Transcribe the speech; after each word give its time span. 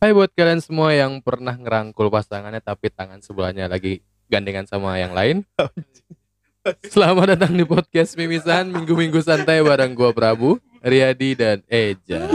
Hai 0.00 0.16
buat 0.16 0.32
kalian 0.32 0.64
semua 0.64 0.96
yang 0.96 1.20
pernah 1.20 1.52
ngerangkul 1.52 2.08
pasangannya 2.08 2.64
tapi 2.64 2.88
tangan 2.88 3.20
sebelahnya 3.20 3.68
lagi 3.68 4.00
gandengan 4.32 4.64
sama 4.64 4.96
yang 4.96 5.12
lain. 5.12 5.44
Selamat 6.96 7.36
datang 7.36 7.52
di 7.52 7.68
podcast 7.68 8.16
Mimisan 8.16 8.72
Minggu-minggu 8.72 9.20
santai 9.20 9.60
bareng 9.60 9.92
gua 9.92 10.16
Prabu, 10.16 10.56
Riyadi 10.80 11.36
dan 11.36 11.60
Eja. 11.68 12.32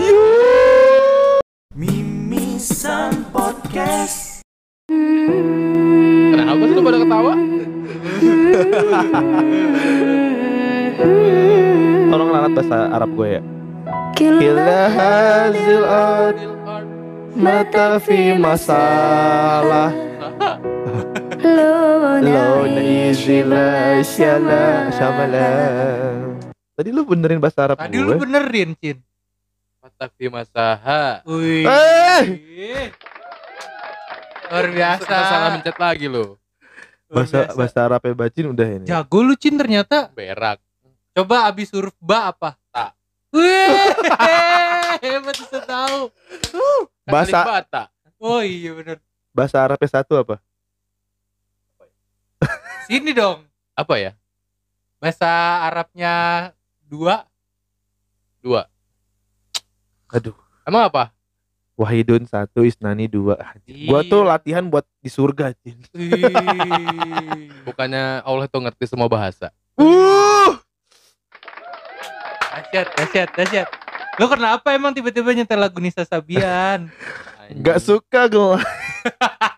Mimisan 1.73 3.33
Podcast 3.33 4.45
Kenapa 6.37 6.61
sih 6.69 6.75
lu 6.77 6.85
pada 6.85 6.97
ketawa? 7.01 7.33
Tolong 12.13 12.29
lalat 12.29 12.51
bahasa 12.53 12.77
Arab 12.93 13.09
gue 13.17 13.41
ya. 13.41 13.41
Kila 14.13 14.85
hazil 14.93 15.81
mata 17.35 17.99
fi 17.99 18.33
masalah 18.39 19.91
lo 22.25 22.55
syala 24.03 24.89
syamala. 24.93 25.49
Tadi 26.75 26.89
lu 26.91 27.07
benerin 27.07 27.39
bahasa 27.39 27.71
Arab 27.71 27.77
Tadi 27.79 27.95
gue. 27.95 28.03
lu 28.03 28.11
benerin, 28.19 28.75
Cin. 28.75 28.99
Matafi 29.79 30.25
masaha. 30.27 31.23
Wih. 31.23 31.63
Eh! 31.63 32.91
Luar 34.51 34.67
biasa. 34.73 35.15
Salah 35.15 35.49
mencet 35.55 35.77
lagi 35.79 36.07
lo. 36.11 36.35
Bahasa 37.07 37.47
biasa. 37.47 37.55
bahasa 37.55 37.79
Arabnya 37.85 38.13
Bacin 38.17 38.45
udah 38.51 38.67
ini. 38.67 38.85
Jago 38.89 39.19
lu, 39.23 39.33
Cin, 39.39 39.55
ternyata. 39.55 40.11
Berak. 40.11 40.59
Coba 41.15 41.47
abis 41.47 41.71
huruf 41.71 41.95
ba 42.03 42.35
apa? 42.35 42.59
Ta. 42.75 42.91
Wih, 43.31 43.71
hebat 45.03 45.35
bisa 45.39 45.59
tahu. 45.63 46.11
Kan 47.05 47.13
Bahasa- 47.13 47.45
bata. 47.45 47.83
Oh 48.17 48.41
iya 48.41 48.73
bener. 48.73 48.97
Bahasa 49.29 49.61
Arabnya 49.61 49.89
satu 50.01 50.17
apa? 50.17 50.41
Sini 52.89 53.13
dong. 53.13 53.45
Apa 53.77 54.01
ya? 54.01 54.11
Bahasa 54.97 55.29
Arabnya 55.69 56.13
dua. 56.81 57.29
Dua. 58.41 58.65
Aduh. 60.09 60.33
Emang 60.65 60.89
apa? 60.89 61.13
Wahidun 61.75 62.23
satu, 62.25 62.63
Isnani 62.63 63.05
dua. 63.05 63.35
Anjing. 63.37 63.85
Gua 63.85 64.01
tuh 64.01 64.23
latihan 64.23 64.63
buat 64.65 64.87
di 65.03 65.11
surga. 65.11 65.51
Wih. 65.61 67.51
Bukannya 67.67 68.23
Allah 68.23 68.47
tuh 68.47 68.63
ngerti 68.63 68.87
semua 68.87 69.11
bahasa. 69.11 69.51
Uh! 69.75 70.55
Dahsyat, 72.55 72.87
dahsyat, 72.95 73.29
dahsyat. 73.35 73.67
Lu 74.15 74.25
kenapa 74.31 74.71
emang 74.71 74.95
tiba-tiba 74.95 75.35
nyetel 75.35 75.59
lagu 75.59 75.77
Nisa 75.83 76.07
Sabian? 76.07 76.87
Gak 77.65 77.83
suka 77.83 78.31
gue. 78.31 78.57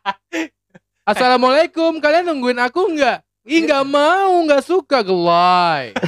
Assalamualaikum, 1.11 2.03
kalian 2.03 2.27
nungguin 2.27 2.59
aku 2.59 2.83
nggak? 2.91 3.23
Ih 3.47 3.63
nggak 3.63 3.85
mau, 3.87 4.43
nggak 4.43 4.59
suka 4.59 4.99
gelai. 4.99 5.95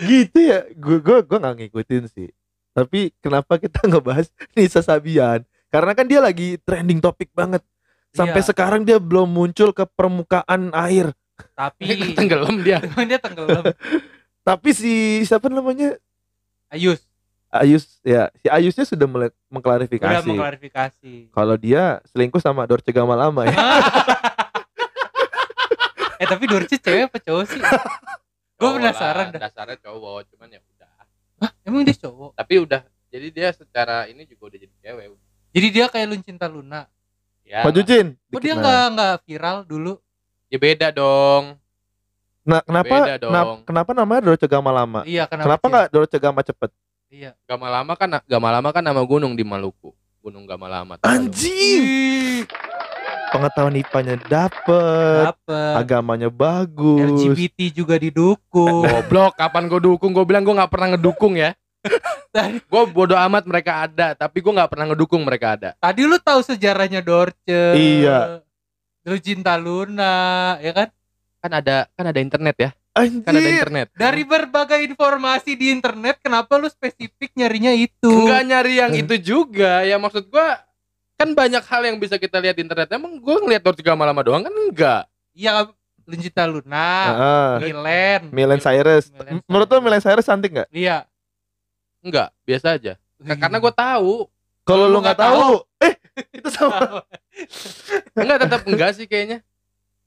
gitu 0.00 0.40
ya 0.40 0.64
gue 0.72 0.96
gue 0.96 1.18
gue 1.20 1.36
nggak 1.36 1.56
ngikutin 1.60 2.08
sih 2.08 2.32
tapi 2.72 3.12
kenapa 3.20 3.60
kita 3.60 3.84
ngebahas 3.84 4.32
Nisa 4.56 4.80
Sabian 4.80 5.44
karena 5.68 5.92
kan 5.92 6.08
dia 6.08 6.24
lagi 6.24 6.56
trending 6.64 7.04
topik 7.04 7.28
banget 7.36 7.60
sampai 8.08 8.40
Iya. 8.40 8.48
sekarang 8.48 8.88
dia 8.88 8.96
belum 8.96 9.28
muncul 9.28 9.76
ke 9.76 9.84
permukaan 9.84 10.72
air 10.72 11.12
Tapi 11.52 12.16
Tenggelam 12.16 12.64
dia. 12.64 12.80
dia 12.80 13.20
tenggelam. 13.20 13.76
Tapi 14.46 14.70
si 14.72 15.22
siapa 15.28 15.48
namanya 15.52 15.96
Ayus 16.70 17.02
Ayus 17.50 17.98
ya 18.06 18.30
si 18.38 18.46
Ayusnya 18.46 18.86
sudah 18.86 19.06
mulai 19.10 19.28
mengklarifikasi 19.50 20.22
mengklarifikasi. 20.26 21.34
kalau 21.34 21.58
dia 21.58 21.98
selingkuh 22.14 22.38
sama 22.38 22.64
Dorce 22.64 22.94
Gamalama 22.94 23.46
ya 23.46 23.56
eh 26.20 26.26
tapi 26.28 26.44
Dorce 26.44 26.76
cewek 26.76 27.08
apa 27.08 27.16
cowok 27.16 27.44
sih? 27.48 27.60
Gue 28.60 28.70
penasaran 28.76 29.32
lah, 29.32 29.40
dah. 29.40 29.40
Dasarnya 29.48 29.76
cowok, 29.80 30.28
cuman 30.36 30.52
ya 30.52 30.60
udah. 30.60 30.92
Emang 31.64 31.80
dia 31.80 31.96
cowok? 31.96 32.36
Tapi 32.36 32.54
udah, 32.60 32.84
jadi 33.08 33.26
dia 33.32 33.48
secara 33.56 34.04
ini 34.04 34.28
juga 34.28 34.52
udah 34.52 34.58
jadi 34.60 34.74
cewek. 34.84 35.06
Jadi 35.56 35.66
dia 35.72 35.88
kayak 35.88 36.06
Luncinta 36.12 36.44
Luna. 36.44 36.84
Ya, 37.40 37.66
Pak 37.66 37.72
Jucin 37.74 38.14
Kok 38.14 38.36
dikit 38.36 38.42
dia 38.46 38.54
nah. 38.54 38.60
nggak 38.62 38.84
nggak 38.94 39.14
viral 39.26 39.58
dulu? 39.64 39.92
ya 40.52 40.58
beda 40.60 40.88
dong. 40.92 41.56
Nah 42.42 42.60
kenapa 42.60 42.94
dong. 43.16 43.30
kenapa, 43.30 43.52
kenapa 43.64 43.90
namanya 43.92 44.20
Dorce 44.22 44.46
Gamalama 44.46 45.00
Iya 45.04 45.24
kenapa? 45.24 45.44
kenapa 45.46 45.64
nggak 45.66 45.86
Dorce 45.90 46.16
Gama 46.16 46.40
cepet 46.40 46.70
Iya. 47.10 47.34
Gamalama 47.42 47.92
kan 47.94 48.22
Gamalama 48.24 48.70
kan 48.70 48.80
nama 48.80 49.02
gunung 49.02 49.34
di 49.34 49.42
Maluku. 49.42 49.90
Gunung 50.20 50.46
Gamalama. 50.46 50.94
lu? 50.94 51.02
anjing 51.02 51.82
Ih, 51.82 52.46
pengetahuan 53.28 53.74
IPA-nya 53.74 54.14
dapet 54.22 55.26
Dapet. 55.26 55.74
agamanya 55.76 56.30
bagus 56.30 57.18
LGBT 57.20 57.74
juga 57.74 57.96
didukung. 57.96 58.86
Goblok, 58.86 59.34
kapan 59.34 59.66
gue 59.66 59.80
dukung? 59.82 60.10
Gue 60.10 60.22
bilang 60.22 60.40
gue 60.40 60.54
nggak 60.54 60.70
pernah 60.70 60.94
ngedukung 60.94 61.34
ya. 61.34 61.50
Tadi, 62.30 62.62
Gue 62.62 62.82
bodoh 62.86 63.18
amat 63.18 63.42
mereka 63.42 63.82
ada, 63.82 64.14
tapi 64.14 64.38
gue 64.38 64.52
nggak 64.52 64.70
pernah 64.70 64.86
ngedukung 64.86 65.24
mereka 65.24 65.58
ada. 65.58 65.70
tadi 65.74 66.06
lu 66.06 66.14
tahu 66.14 66.40
sejarahnya 66.40 67.00
Dorce. 67.00 67.74
Iya. 67.74 68.44
Luncinta 69.02 69.56
Luna, 69.56 70.14
ya 70.60 70.70
kan? 70.70 70.88
Kan 71.40 71.52
ada 71.56 71.88
kan 71.96 72.04
ada 72.04 72.20
internet 72.20 72.56
ya. 72.56 72.70
Anjir. 72.92 73.24
Kan 73.24 73.32
ada 73.32 73.48
internet. 73.48 73.86
Dari 73.96 74.22
berbagai 74.28 74.80
informasi 74.84 75.56
di 75.56 75.72
internet, 75.72 76.20
kenapa 76.20 76.60
lu 76.60 76.68
spesifik 76.68 77.32
nyarinya 77.32 77.72
itu? 77.72 78.12
Enggak 78.12 78.42
nyari 78.44 78.74
yang 78.76 78.92
itu 78.92 79.14
juga. 79.16 79.82
Ya 79.86 79.96
maksud 79.96 80.28
gue 80.28 80.46
kan 81.16 81.28
banyak 81.32 81.64
hal 81.64 81.82
yang 81.84 81.96
bisa 81.96 82.20
kita 82.20 82.40
lihat 82.40 82.60
di 82.60 82.62
internet. 82.64 82.92
Emang 82.92 83.16
gue 83.16 83.36
ngeliat 83.40 83.64
Dorce 83.64 83.80
Gamalama 83.80 84.20
doang 84.20 84.44
kan 84.44 84.52
enggak. 84.52 85.02
Iya, 85.32 85.70
Luncinta 86.04 86.42
Luna, 86.44 86.90
Heeh. 87.06 87.52
Milen. 87.70 88.22
Milen 88.34 88.60
Cyrus. 88.60 89.14
Menurut 89.46 89.68
lo 89.70 89.78
Milen 89.78 90.02
Cyrus 90.02 90.26
cantik 90.26 90.50
nggak? 90.50 90.68
Iya. 90.74 91.06
Enggak, 92.02 92.34
biasa 92.44 92.76
aja. 92.76 92.92
Karena 93.20 93.56
gue 93.62 93.72
tahu. 93.72 94.26
Kalau 94.66 94.86
Lu 94.86 94.96
lo 94.96 94.98
nggak 95.02 95.16
nggak 95.16 95.24
tahu, 95.24 95.50
eh 95.82 95.94
itu 96.36 96.48
sama. 96.52 97.02
Enggak 98.14 98.38
tetap 98.44 98.60
enggak 98.68 98.90
sih 98.94 99.06
kayaknya. 99.08 99.40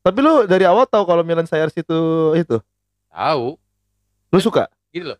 Tapi 0.03 0.19
lo 0.19 0.43
dari 0.43 0.67
awal 0.67 0.83
tahu 0.83 1.07
kalau 1.07 1.23
Milen 1.23 1.47
Cyrus 1.47 1.71
itu 1.73 1.99
itu. 2.35 2.59
Tahu. 3.07 3.55
Lo 4.27 4.37
suka? 4.37 4.67
Gini 4.91 5.07
loh. 5.07 5.19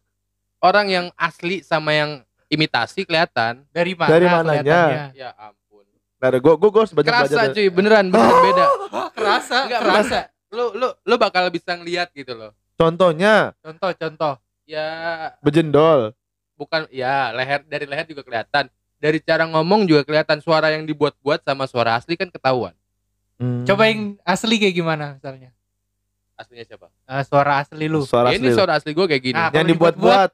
Orang 0.60 0.88
yang 0.88 1.08
asli 1.16 1.64
sama 1.64 1.92
yang 1.92 2.20
imitasi 2.48 3.04
kelihatan. 3.04 3.64
dari 3.72 3.96
mana? 3.96 4.12
Dari 4.12 4.28
mananya? 4.28 4.60
kelihatannya? 4.62 5.06
Ya 5.16 5.30
ampun. 5.34 5.84
Nah, 6.20 6.28
gue 6.30 6.54
gue 6.54 6.70
gue 6.70 6.82
harus 6.82 6.94
banyak 6.94 7.10
Kerasa 7.10 7.24
belajar. 7.26 7.44
dari- 7.46 7.56
cuy, 7.56 7.68
beneran 7.70 8.06
beneran 8.08 8.38
beda. 8.46 8.66
Kerasa, 9.14 9.58
Enggak, 9.66 9.82
kerasa. 9.82 10.20
Lu 10.52 10.66
lu 10.74 10.88
lu 10.94 11.16
bakal 11.18 11.48
bisa 11.48 11.72
ngeliat 11.74 12.12
gitu 12.12 12.36
loh. 12.36 12.52
Contohnya 12.76 13.56
Contoh, 13.60 13.92
contoh. 13.94 14.34
Ya 14.64 14.88
bejendol. 15.40 16.12
bukan 16.54 16.88
ya 16.88 17.32
leher 17.32 17.64
dari 17.64 17.84
leher 17.84 18.04
juga 18.06 18.22
kelihatan. 18.22 18.68
Dari 19.00 19.20
cara 19.20 19.44
ngomong 19.46 19.84
juga 19.84 20.04
kelihatan 20.04 20.40
suara 20.40 20.72
yang 20.72 20.84
dibuat-buat 20.84 21.40
sama 21.42 21.68
suara 21.68 21.96
asli 21.96 22.16
kan 22.16 22.28
ketahuan. 22.28 22.72
Hmm. 23.36 23.64
Coba 23.64 23.84
yang 23.88 24.16
asli 24.22 24.56
kayak 24.56 24.74
gimana 24.74 25.06
misalnya? 25.16 25.50
Aslinya 26.34 26.66
siapa? 26.66 26.88
Eh, 26.90 27.24
suara 27.24 27.60
asli 27.60 27.86
lu. 27.86 28.02
suara 28.04 28.30
Ya, 28.30 28.38
asli. 28.38 28.42
ini 28.42 28.50
suara 28.52 28.74
asli 28.76 28.92
gue 28.92 29.06
kayak 29.06 29.24
gini. 29.24 29.36
Nah, 29.36 29.50
yang 29.50 29.68
dibuat-buat. 29.68 30.32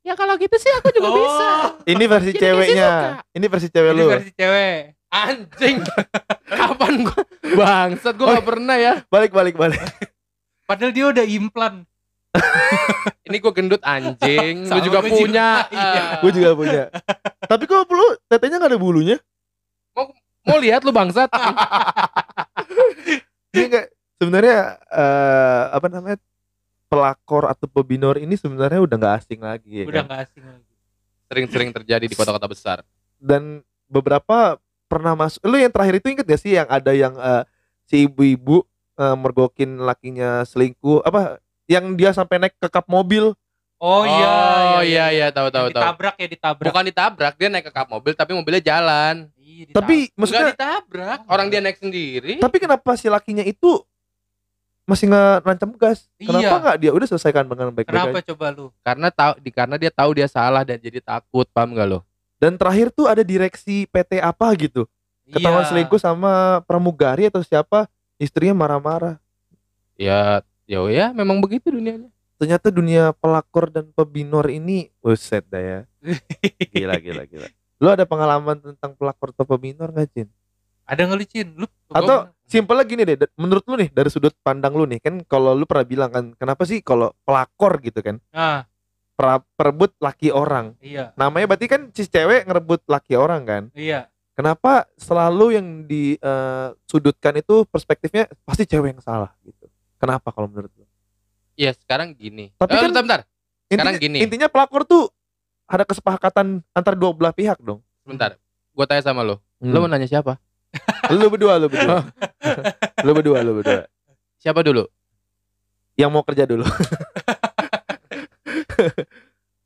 ya 0.00 0.12
kalau 0.12 0.36
gitu 0.36 0.52
sih 0.54 0.68
aku 0.74 0.88
juga 0.90 1.08
Oh, 1.08 1.16
bisa. 1.16 1.48
Ini 1.86 2.04
versi 2.04 2.32
Jadi 2.32 2.42
ceweknya. 2.42 2.90
Ini 3.30 3.46
versi 3.46 3.68
cewek 3.68 3.90
Ini 3.90 3.98
lu. 3.98 4.06
versi 4.10 4.32
cewek. 4.32 4.78
Anjing. 5.08 5.76
Kapan 6.58 6.92
gua 7.02 7.22
bangsat 7.54 8.14
gua 8.14 8.26
gak 8.34 8.46
pernah 8.46 8.76
ya. 8.76 8.92
Balik 9.06 9.30
balik 9.30 9.54
balik. 9.54 9.80
Padahal 10.64 10.90
dia 10.90 11.06
udah 11.08 11.24
implan. 11.24 11.74
Ini 13.24 13.36
gua 13.38 13.52
gendut 13.52 13.80
anjing. 13.80 14.66
Lu 14.66 14.80
juga 14.80 14.98
gua 14.98 15.06
juga. 15.06 15.16
punya. 15.16 15.48
Iya. 15.70 16.02
Gue 16.18 16.30
juga 16.32 16.50
punya. 16.52 16.82
Tapi 17.40 17.62
kok 17.64 17.86
lu 17.86 18.06
tetenya 18.26 18.56
nggak 18.58 18.72
ada 18.72 18.80
bulunya? 18.80 19.16
Mau 19.94 20.10
lihat 20.60 20.80
lu 20.82 20.90
bangsat? 20.90 21.28
Ini 23.54 23.66
kayak 23.70 23.88
sebenarnya 24.18 24.58
eh, 24.90 25.62
apa 25.72 25.86
namanya 25.86 26.18
pelakor 26.86 27.46
atau 27.46 27.66
pebinor 27.66 28.18
ini 28.18 28.34
sebenarnya 28.34 28.80
udah 28.82 28.96
nggak 28.96 29.14
asing 29.20 29.40
lagi 29.40 29.82
ya 29.82 29.84
Udah 29.86 30.02
kan? 30.02 30.10
gak 30.10 30.20
asing 30.28 30.44
lagi. 30.44 30.72
Sering-sering 31.24 31.70
terjadi 31.72 32.04
di 32.04 32.14
kota-kota 32.14 32.46
besar. 32.46 32.78
dan 33.16 33.64
beberapa 33.86 34.60
pernah 34.84 35.16
masuk 35.16 35.40
lu 35.48 35.56
yang 35.56 35.72
terakhir 35.72 35.96
itu 35.96 36.12
inget 36.12 36.26
gak 36.26 36.40
sih 36.40 36.52
yang 36.52 36.68
ada 36.68 36.92
yang 36.92 37.14
eh, 37.16 37.42
si 37.84 38.04
ibu-ibu 38.04 38.62
eh, 38.94 39.16
mergokin 39.16 39.80
lakinya 39.80 40.44
selingkuh 40.44 41.00
apa 41.00 41.40
yang 41.64 41.96
dia 41.96 42.12
sampai 42.12 42.36
naik 42.38 42.54
ke 42.60 42.68
kap 42.68 42.84
mobil 42.84 43.32
Oh, 43.76 44.02
iya, 44.02 44.32
Oh 44.72 44.82
iya 44.82 45.04
iya 45.10 45.26
tahu 45.28 45.48
tahu 45.48 45.68
Yang 45.68 45.74
tahu. 45.74 45.82
Ditabrak 45.82 46.14
ya, 46.16 46.28
ditabrak. 46.28 46.66
Bukan 46.70 46.84
ditabrak, 46.84 47.32
dia 47.34 47.48
naik 47.48 47.64
ke 47.64 47.72
kap 47.72 47.86
mobil 47.86 48.12
tapi 48.12 48.32
mobilnya 48.32 48.60
jalan. 48.60 49.28
Iya, 49.36 49.62
ditabrak. 49.66 49.76
tapi 49.76 49.94
Enggak 50.00 50.16
maksudnya 50.16 50.46
ditabrak, 50.50 51.18
orang 51.26 51.46
dia 51.48 51.60
naik 51.60 51.78
sendiri. 51.78 52.32
tapi 52.38 52.56
kenapa 52.58 52.90
si 52.94 53.06
lakinya 53.06 53.42
itu 53.42 53.82
masih 54.84 55.08
nggak 55.08 55.48
nancam 55.48 55.70
gas 55.74 56.04
kenapa 56.14 56.44
Iya. 56.44 56.60
nggak 56.60 56.76
dia 56.78 56.90
udah 56.92 57.06
selesaikan 57.08 57.44
dengan 57.44 57.72
baik-baik 57.72 57.88
Kenapa 57.88 58.18
aja? 58.20 58.26
coba 58.30 58.46
lu? 58.52 58.66
Karena 58.80 59.08
tahu 59.08 59.32
di 59.38 59.50
karena 59.50 59.76
dia 59.76 59.88
tahu 59.88 60.10
dia 60.12 60.28
salah 60.28 60.60
dan 60.60 60.76
jadi 60.76 61.00
takut, 61.00 61.48
paham 61.48 61.72
gak 61.72 61.88
lo? 61.88 62.00
Dan 62.36 62.54
terakhir 62.54 62.88
tuh 62.90 63.06
ada 63.06 63.20
direksi 63.20 63.84
PT 63.86 64.20
apa 64.20 64.44
gitu. 64.54 64.84
Ketahuan 65.26 65.64
Iya. 65.64 65.70
selingkuh 65.72 65.96
sama 65.96 66.32
pramugari 66.62 67.24
atau 67.24 67.40
siapa, 67.40 67.88
istrinya 68.16 68.52
marah-marah. 68.54 69.16
Ya, 69.94 70.40
ya 70.64 70.84
ya 70.84 71.06
memang 71.10 71.40
begitu 71.40 71.72
dunianya. 71.72 72.12
Ternyata 72.44 72.68
dunia 72.68 73.16
pelakor 73.16 73.72
dan 73.72 73.88
pebinor 73.88 74.52
ini, 74.52 74.92
uset 75.00 75.48
dah 75.48 75.56
ya. 75.56 75.78
Gila, 76.76 77.00
gila, 77.00 77.24
gila. 77.24 77.48
Lu 77.80 77.88
ada 77.88 78.04
pengalaman 78.04 78.60
tentang 78.60 78.92
pelakor 78.92 79.32
atau 79.32 79.48
pebinor 79.48 79.88
gak, 79.90 80.12
Cin? 80.12 80.28
Ada 80.84 81.08
nggak 81.08 81.16
lu 81.16 81.24
Cin? 81.24 81.48
Lu 81.56 81.64
Atau 81.88 82.28
simpelnya 82.44 82.84
gini 82.84 83.02
deh, 83.02 83.16
da- 83.16 83.32
menurut 83.34 83.64
lu 83.64 83.80
nih 83.80 83.88
dari 83.88 84.12
sudut 84.12 84.36
pandang 84.38 84.76
lu 84.76 84.84
nih, 84.84 85.00
kan 85.00 85.24
kalau 85.24 85.56
lu 85.56 85.64
pernah 85.64 85.88
bilang 85.88 86.12
kan, 86.12 86.24
kenapa 86.36 86.68
sih 86.68 86.84
kalau 86.84 87.16
pelakor 87.24 87.80
gitu 87.80 88.04
kan, 88.04 88.20
Ah, 88.28 88.68
pra- 89.16 89.40
perebut 89.56 89.96
laki 89.96 90.28
orang. 90.28 90.76
iya. 90.84 91.16
Namanya 91.16 91.48
berarti 91.48 91.64
kan 91.64 91.88
si 91.90 92.04
cewek 92.04 92.44
ngerebut 92.44 92.84
laki 92.84 93.16
orang 93.16 93.48
kan. 93.48 93.62
Iya. 93.72 94.12
Kenapa 94.36 94.84
selalu 94.94 95.56
yang 95.56 95.66
disudutkan 95.88 97.40
itu 97.40 97.64
perspektifnya 97.64 98.28
pasti 98.44 98.68
cewek 98.68 98.92
yang 98.92 99.00
salah 99.00 99.32
gitu. 99.40 99.64
Kenapa 99.96 100.28
kalau 100.28 100.52
menurut 100.52 100.68
lu? 100.76 100.84
Ya 101.54 101.70
sekarang 101.72 102.12
gini. 102.12 102.50
Tapi 102.54 102.70
Eh, 102.70 102.78
kan- 102.78 102.90
bentar, 102.90 103.02
bentar. 103.02 103.20
Sekarang 103.66 103.94
Intinya- 103.94 104.02
gini. 104.02 104.18
Intinya 104.20 104.48
pelakor 104.48 104.82
tuh 104.84 105.08
ada 105.64 105.82
kesepakatan 105.82 106.60
antar 106.70 106.94
dua 106.94 107.10
belah 107.10 107.30
pihak 107.30 107.58
dong. 107.58 107.80
Sebentar. 108.02 108.36
Gua 108.70 108.84
tanya 108.84 109.00
sama 109.00 109.22
lo. 109.22 109.38
Hmm. 109.58 109.70
Lo 109.70 109.80
mau 109.80 109.88
nanya 109.88 110.04
siapa? 110.04 110.36
lu 111.08 111.30
berdua, 111.30 111.54
lu 111.56 111.70
berdua. 111.70 112.02
lu 113.06 113.10
berdua, 113.12 113.38
lu 113.40 113.52
berdua. 113.56 113.86
Siapa 114.36 114.60
dulu? 114.60 114.84
Yang 115.94 116.10
mau 116.10 116.22
kerja 116.22 116.44
dulu. 116.44 116.66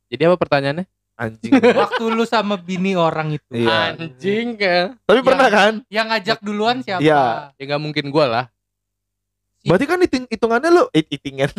Jadi 0.08 0.22
apa 0.24 0.36
pertanyaannya? 0.36 0.84
Anjing. 1.18 1.50
Waktu 1.82 2.04
lu 2.08 2.22
sama 2.22 2.54
bini 2.56 2.94
orang 2.94 3.34
itu. 3.34 3.50
Iya. 3.50 3.96
Anjing 3.96 4.54
kan. 4.54 4.84
Tapi 5.02 5.18
Ya. 5.18 5.24
pernah 5.24 5.48
kan? 5.48 5.72
Yang 5.88 6.06
ngajak 6.06 6.38
duluan 6.40 6.76
siapa? 6.80 7.02
Iya. 7.02 7.50
Ya 7.52 7.62
nggak 7.64 7.82
mungkin 7.82 8.06
gua 8.08 8.26
lah. 8.28 8.44
Berarti 9.66 9.84
kan 9.90 9.98
hitung 9.98 10.24
hitungannya 10.30 10.70
lu 10.70 10.84
it 10.94 11.10
hitungan. 11.10 11.50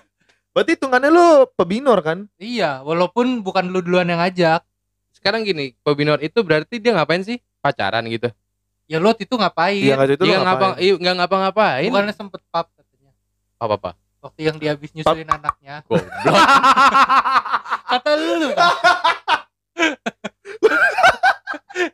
Berarti 0.56 0.70
hitungannya 0.76 1.10
lu 1.12 1.48
pebinor 1.56 2.00
kan? 2.00 2.18
Iya, 2.36 2.80
walaupun 2.84 3.40
bukan 3.44 3.72
lu 3.72 3.80
duluan 3.80 4.08
yang 4.08 4.20
ngajak. 4.20 4.64
Sekarang 5.12 5.44
gini, 5.44 5.76
pebinor 5.84 6.20
itu 6.20 6.40
berarti 6.42 6.80
dia 6.80 6.92
ngapain 6.96 7.22
sih? 7.24 7.38
Pacaran 7.60 8.04
gitu. 8.08 8.28
Ya 8.90 8.98
lu 9.00 9.08
waktu 9.08 9.24
itu 9.24 9.36
ngapain? 9.38 9.78
Iya 9.80 9.94
nggak 9.96 10.16
itu 10.18 10.24
Dia 10.28 10.38
ngapa 10.42 10.66
ngapain? 10.76 10.82
iya, 10.82 10.92
nggak 10.98 11.14
ngapa-ngapain. 11.20 11.88
Bukannya 11.88 12.14
sempet 12.16 12.40
pap 12.52 12.66
katanya. 12.74 13.12
Apa 13.60 13.74
apa? 13.80 13.90
Waktu 14.22 14.40
yang 14.46 14.56
dia 14.56 14.70
habis 14.74 14.90
nyusuin 14.92 15.28
anaknya. 15.28 15.84
Goblok. 15.86 16.34
Kata 17.92 18.10
lu 18.16 18.48
kan. 18.56 18.70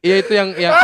Iya 0.02 0.14
itu 0.22 0.32
yang 0.34 0.48
yang 0.58 0.74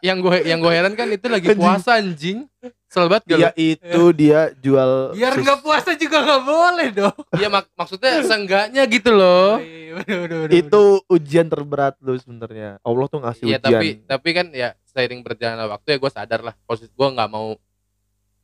yang 0.00 0.16
gue 0.18 0.36
yang 0.48 0.58
gue 0.58 0.72
heran 0.72 0.94
kan 0.96 1.06
itu 1.10 1.26
lagi 1.30 1.48
puasa 1.54 2.00
anjing. 2.00 2.49
Selabat 2.90 3.22
gak 3.22 3.38
Iya 3.38 3.48
lu? 3.48 3.62
itu 3.70 4.02
dia 4.12 4.40
jual 4.56 5.14
Biar 5.14 5.32
sus- 5.32 5.40
nggak 5.40 5.58
puasa 5.60 5.94
juga 5.94 6.18
nggak 6.20 6.42
boleh 6.42 6.88
dong. 6.90 7.18
Iya 7.32 7.46
mak 7.48 7.70
maksudnya 7.72 8.18
seenggaknya 8.20 8.82
gitu 8.84 9.10
loh. 9.10 9.62
Iya, 9.62 9.92
bener, 9.96 10.16
bener, 10.20 10.38
bener, 10.44 10.54
itu 10.56 10.82
ujian 11.06 11.46
terberat 11.46 11.94
lu 11.98 12.14
sebenarnya. 12.14 12.78
Allah 12.80 13.06
tuh 13.06 13.20
ngasih 13.20 13.44
Iya 13.44 13.56
ujian. 13.56 13.62
tapi 13.64 13.86
tapi 14.04 14.28
kan 14.32 14.46
ya 14.50 14.68
seiring 14.84 15.22
berjalannya 15.22 15.66
waktu 15.68 15.86
ya 15.88 15.98
gue 15.98 16.10
sadar 16.10 16.40
lah 16.42 16.54
posisi 16.60 16.90
gue 16.90 17.08
nggak 17.08 17.26
mau 17.28 17.54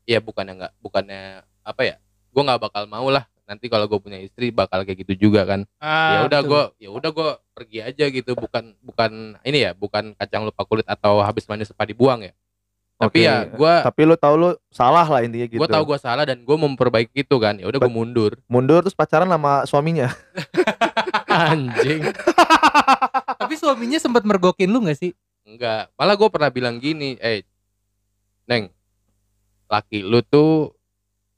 ya 0.04 0.18
bukannya 0.18 0.54
nggak 0.56 0.72
bukannya 0.78 1.22
apa 1.60 1.82
ya 1.82 1.96
gue 2.28 2.38
nggak 2.40 2.62
bakal 2.62 2.86
mau 2.86 3.06
lah 3.08 3.26
nanti 3.42 3.66
kalau 3.66 3.86
gue 3.86 3.98
punya 3.98 4.18
istri 4.18 4.50
bakal 4.50 4.82
kayak 4.82 5.02
gitu 5.02 5.26
juga 5.26 5.42
kan 5.42 5.66
Ah, 5.76 6.22
ya 6.22 6.24
udah 6.24 6.40
gue 6.40 6.62
ya 6.78 6.88
udah 6.88 7.10
gue 7.10 7.28
pergi 7.52 7.78
aja 7.80 8.04
gitu 8.06 8.34
bukan 8.34 8.78
bukan 8.80 9.10
ini 9.40 9.58
ya 9.60 9.72
bukan 9.72 10.14
kacang 10.14 10.42
lupa 10.44 10.62
kulit 10.62 10.82
atau 10.84 11.18
habis 11.18 11.42
mandi 11.44 11.62
sepa 11.62 11.82
dibuang 11.82 12.22
ya 12.22 12.30
tapi 12.96 13.18
Oke. 13.18 13.28
ya 13.28 13.44
gue 13.46 13.74
Tapi 13.84 14.00
lu 14.02 14.16
tahu 14.16 14.34
lu 14.34 14.50
salah 14.68 15.04
lah 15.04 15.20
intinya 15.20 15.44
gitu. 15.44 15.58
gue 15.58 15.68
tahu 15.68 15.84
gue 15.86 15.98
salah 15.98 16.24
dan 16.24 16.40
gue 16.40 16.56
memperbaiki 16.56 17.22
itu 17.22 17.36
kan 17.36 17.54
ya 17.54 17.66
udah 17.66 17.76
Bet- 17.78 17.92
mundur 17.92 18.32
mundur 18.46 18.80
terus 18.80 18.92
pacaran 18.92 19.26
sama 19.26 19.64
suaminya. 19.64 20.08
anjing 21.28 22.08
Tapi 23.38 23.54
suaminya 23.54 23.96
sempat 23.96 24.22
mergokin 24.22 24.66
lu 24.66 24.80
nggak 24.80 24.96
sih? 24.96 25.12
enggak 25.42 25.92
malah 25.94 26.14
gue 26.14 26.26
pernah 26.26 26.48
bilang 26.48 26.76
gini 26.76 27.14
eh 27.16 27.46
neng 28.44 28.72
laki 29.66 30.00
lu 30.00 30.18
tuh 30.20 30.74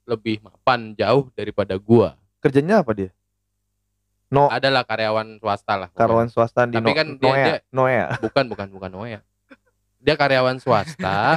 lebih 0.03 0.39
mapan 0.39 0.95
jauh 0.95 1.29
daripada 1.31 1.75
gua 1.75 2.17
Kerjanya 2.39 2.79
apa 2.79 2.95
dia? 2.95 3.11
No, 4.29 4.47
adalah 4.47 4.81
karyawan 4.81 5.37
swasta 5.37 5.73
lah 5.75 5.89
karyawan 5.91 6.25
swasta 6.27 6.63
di 6.63 6.73
Tapi 6.73 6.87
no, 6.87 6.95
kan 6.95 7.07
dia- 7.11 7.25
Noea. 7.27 7.45
dia- 7.51 7.63
Noea. 7.69 8.05
bukan 8.17 8.45
bukan 8.47 8.67
bukan 8.71 8.89
Noya 8.89 9.19
dia 9.99 10.15
karyawan 10.15 10.57
swasta 10.57 11.35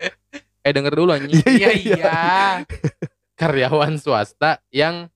eh 0.66 0.72
denger 0.72 0.92
dulu 0.94 1.12
anjing 1.12 1.40
Iya 1.44 1.70
iya. 1.72 2.16
karyawan 3.34 3.96
swasta 3.96 4.58
yang 4.68 5.06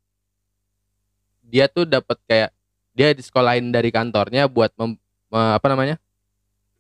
dia 1.43 1.67
tuh 1.67 1.85
dapat 1.85 2.17
kayak 2.25 2.50
dia 2.93 3.11
disekolahin 3.11 3.69
dari 3.69 3.89
kantornya 3.89 4.47
buat 4.47 4.73
mem- 4.77 5.00
me- 5.27 5.55
apa 5.55 5.67
namanya 5.67 5.97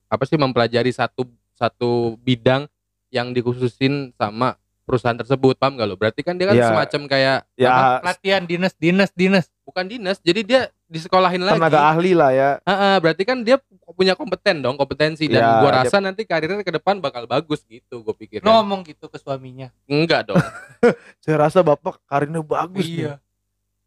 apa 0.06 0.24
sih 0.24 0.36
mempelajari 0.36 0.88
satu 0.88 1.24
satu 1.52 2.16
bidang 2.18 2.68
yang 3.08 3.32
dikhususin 3.32 4.12
sama 4.12 4.56
perusahaan 4.82 5.16
tersebut 5.16 5.56
paham 5.56 5.76
gak 5.76 5.86
lo 5.86 5.96
berarti 5.96 6.20
kan 6.20 6.34
dia 6.34 6.46
kan 6.46 6.54
Ya. 6.54 6.68
semacam 6.68 7.00
kayak 7.06 7.36
apa? 7.44 7.56
Ya 7.56 7.72
Latihan 8.02 8.42
dinas 8.42 8.74
dinas 8.74 9.10
dinas. 9.12 9.46
bukan 9.62 9.86
dinas 9.86 10.18
jadi 10.18 10.40
dia 10.42 10.60
disekolahin 10.92 11.40
lagi 11.40 11.56
tenaga 11.56 11.80
ahli 11.86 12.12
lah 12.12 12.30
ya. 12.30 12.50
Heeh, 12.60 12.94
berarti 12.98 13.22
kan 13.22 13.40
dia 13.40 13.56
punya 13.90 14.12
kompeten 14.12 14.60
dong 14.60 14.76
kompetensi 14.76 15.24
dan 15.26 15.40
Ya, 15.40 15.48
gua 15.58 15.70
dia- 15.70 15.78
rasa 15.82 15.96
nanti 15.98 16.22
karirnya 16.22 16.60
ke 16.60 16.70
depan 16.70 16.96
bakal 16.98 17.24
bagus 17.24 17.64
gitu 17.64 18.00
gue 18.00 18.14
pikir 18.14 18.40
Lu 18.40 18.52
ngomong 18.52 18.84
gitu 18.84 19.06
ke 19.06 19.16
suaminya. 19.16 19.72
enggak 19.84 20.28
dong 20.28 20.36
Saya 21.24 21.36
rasa 21.40 21.60
bapak 21.60 21.96
karirnya 22.04 22.40
bagus 22.40 22.84
Iya. 22.84 23.16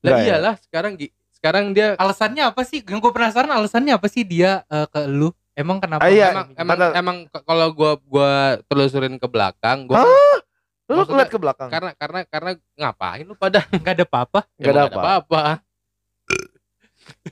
nih. 0.02 0.04
lah 0.04 0.12
ya? 0.12 0.26
iyalah 0.28 0.56
sekarang 0.60 0.94
Gi. 0.96 1.10
sekarang 1.32 1.66
dia 1.72 1.94
Alasannya 1.96 2.44
apa 2.44 2.62
sih? 2.62 2.82
Yang 2.82 3.00
gue 3.00 3.12
penasaran 3.12 3.50
alasannya 3.50 3.94
apa 3.94 4.06
sih 4.06 4.22
dia 4.22 4.66
eh, 4.66 4.86
ke 4.86 5.06
lu? 5.06 5.30
Emang 5.52 5.78
kenapa? 5.78 6.02
Ah, 6.02 6.10
iya. 6.10 6.30
emang 6.30 6.48
emang 6.54 6.78
Kata- 6.78 6.94
emang 6.96 7.18
kalau 7.42 7.68
gua 7.72 7.92
gua 8.04 8.32
telusurin 8.66 9.16
ke 9.16 9.24
belakang 9.24 9.86
gua 9.86 10.02
Hah? 10.02 10.38
Lu 10.86 11.02
ngeliat 11.02 11.28
ke 11.28 11.40
belakang. 11.40 11.66
karena 11.68 11.92
karena 11.96 12.20
karena 12.24 12.52
ngapain 12.76 13.24
lu 13.24 13.34
pada 13.34 13.64
nggak 13.66 13.94
ada 13.96 14.06
apa-apa. 14.06 14.40
Nggak 14.54 14.70
ada 14.72 14.84
apa-apa 14.88 15.42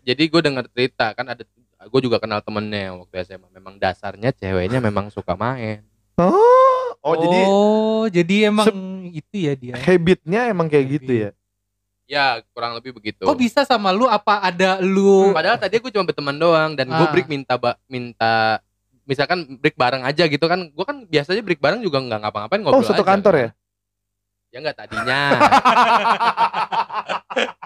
jadi 0.02 0.24
gue 0.24 0.42
dengar 0.42 0.64
cerita 0.68 1.12
kan 1.12 1.28
ada 1.28 1.44
gue 1.84 2.00
juga 2.02 2.16
kenal 2.16 2.40
temennya 2.40 2.96
waktu 2.96 3.12
SMA 3.24 3.48
memang 3.50 3.75
dasarnya 3.75 4.32
ceweknya 4.32 4.80
memang 4.80 5.08
suka 5.08 5.34
main 5.34 5.82
Oh, 6.13 6.94
oh, 7.01 7.13
jadi 7.15 7.39
Oh, 7.44 8.03
jadi 8.06 8.48
emang 8.48 8.70
itu 9.10 9.36
ya 9.42 9.53
dia. 9.53 9.74
habitnya 9.75 10.48
emang 10.48 10.68
kayak 10.68 10.86
gitu 10.94 11.12
ya. 11.12 11.30
ya 12.06 12.25
kurang 12.50 12.74
lebih 12.74 12.89
begitu 12.94 13.22
Kok 13.22 13.34
bisa 13.34 13.63
sama 13.63 13.89
lu? 13.89 14.06
Apa 14.06 14.44
ada 14.44 14.77
lu? 14.77 15.32
padahal 15.32 15.58
tadi 15.58 15.75
gue 15.75 15.89
cuma 15.89 16.03
berteman 16.03 16.36
doang 16.36 16.70
dan 16.74 16.86
gue 16.86 17.00
Ah. 17.00 17.10
break 17.10 17.25
minta 17.25 17.56
ba- 17.56 17.80
minta 17.88 18.60
misalkan 19.03 19.58
break 19.58 19.74
bareng 19.74 20.01
aja 20.01 20.24
gitu 20.24 20.44
kan 20.44 20.65
gue 20.65 20.86
kan 20.86 21.01
biasanya 21.03 21.42
break 21.42 21.58
bareng 21.58 21.80
juga 21.80 21.98
nggak 21.98 22.20
ngapa-ngapain 22.22 22.60
Oh, 22.62 22.70
ngobrol 22.70 22.86
satu 22.86 23.00
aja, 23.00 23.10
kantor 23.10 23.34
kan. 23.34 23.42
ya? 23.42 23.50
ya 24.48 24.58
nggak 24.62 24.75
tadinya 24.77 25.20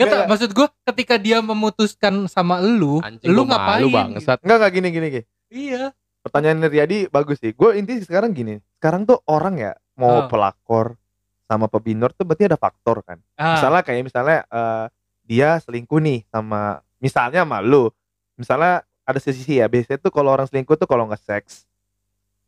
Gak 0.00 0.08
tau, 0.08 0.22
maksud 0.26 0.50
gue 0.50 0.66
ketika 0.88 1.14
dia 1.20 1.38
memutuskan 1.38 2.24
sama 2.24 2.56
lu, 2.58 3.04
anjing 3.04 3.28
lu 3.28 3.44
ngapain? 3.44 3.84
malu 3.84 3.88
bangsat 3.92 4.40
Enggak 4.40 4.56
enggak 4.56 4.72
gini 4.72 4.88
gini 4.88 5.06
gini. 5.12 5.24
Iya. 5.52 5.84
Pertanyaan 6.20 6.64
Riyadi 6.64 7.08
bagus 7.08 7.36
sih. 7.36 7.52
Gue 7.52 7.76
inti 7.76 8.00
sekarang 8.00 8.32
gini. 8.32 8.60
Sekarang 8.80 9.04
tuh 9.04 9.20
orang 9.28 9.56
ya 9.56 9.72
mau 9.94 10.24
Oh. 10.24 10.28
pelakor 10.28 10.96
sama 11.44 11.68
pebinor 11.68 12.16
tuh 12.16 12.24
berarti 12.24 12.48
ada 12.48 12.56
faktor 12.56 13.04
kan. 13.04 13.20
Ah, 13.36 13.60
Misalnya 13.60 13.82
kayak 13.84 14.02
misalnya 14.04 14.38
eh, 14.46 14.86
dia 15.24 15.60
selingkuh 15.60 16.00
nih 16.00 16.24
sama 16.32 16.80
misalnya 16.96 17.44
sama 17.44 17.60
lu. 17.60 17.92
Misalnya 18.36 18.80
ada 19.04 19.18
sisi 19.20 19.60
ya. 19.60 19.68
Biasanya 19.68 20.00
tuh 20.00 20.12
kalau 20.12 20.32
orang 20.32 20.48
selingkuh 20.48 20.80
tuh 20.80 20.88
kalau 20.88 21.04
nggak 21.08 21.20
seks, 21.20 21.68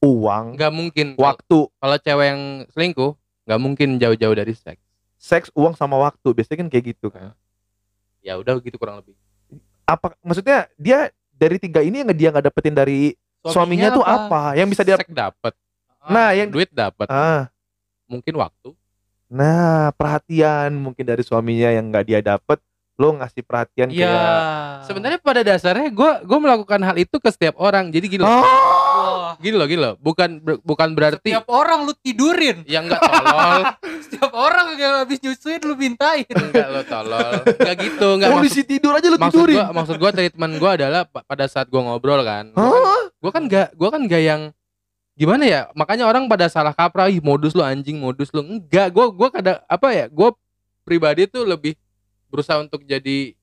uang, 0.01 0.57
nggak 0.57 0.73
mungkin 0.73 1.07
waktu, 1.15 1.69
kalau 1.69 1.97
cewek 1.99 2.27
yang 2.27 2.43
selingkuh 2.73 3.13
nggak 3.45 3.61
mungkin 3.61 3.89
jauh-jauh 3.99 4.37
dari 4.37 4.55
seks 4.55 4.83
seks, 5.23 5.49
uang 5.55 5.79
sama 5.79 5.95
waktu. 5.97 6.35
Biasanya 6.35 6.67
kan 6.67 6.69
kayak 6.69 6.85
gitu 6.99 7.07
kan. 7.15 7.31
Ya 8.23 8.39
udah 8.39 8.57
gitu 8.63 8.79
kurang 8.79 9.03
lebih. 9.03 9.13
Apa 9.85 10.15
maksudnya 10.23 10.71
dia 10.79 11.11
dari 11.35 11.59
tiga 11.59 11.83
ini 11.83 12.07
yang 12.07 12.15
dia 12.15 12.29
nggak 12.31 12.49
dapetin 12.49 12.73
dari 12.73 13.19
suaminya, 13.45 13.91
tuh 13.91 14.07
apa? 14.07 14.55
Yang 14.55 14.69
bisa 14.79 14.83
dia 14.87 14.97
dapat 15.03 15.53
Ah, 16.03 16.11
Nah, 16.11 16.29
yang 16.35 16.51
duit 16.51 16.67
dapat 16.75 17.07
ah, 17.07 17.47
mungkin 18.11 18.35
waktu. 18.35 18.75
Nah 19.33 19.95
perhatian 19.95 20.75
mungkin 20.75 21.07
dari 21.07 21.23
suaminya 21.23 21.71
yang 21.71 21.89
nggak 21.89 22.05
dia 22.05 22.21
dapet 22.21 22.59
lo 22.95 23.09
ngasih 23.15 23.43
perhatian 23.43 23.89
Iya. 23.89 24.05
kayak 24.05 24.39
Sebenarnya 24.85 25.19
pada 25.19 25.41
dasarnya 25.41 25.89
gue 25.89 26.11
gue 26.23 26.39
melakukan 26.39 26.77
hal 26.79 26.97
itu 26.97 27.17
ke 27.17 27.29
setiap 27.29 27.57
orang. 27.57 27.89
Jadi 27.89 28.07
gini 28.09 28.21
loh, 28.21 28.31
oh 28.31 29.33
gini 29.39 29.55
loh, 29.55 29.65
gini 29.65 29.81
loh. 29.81 29.95
Bukan 29.97 30.39
ber- 30.39 30.61
bukan 30.61 30.93
berarti 30.93 31.31
Setiap 31.31 31.49
orang 31.49 31.83
lu 31.83 31.95
tidurin. 31.97 32.63
yang 32.65 32.85
enggak 32.85 33.01
tolol, 33.01 33.61
Setiap 34.05 34.31
orang 34.31 34.69
yang 34.77 34.93
habis 34.99 35.19
nyusuin 35.19 35.61
lu 35.61 35.75
mintain. 35.75 36.27
enggak 36.27 36.69
lo 36.69 36.83
tolol. 36.85 37.33
Enggak 37.49 37.77
gitu, 37.81 38.09
enggak 38.13 38.29
maksud, 38.29 38.39
kondisi 38.39 38.63
tidur 38.63 38.93
aja 38.93 39.07
lo 39.07 39.17
maksud 39.17 39.31
tidurin 39.33 39.57
gua 39.57 39.67
maksud 39.73 39.97
gua 39.97 40.11
treatment 40.11 40.53
gua 40.57 40.71
adalah 40.75 41.03
pa- 41.05 41.25
pada 41.25 41.45
saat 41.47 41.67
gua 41.67 41.81
ngobrol 41.83 42.21
kan. 42.21 42.53
Gua 42.53 42.61
kan, 42.61 42.85
Hah? 42.85 43.03
gua 43.19 43.31
kan 43.31 43.43
enggak 43.43 43.69
gua 43.73 43.89
kan 43.89 44.01
enggak 44.01 44.23
yang 44.23 44.43
gimana 45.13 45.43
ya? 45.43 45.61
Makanya 45.73 46.05
orang 46.05 46.27
pada 46.27 46.47
salah 46.47 46.71
kaprah, 46.71 47.07
ih 47.07 47.19
modus 47.19 47.53
lu 47.53 47.63
anjing, 47.63 47.97
modus 47.97 48.29
lu. 48.31 48.43
Enggak, 48.43 48.91
gua 48.91 49.09
gua 49.09 49.29
kada 49.29 49.65
apa 49.65 49.89
ya? 49.91 50.07
Gua 50.07 50.37
pribadi 50.83 51.25
tuh 51.25 51.43
lebih 51.43 51.73
berusaha 52.33 52.57
untuk 52.59 52.81
jadi 52.83 53.37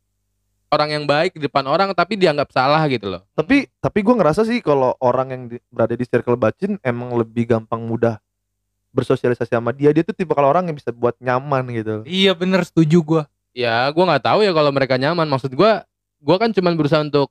orang 0.69 0.89
yang 0.91 1.05
baik 1.05 1.38
di 1.38 1.46
depan 1.46 1.65
orang 1.65 1.93
tapi 1.93 2.13
dianggap 2.13 2.50
salah 2.50 2.81
gitu 2.86 3.10
loh. 3.10 3.22
tapi 3.34 3.69
tapi 3.77 4.00
gue 4.01 4.13
ngerasa 4.13 4.41
sih 4.43 4.62
kalau 4.62 4.98
orang 4.98 5.27
yang 5.29 5.43
di- 5.48 5.62
berada 5.69 5.93
di 5.93 6.05
circle 6.05 6.38
bacin 6.38 6.81
emang 6.81 7.13
lebih 7.13 7.46
gampang 7.46 7.81
mudah 7.81 8.17
bersosialisasi 8.89 9.53
sama 9.53 9.69
dia 9.69 9.93
dia 9.93 10.01
tuh 10.01 10.13
tipe 10.13 10.34
kalau 10.34 10.50
orang 10.50 10.65
yang 10.65 10.77
bisa 10.77 10.89
buat 10.89 11.13
nyaman 11.17 11.62
gitu 11.69 12.01
Iya 12.05 12.34
bener 12.34 12.65
setuju 12.65 12.98
gua. 13.01 13.24
Ya, 13.53 13.86
gua 13.89 14.05
nggak 14.10 14.25
tahu 14.25 14.39
ya 14.41 14.53
kalau 14.53 14.69
mereka 14.69 14.98
nyaman. 14.98 15.25
Maksud 15.25 15.53
gua 15.53 15.86
gua 16.17 16.38
kan 16.38 16.50
cuman 16.50 16.74
berusaha 16.74 17.01
untuk 17.01 17.29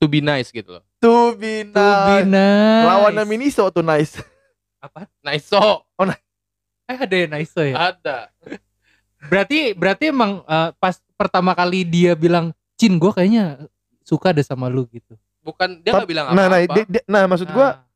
to 0.00 0.08
be 0.08 0.24
nice 0.24 0.48
gitu 0.48 0.80
loh. 0.80 0.84
tuh 0.96 1.36
bina 1.36 1.72
To 1.76 1.84
be 2.08 2.16
nice. 2.24 2.84
lawannya 2.84 3.24
Miniso 3.24 3.68
tuh 3.68 3.84
nice 3.84 4.16
Apa? 4.80 5.08
Nice 5.20 5.44
so. 5.44 5.84
Eh 6.86 6.96
ada 6.96 7.16
ya 7.16 7.26
nice 7.26 7.52
ya. 7.52 7.92
Ada. 7.92 8.18
Berarti 9.26 9.58
berarti 9.74 10.04
emang 10.10 10.42
eh, 10.42 10.70
pas 10.78 10.96
pertama 11.14 11.52
kali 11.52 11.82
dia 11.82 12.12
bilang, 12.14 12.50
"Cin, 12.78 12.96
gua 12.96 13.12
kayaknya 13.14 13.66
suka 14.02 14.30
deh 14.30 14.44
sama 14.46 14.70
lu 14.70 14.86
gitu." 14.90 15.14
Bukan 15.46 15.78
dia 15.78 15.94
nggak 15.94 16.10
bilang 16.10 16.26
nah 16.34 16.50
nah, 16.50 16.58
apa-apa. 16.58 16.74
dia, 16.74 16.84
dia- 16.90 17.06
nah 17.06 17.22
maksud 17.30 17.46
gue 17.46 17.68
Nah, 17.70 17.86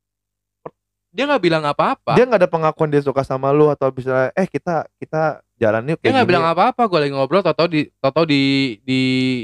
dia 1.10 1.25
nggak 1.26 1.42
bilang 1.42 1.66
apa-apa. 1.66 2.14
dia 2.14 2.22
nggak 2.22 2.40
ada 2.46 2.50
pengakuan 2.50 2.87
dia 2.87 3.02
suka 3.02 3.26
sama 3.26 3.50
lu 3.50 3.66
atau 3.66 3.90
bisa 3.90 4.30
eh 4.38 4.46
kita 4.46 4.87
kita 5.02 5.42
jalan 5.58 5.82
yuk 5.90 5.99
Dia 5.99 6.06
kayak 6.06 6.14
nggak 6.22 6.28
bilang 6.30 6.46
apa-apa. 6.46 6.82
Gue 6.87 6.99
lagi 7.02 7.10
ngobrol, 7.10 7.42
tau 7.42 7.66
di 7.66 7.90
tau 7.99 8.22
di 8.22 8.78
di 8.87 9.00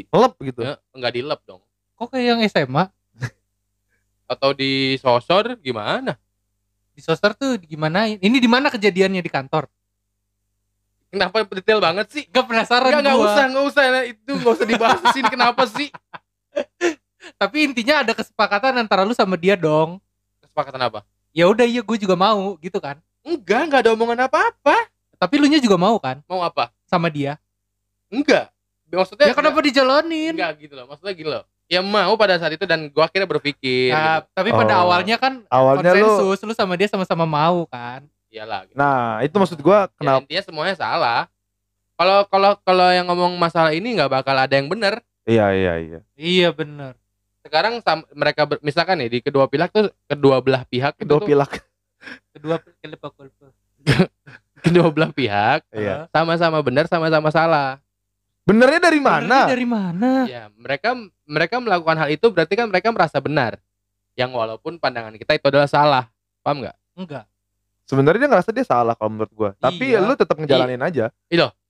ngelep 0.07 0.35
gitu 0.55 0.61
ya, 0.63 0.79
nggak 0.95 1.13
di 1.19 1.21
lab 1.27 1.41
dong. 1.43 1.59
kok 1.99 2.13
kayak 2.15 2.27
yang 2.37 2.41
SMA 2.47 2.85
Atau 4.31 4.55
di 4.55 4.95
sosor 5.03 5.59
gimana? 5.59 6.15
di 6.97 7.05
soster 7.05 7.37
tuh 7.37 7.61
gimana? 7.61 8.09
Ini 8.09 8.41
di 8.41 8.49
mana 8.49 8.73
kejadiannya 8.73 9.21
di 9.21 9.29
kantor? 9.29 9.69
Kenapa 11.17 11.37
detail 11.51 11.81
banget 11.81 12.07
sih? 12.09 12.23
Gak 12.29 12.45
penasaran 12.45 12.87
Enggak, 12.87 13.03
nggak 13.03 13.17
gua. 13.17 13.27
usah, 13.27 13.45
nggak 13.49 13.65
usah. 13.67 13.83
Nah, 13.89 14.05
Itu 14.05 14.31
nggak 14.37 14.53
usah 14.53 14.67
dibahas 14.67 15.01
di 15.01 15.09
sini. 15.13 15.29
Kenapa 15.29 15.63
sih? 15.67 15.89
Tapi 17.41 17.57
intinya 17.65 18.05
ada 18.05 18.13
kesepakatan 18.13 18.77
antara 18.77 19.03
lu 19.03 19.13
sama 19.13 19.35
dia 19.35 19.57
dong. 19.57 19.99
Kesepakatan 20.39 20.81
apa? 20.83 21.01
Ya 21.33 21.45
udah 21.47 21.65
iya 21.65 21.81
gue 21.81 21.97
juga 21.97 22.15
mau 22.15 22.55
gitu 22.59 22.79
kan. 22.79 22.97
Enggak, 23.21 23.67
nggak 23.67 23.81
ada 23.83 23.91
omongan 23.93 24.25
apa-apa. 24.25 24.77
Tapi 25.17 25.35
lu 25.37 25.49
nya 25.49 25.57
juga 25.57 25.75
mau 25.75 25.97
kan 25.97 26.21
Mau 26.25 26.41
apa? 26.41 26.69
sama 26.85 27.09
dia? 27.09 27.41
Enggak. 28.07 28.53
Maksudnya 28.87 29.27
Ya 29.27 29.35
kenapa 29.35 29.59
dijalanin? 29.59 30.33
Enggak 30.33 30.53
gitu 30.61 30.73
loh. 30.73 30.87
Maksudnya 30.87 31.13
gini 31.13 31.29
loh. 31.29 31.43
Ya 31.67 31.83
mau 31.83 32.15
pada 32.15 32.39
saat 32.39 32.55
itu 32.55 32.63
dan 32.63 32.87
gua 32.89 33.11
akhirnya 33.11 33.27
berpikir 33.27 33.91
Nah, 33.91 34.23
gitu. 34.23 34.31
tapi 34.33 34.55
pada 34.55 34.75
Oh. 34.79 34.83
awalnya 34.87 35.17
kan 35.19 35.43
awalnya 35.51 35.91
lu 35.93 36.07
konsensus 36.07 36.39
lu 36.47 36.55
sama 36.55 36.79
dia 36.79 36.87
sama-sama 36.87 37.27
mau 37.27 37.67
kan. 37.67 38.07
Iyalah 38.37 38.61
gitu. 38.65 38.77
nah 38.77 38.97
itu 39.21 39.33
maksud 39.33 39.57
gue 39.57 39.73
Ya, 39.73 39.89
kenapa 39.91 40.21
intinya 40.23 40.43
semuanya 40.45 40.75
salah. 40.75 41.21
Kalau 41.97 42.19
kalau 42.27 42.53
kalau 42.61 42.89
yang 42.91 43.05
ngomong 43.05 43.33
masalah 43.35 43.73
ini 43.73 43.97
nggak 43.97 44.13
bakal 44.13 44.37
ada 44.37 44.53
yang 44.53 44.69
benar. 44.69 45.01
iya 45.25 45.49
iya 45.51 45.73
iya 45.79 45.99
Iya 46.13 46.49
bener. 46.51 46.93
Sekarang 47.41 47.81
sam- 47.81 48.05
mereka 48.13 48.45
ber- 48.45 48.61
misalkan 48.61 48.99
nih 48.99 49.09
di 49.09 49.19
kedua 49.21 49.47
pihak 49.47 49.71
tuh 49.71 49.89
kedua 50.05 50.39
belah 50.39 50.63
pihak 50.65 50.93
itu 50.95 51.03
kedua 51.03 51.19
tuh- 51.19 51.27
pilak 51.27 51.51
Kedua 52.31 52.57
kelepak 52.77 53.11
kulpa. 53.11 53.49
kedua 54.61 54.87
belah 54.91 55.11
pihak 55.11 55.65
iya 55.71 56.05
sama-sama 56.11 56.61
benar 56.61 56.85
sama-sama 56.85 57.31
salah. 57.31 57.81
benernya 58.43 58.79
dari 58.81 59.01
mana 59.01 59.49
Dari 59.49 59.65
mana? 59.65 60.23
Ya, 60.25 60.47
mereka 60.53 60.95
mereka 61.25 61.57
melakukan 61.57 61.97
hal 61.97 62.09
itu 62.11 62.29
berarti 62.29 62.55
kan 62.55 62.67
mereka 62.67 62.91
merasa 62.91 63.17
benar. 63.19 63.57
Yang 64.15 64.31
walaupun 64.33 64.77
pandangan 64.77 65.15
kita 65.15 65.35
itu 65.35 65.47
adalah 65.47 65.67
salah. 65.67 66.05
Paham 66.41 66.63
nggak? 66.63 66.77
Enggak. 66.95 67.25
Sebenarnya 67.87 68.27
dia 68.27 68.31
ngerasa 68.31 68.51
dia 68.53 68.67
salah 68.67 68.93
kalau 68.93 69.15
menurut 69.15 69.33
gue 69.33 69.51
tapi 69.57 69.95
Iya. 69.95 70.03
lu 70.03 70.15
tetap 70.15 70.37
ngejalanin 70.37 70.83
aja 70.83 71.09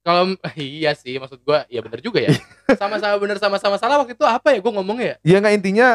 Kalau 0.06 0.38
iya 0.54 0.94
sih 0.94 1.18
maksud 1.18 1.42
gua 1.42 1.66
ya 1.66 1.82
benar 1.82 1.98
juga 1.98 2.22
ya. 2.22 2.30
Sama-sama 2.78 3.18
benar 3.18 3.42
sama-sama 3.42 3.74
salah 3.74 3.98
waktu 3.98 4.14
itu 4.14 4.22
apa 4.22 4.54
ya 4.54 4.62
gua 4.62 4.78
ngomongnya 4.78 5.18
ya? 5.18 5.34
ya 5.34 5.36
nggak 5.42 5.54
intinya 5.58 5.88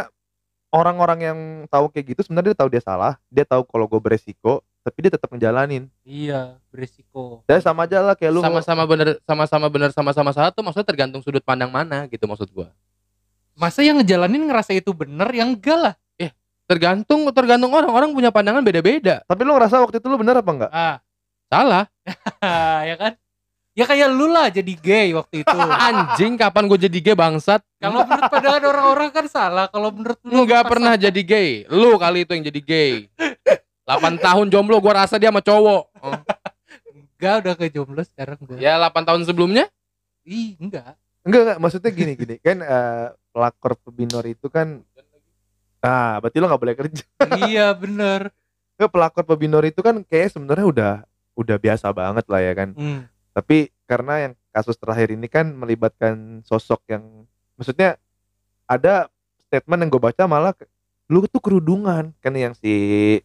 orang-orang 0.68 1.20
yang 1.24 1.40
tahu 1.72 1.88
kayak 1.88 2.16
gitu 2.16 2.28
sebenarnya 2.28 2.51
dia 2.51 2.60
tahu 2.60 2.70
dia 2.75 2.84
salah 2.84 3.16
dia 3.32 3.48
tahu 3.48 3.63
kalau 3.63 3.88
gue 3.88 4.00
beresiko 4.00 4.63
tapi 4.82 4.98
dia 5.08 5.12
tetap 5.16 5.32
ngejalanin 5.32 5.88
Iya, 6.04 6.60
berisiko. 6.75 7.44
dan 7.48 7.63
sama 7.63 7.86
aja 7.88 8.04
lah 8.04 8.16
kayak 8.18 8.32
lu 8.36 8.42
sama-sama 8.44 8.84
benar 8.84 9.16
sama-sama 9.24 9.68
benar 9.72 9.90
sama-sama 9.96 10.32
salah 10.36 10.51
tuh 10.51 10.63
maksudnya 10.66 10.88
tergantung 10.92 11.22
sudut 11.24 11.44
pandang 11.44 11.72
mana 11.72 12.04
gitu 12.12 12.28
maksud 12.28 12.51
gua. 12.51 12.68
Masa 13.56 13.80
yang 13.84 14.00
ngejalanin 14.00 14.48
ngerasa 14.48 14.74
itu 14.74 14.90
bener? 14.96 15.28
Yang 15.30 15.60
enggak 15.60 15.78
lah. 15.78 15.94
Tergantung 16.72 17.28
tergantung 17.30 17.68
orang 17.70 17.92
orang 17.92 18.10
punya 18.12 18.32
pandangan 18.32 18.63
beda-beda. 18.63 19.20
tapi 19.22 19.44
lu 19.44 19.51
ngerasa 19.51 19.84
waktu 19.84 20.00
itu 20.00 20.08
lu 20.08 20.16
bener 20.16 20.40
apa 20.40 20.48
enggak 20.50 20.72
Ah, 20.72 20.96
Salah. 21.46 21.84
ya 22.88 22.96
kan? 22.96 23.13
Ya 23.72 23.84
kayak 23.84 24.08
lu 24.10 24.28
lah 24.28 24.48
jadi 24.48 24.72
gay 24.74 25.12
waktu 25.12 25.44
itu. 25.44 25.51
Anjing 25.86 26.36
kapan 26.36 26.63
gue 26.66 26.80
jadi 26.82 26.98
gay 27.01 27.12
bangsat? 27.13 27.60
Kalau 27.75 28.04
menurut 28.04 28.24
pandangan 28.25 28.63
orang-orang 28.66 29.10
kan 29.10 29.25
salah. 29.28 29.68
Kalau 29.68 29.92
menurut 29.92 30.16
lu 30.22 30.44
Enggak 30.44 30.63
pas- 30.63 30.72
pernah 30.72 30.94
jadi 30.96 31.22
gay. 31.22 31.50
Lu 31.68 31.96
kali 31.96 32.24
itu 32.24 32.32
yang 32.32 32.46
jadi 32.46 32.62
gay. 32.62 32.92
8 33.84 33.92
tahun 34.18 34.48
jomblo 34.48 34.80
gua 34.80 35.04
rasa 35.04 35.16
dia 35.16 35.28
sama 35.28 35.40
cowok. 35.40 35.84
Oh. 35.98 36.16
Enggak 37.13 37.34
udah 37.38 37.54
ke 37.54 37.66
jomblo 37.68 38.01
sekarang 38.01 38.40
gue. 38.40 38.58
Ya 38.58 38.75
8 38.78 39.04
tahun 39.04 39.22
sebelumnya 39.24 39.68
Ih, 40.22 40.56
enggak. 40.56 40.96
enggak 41.22 41.42
enggak 41.44 41.58
maksudnya 41.60 41.92
gini 41.92 42.13
gini 42.13 42.36
kan 42.38 42.58
eh, 42.60 43.08
pelakor 43.30 43.75
pebinor 43.78 44.24
itu 44.25 44.48
kan 44.48 44.82
ah 45.82 46.18
berarti 46.18 46.38
lu 46.38 46.46
nggak 46.46 46.62
boleh 46.62 46.76
kerja 46.76 47.04
iya, 47.44 47.74
bener. 47.74 48.30
Nggak, 48.78 48.90
pelakor 48.90 49.24
pebinor 49.24 49.62
itu 49.64 49.78
kan 49.80 50.02
kayak 50.02 50.32
sebenarnya 50.32 50.66
udah 50.66 50.94
udah 51.34 51.58
biasa 51.58 51.90
banget 51.92 52.26
lah 52.26 52.40
ya 52.40 52.54
kan 52.54 52.70
Hmm. 52.72 53.06
tapi 53.32 53.70
karena 53.84 54.14
yang 54.22 54.34
kasus 54.50 54.74
terakhir 54.76 55.12
ini 55.12 55.26
kan 55.26 55.48
melibatkan 55.50 56.16
sosok 56.42 56.82
yang 56.88 57.26
maksudnya 57.56 57.96
ada 58.64 59.06
statement 59.42 59.80
yang 59.80 59.90
gue 59.90 60.02
baca 60.02 60.24
malah 60.26 60.52
ke- 60.52 60.66
lu 61.08 61.22
tuh 61.26 61.38
kerudungan 61.38 62.16
kan 62.16 62.32
yang 62.32 62.54
si 62.54 62.72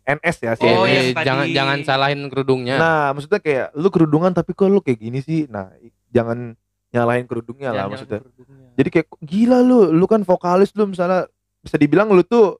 NS 0.02 0.36
ya 0.40 0.52
si 0.54 0.66
Oh, 0.66 0.82
NS. 0.82 1.14
tadi. 1.14 1.22
jangan 1.24 1.46
jangan 1.48 1.78
salahin 1.82 2.26
kerudungnya. 2.26 2.76
Nah, 2.76 3.02
maksudnya 3.10 3.38
kayak 3.38 3.70
lu 3.72 3.88
kerudungan 3.88 4.30
tapi 4.30 4.52
kok 4.52 4.66
lu 4.66 4.80
kayak 4.80 4.98
gini 4.98 5.18
sih. 5.20 5.46
Nah, 5.46 5.70
jangan 6.10 6.58
nyalahin 6.88 7.24
kerudungnya 7.24 7.70
lah 7.70 7.76
Jangan 7.80 7.90
maksudnya. 7.92 8.20
kerudungnya. 8.20 8.68
Jadi 8.74 8.88
kayak 8.90 9.06
"Kok 9.08 9.20
gila 9.22 9.58
lu, 9.60 9.78
lu 9.88 10.02
kan 10.04 10.20
vokalis 10.20 10.74
lu 10.74 10.84
misalnya 10.84 11.30
bisa 11.66 11.76
dibilang 11.76 12.06
lu 12.08 12.22
tuh 12.22 12.56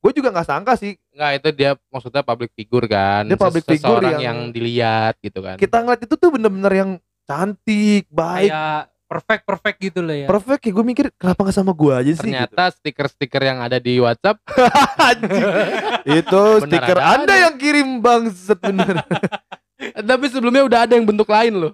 gue 0.00 0.12
juga 0.12 0.32
nggak 0.32 0.48
sangka 0.48 0.74
sih 0.74 0.96
Enggak 1.12 1.32
itu 1.36 1.48
dia 1.54 1.70
maksudnya 1.86 2.22
public 2.22 2.50
figure 2.52 2.86
kan. 2.86 3.22
Dia 3.22 3.36
public 3.36 3.62
Ses- 3.62 3.76
figure 3.76 4.00
yang- 4.02 4.18
yang... 4.18 4.38
dilihat 4.48 5.14
gitu 5.20 5.38
kan. 5.38 5.56
kita 5.56 5.76
ngeliat 5.78 6.00
itu 6.00 6.14
tuh 6.16 6.30
bener-bener 6.30 6.72
yang 6.74 6.90
cantik, 7.22 8.08
baik, 8.08 8.48
kayak 8.48 8.82
perfect 9.06 9.42
perfect 9.44 9.76
gitu 9.78 10.00
loh 10.00 10.16
ya. 10.16 10.24
perfect 10.24 10.58
kayak 10.58 10.72
gue 10.72 10.84
mikir 10.86 11.06
kenapa 11.14 11.38
nggak 11.38 11.52
sama 11.54 11.70
gue 11.70 11.92
aja 11.92 12.08
sih 12.08 12.16
gitu. 12.16 12.24
Ternyata 12.24 12.62
stiker-stiker 12.72 13.42
yang 13.42 13.58
ada 13.60 13.76
di 13.76 14.00
WhatsApp 14.00 14.40
itu 16.18 16.42
stiker 16.62 16.96
ada 16.96 17.20
anda 17.20 17.28
ada. 17.28 17.34
yang 17.38 17.54
kirim 17.56 17.88
bangset 17.98 18.58
bener 18.58 19.04
tapi 20.08 20.24
sebelumnya 20.26 20.64
udah 20.64 20.80
ada 20.82 20.92
yang 20.94 21.04
bentuk 21.04 21.28
lain 21.28 21.54
loh. 21.58 21.72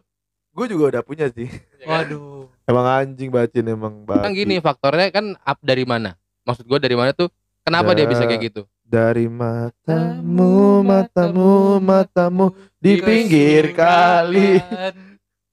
gue 0.51 0.67
juga 0.67 0.85
udah 0.91 1.03
punya 1.03 1.31
sih 1.31 1.47
Waduh. 1.81 2.51
emang 2.65 2.87
anjing 2.99 3.31
bacin 3.31 3.65
emang 3.65 4.03
Kan 4.03 4.27
babi. 4.27 4.35
gini 4.37 4.59
faktornya 4.59 5.07
kan 5.09 5.39
up 5.39 5.59
dari 5.61 5.87
mana? 5.87 6.19
Maksud 6.49 6.65
gua 6.65 6.81
dari 6.81 6.97
mana 6.97 7.13
tuh? 7.13 7.29
Kenapa 7.61 7.93
dia 7.93 8.09
bisa 8.09 8.25
kayak 8.25 8.43
gitu? 8.49 8.65
dari 8.89 9.29
matamu 9.29 10.81
matamu 10.81 11.77
matamu 11.77 12.57
di 12.81 12.97
pinggir 12.97 13.77
kali 13.77 14.57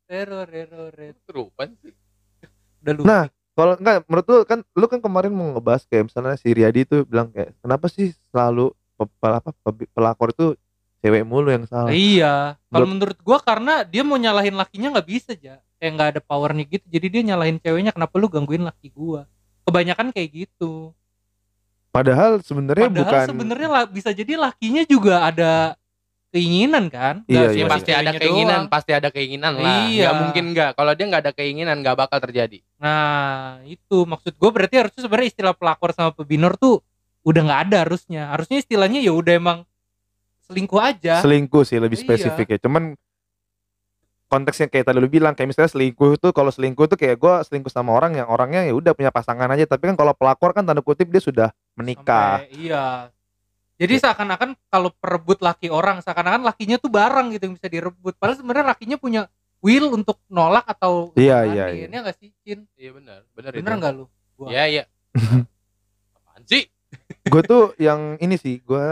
Error, 0.06 0.48
error, 0.48 0.94
error. 0.96 1.20
Terupan 1.26 1.76
sih. 1.82 1.92
Udah. 2.86 3.02
Nah, 3.02 3.24
kalau 3.58 3.74
enggak 3.76 4.06
menurut 4.06 4.26
lu 4.30 4.38
kan 4.46 4.60
lu 4.78 4.86
kan 4.86 5.00
kemarin 5.02 5.34
mau 5.34 5.58
ngebahas 5.58 5.84
kayak 5.90 6.14
misalnya 6.14 6.38
si 6.38 6.54
Riyadi 6.54 6.86
tuh 6.86 7.02
bilang 7.10 7.34
kayak 7.34 7.58
kenapa 7.60 7.90
sih 7.90 8.14
selalu 8.30 8.70
apa 9.02 9.50
pe- 9.50 9.90
pelakor 9.92 10.30
itu 10.30 10.54
cewek 11.02 11.26
mulu 11.26 11.50
yang 11.50 11.66
salah. 11.66 11.90
Iya, 11.90 12.54
kalau 12.70 12.86
menurut 12.86 13.18
gua 13.26 13.42
karena 13.42 13.82
dia 13.82 14.06
mau 14.06 14.16
nyalahin 14.22 14.54
lakinya 14.54 14.94
nggak 14.94 15.10
bisa 15.10 15.34
aja. 15.34 15.58
Kayak 15.82 15.92
nggak 15.98 16.10
ada 16.16 16.22
powernya 16.22 16.64
gitu. 16.70 16.86
Jadi 16.86 17.08
dia 17.10 17.22
nyalahin 17.34 17.58
ceweknya 17.58 17.92
kenapa 17.98 18.14
lu 18.22 18.30
gangguin 18.30 18.62
laki 18.62 18.94
gua. 18.94 19.26
Kebanyakan 19.66 20.08
kayak 20.10 20.30
gitu. 20.32 20.94
Padahal 21.90 22.40
sebenarnya 22.40 22.86
Padahal 22.86 23.02
bukan 23.02 23.26
sebenarnya 23.26 23.68
la- 23.68 23.90
bisa 23.90 24.12
jadi 24.12 24.36
lakinya 24.36 24.84
juga 24.84 25.24
ada 25.24 25.54
keinginan 26.30 26.92
kan 26.92 27.24
Iya, 27.24 27.32
Nggak 27.32 27.48
iya, 27.48 27.56
Ya, 27.56 27.64
cuma 27.64 27.72
pasti 27.72 27.92
ada 27.92 28.12
keinginan, 28.14 28.60
doang. 28.60 28.68
pasti 28.68 28.92
ada 28.92 29.10
keinginan 29.10 29.54
lah. 29.56 29.88
Iya. 29.88 30.04
Nggak 30.04 30.16
mungkin 30.20 30.44
nggak. 30.52 30.70
Kalau 30.74 30.92
dia 30.92 31.06
nggak 31.08 31.24
ada 31.24 31.34
keinginan, 31.34 31.76
nggak 31.80 31.96
bakal 31.98 32.20
terjadi. 32.20 32.60
nah 32.76 33.64
itu 33.64 34.04
maksud 34.04 34.34
gue 34.34 34.50
berarti 34.52 34.76
harusnya 34.78 35.02
sebenarnya 35.02 35.30
istilah 35.32 35.56
pelakor 35.56 35.90
sama 35.90 36.12
pebinor 36.12 36.54
tuh 36.56 36.84
udah 37.24 37.42
nggak 37.42 37.62
ada 37.66 37.78
harusnya 37.82 38.30
harusnya 38.30 38.60
istilahnya 38.60 39.00
ya 39.00 39.10
udah 39.10 39.34
emang 39.34 39.60
selingkuh 40.46 40.78
aja 40.78 41.18
selingkuh 41.18 41.64
sih 41.64 41.80
lebih 41.80 41.96
Iya. 41.96 42.06
spesifik 42.06 42.48
ya 42.52 42.60
cuman 42.62 42.94
konteksnya 44.26 44.68
kayak 44.68 44.86
tadi 44.86 44.98
lu 44.98 45.06
bilang 45.06 45.32
kayak 45.32 45.50
misalnya 45.50 45.70
selingkuh 45.70 46.16
itu 46.16 46.28
kalau 46.30 46.50
selingkuh 46.50 46.86
tuh 46.86 46.96
kayak 46.96 47.16
gue 47.16 47.34
selingkuh 47.44 47.70
sama 47.70 47.92
orang 47.92 48.16
yang 48.16 48.26
orangnya 48.26 48.62
ya 48.62 48.74
udah 48.74 48.92
punya 48.92 49.10
pasangan 49.10 49.46
aja 49.48 49.64
tapi 49.64 49.86
kan 49.86 49.96
kalau 49.96 50.12
pelakor 50.12 50.52
kan 50.52 50.64
tanda 50.64 50.80
kutip 50.80 51.08
dia 51.08 51.20
sudah 51.20 51.50
menikah 51.74 52.42
Sampai- 52.42 52.52
iya 52.56 52.86
jadi 53.76 53.94
seakan-akan 54.00 54.50
kalau 54.66 54.90
perebut 54.90 55.40
laki 55.40 55.68
orang 55.68 56.00
seakan-akan 56.00 56.42
lakinya 56.44 56.76
tuh 56.76 56.88
barang 56.88 57.28
gitu 57.30 57.44
yang 57.44 57.56
bisa 57.56 57.68
direbut 57.68 58.14
padahal 58.16 58.38
sebenarnya 58.38 58.66
lakinya 58.68 58.98
punya 58.98 59.22
will 59.60 59.92
untuk 59.92 60.22
nolak 60.26 60.66
atau 60.66 61.10
Iya, 61.14 61.42
ngelanin. 61.42 61.54
iya, 61.54 61.66
iya. 61.72 61.86
Ini 61.86 61.96
nggak 62.00 62.16
sih 62.16 62.30
Cin 62.40 62.60
Iya 62.74 62.92
benar, 62.94 63.20
benar 63.32 63.52
bener 63.52 63.74
nggak 63.76 63.94
lu 63.94 64.06
Gua. 64.36 64.48
Iya 64.48 64.64
iya. 64.68 64.84
Apaan 66.16 66.44
sih? 66.46 66.64
gue 67.32 67.42
tuh 67.42 67.64
yang 67.76 68.16
ini 68.18 68.36
sih 68.36 68.58
gue 68.60 68.86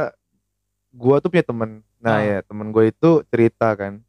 gue 0.92 1.16
tuh 1.18 1.30
punya 1.30 1.42
temen 1.42 1.70
nah 1.98 2.18
Ah. 2.18 2.22
ya 2.22 2.38
temen 2.42 2.70
gue 2.70 2.84
itu 2.86 3.10
cerita 3.26 3.72
kan 3.74 4.04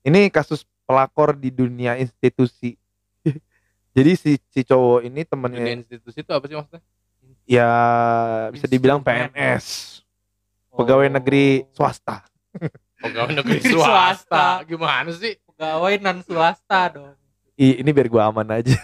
ini 0.00 0.28
kasus 0.28 0.62
pelakor 0.82 1.32
di 1.32 1.48
dunia 1.48 1.94
institusi 1.94 2.74
jadi 3.96 4.12
si 4.12 4.36
si 4.44 4.60
cowok 4.62 5.00
ini 5.02 5.20
Dunia 5.20 5.26
temennya 5.26 5.64
institusi 5.74 6.18
itu 6.18 6.30
apa 6.30 6.44
sih 6.44 6.54
maksudnya? 6.54 6.82
ya 7.44 7.70
bisa 8.50 8.64
dibilang. 8.64 9.00
PNS 9.00 10.00
pegawai 10.70 11.06
Oh. 11.06 11.14
negeri 11.14 11.46
swasta 11.70 12.22
Pegawai 12.98 13.30
negeri 13.32 13.62
Swasta. 13.62 13.78
swasta. 13.78 14.44
Gimana 14.64 15.10
sih? 15.12 15.38
pegawai 15.48 15.94
non 15.98 16.18
swasta 16.20 16.80
dong 16.88 17.14
I- 17.54 17.78
ini 17.78 17.90
biar 17.90 18.06
gue 18.06 18.18
aman 18.20 18.46
aja 18.52 18.74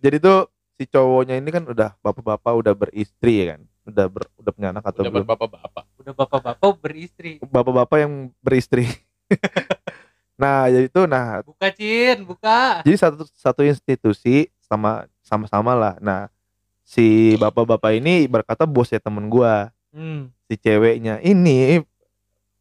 jadi 0.00 0.16
tuh 0.16 0.48
si 0.74 0.84
cowoknya 0.84 1.36
ini 1.36 1.50
kan 1.50 1.64
udah 1.64 1.92
bapak-bapak 1.98 2.52
udah 2.54 2.72
beristri 2.74 3.44
ya 3.44 3.54
kan 3.54 3.60
udah 3.82 4.06
ber, 4.06 4.22
udah 4.34 4.50
punya 4.50 4.68
anak 4.70 4.80
atau 4.82 5.00
Udah 5.02 5.10
belum 5.10 5.24
berbapak-bapak. 5.24 5.84
udah 5.98 6.12
bapak-bapak 6.14 6.72
beristri 6.78 7.32
bapak-bapak 7.42 7.98
yang 7.98 8.12
beristri 8.38 8.88
nah 10.40 10.66
jadi 10.66 10.88
itu 10.88 11.02
nah 11.04 11.44
buka 11.44 11.68
Cin 11.74 12.24
buka. 12.24 12.80
jadi 12.80 12.96
satu 12.96 13.28
satu 13.36 13.60
institusi 13.62 14.48
sama 14.64 15.04
sama-sama 15.20 15.74
lah. 15.74 15.94
Nah 16.00 16.26
si 16.80 17.36
bapak-bapak 17.38 17.98
ini 17.98 18.26
berkata 18.26 18.66
bosnya 18.66 18.98
temen 18.98 19.30
gua. 19.30 19.70
Hmm. 19.90 20.30
si 20.46 20.54
ceweknya 20.54 21.18
ini 21.18 21.82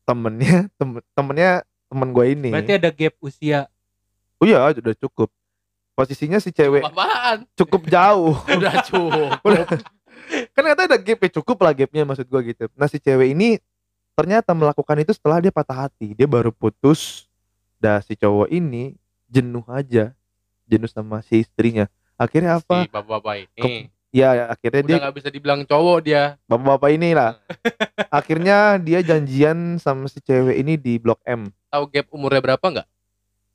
temennya 0.02 0.66
temen, 0.82 0.98
temennya 1.14 1.62
temen 1.86 2.10
gua 2.10 2.26
ini. 2.26 2.50
Berarti 2.50 2.74
ada 2.74 2.90
gap 2.90 3.14
usia. 3.22 3.70
Oh 4.42 4.50
iya 4.50 4.66
udah 4.74 4.98
cukup. 4.98 5.30
Posisinya 5.94 6.42
si 6.42 6.50
cewek 6.50 6.82
Apaan? 6.82 7.44
cukup 7.54 7.86
jauh. 7.92 8.32
Udah 8.56 8.82
cukup. 8.88 9.36
Kan 10.56 10.64
katanya 10.64 10.96
ada 10.96 10.98
gap 10.98 11.20
ya 11.22 11.30
cukup 11.38 11.58
lah 11.60 11.76
gapnya 11.76 12.08
maksud 12.08 12.26
gua 12.32 12.42
gitu. 12.42 12.66
Nah 12.74 12.88
si 12.90 12.98
cewek 12.98 13.36
ini 13.38 13.60
ternyata 14.20 14.52
melakukan 14.52 15.00
itu 15.00 15.12
setelah 15.12 15.40
dia 15.40 15.50
patah 15.50 15.88
hati 15.88 16.12
dia 16.12 16.28
baru 16.28 16.52
putus 16.52 17.26
dah 17.78 18.00
si 18.00 18.14
cowok 18.14 18.52
ini 18.52 19.00
jenuh 19.26 19.64
aja 19.66 20.12
jenuh 20.66 20.86
sama 20.86 21.22
si 21.22 21.40
istrinya 21.40 21.88
akhirnya 22.14 22.60
apa 22.60 22.84
Si 22.84 22.92
bapak-bapak 22.92 23.48
ini. 23.56 23.88
ya 24.12 24.50
akhirnya 24.50 24.82
Udah 24.82 24.90
dia 24.90 24.98
nggak 25.00 25.16
bisa 25.16 25.30
dibilang 25.30 25.62
cowok 25.64 25.98
dia. 26.02 26.36
bapak-bapak 26.46 26.90
ini 26.92 27.10
lah 27.14 27.40
akhirnya 28.12 28.76
dia 28.76 29.00
janjian 29.00 29.78
sama 29.78 30.06
si 30.06 30.20
cewek 30.20 30.58
ini 30.58 30.76
di 30.76 31.00
blok 31.00 31.24
M 31.24 31.48
Tahu 31.70 31.84
gap 31.88 32.12
umurnya 32.12 32.42
berapa 32.44 32.66
nggak? 32.66 32.88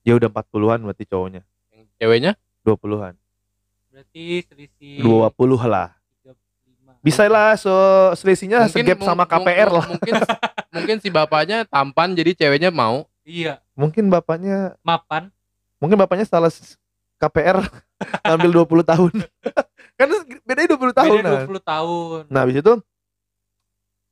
ya 0.00 0.12
udah 0.14 0.28
40-an 0.30 0.80
berarti 0.80 1.04
cowoknya 1.04 1.42
Yang 1.70 1.86
ceweknya? 1.98 2.32
20-an 2.62 3.14
berarti 3.92 4.24
selisih 4.42 5.04
20 5.04 5.28
lah 5.66 5.92
35. 5.92 6.03
Bisa 7.04 7.28
lah 7.28 7.52
so 7.54 7.68
selisihnya 8.16 8.64
segap 8.66 8.96
mung- 8.96 9.04
sama 9.04 9.28
KPR 9.28 9.68
lah. 9.68 9.84
Mungkin 9.84 10.14
mungkin 10.72 10.96
si 10.98 11.12
bapaknya 11.12 11.68
tampan 11.68 12.16
jadi 12.16 12.32
ceweknya 12.32 12.72
mau. 12.72 13.04
iya. 13.22 13.60
Mungkin 13.76 14.08
bapaknya 14.08 14.72
mapan. 14.80 15.28
Mungkin 15.76 16.00
bapaknya 16.00 16.24
salah 16.24 16.48
KPR 17.20 17.60
ngambil 18.24 18.64
20 18.64 18.88
tahun. 18.88 19.12
Kan 20.00 20.08
bedanya 20.42 20.68
20 20.74 20.90
tahun 20.96 21.16
beda 21.20 21.28
nah. 21.28 21.44
20 21.44 21.60
tahun. 21.62 22.20
Nah 22.32 22.40
habis 22.40 22.56
itu 22.56 22.72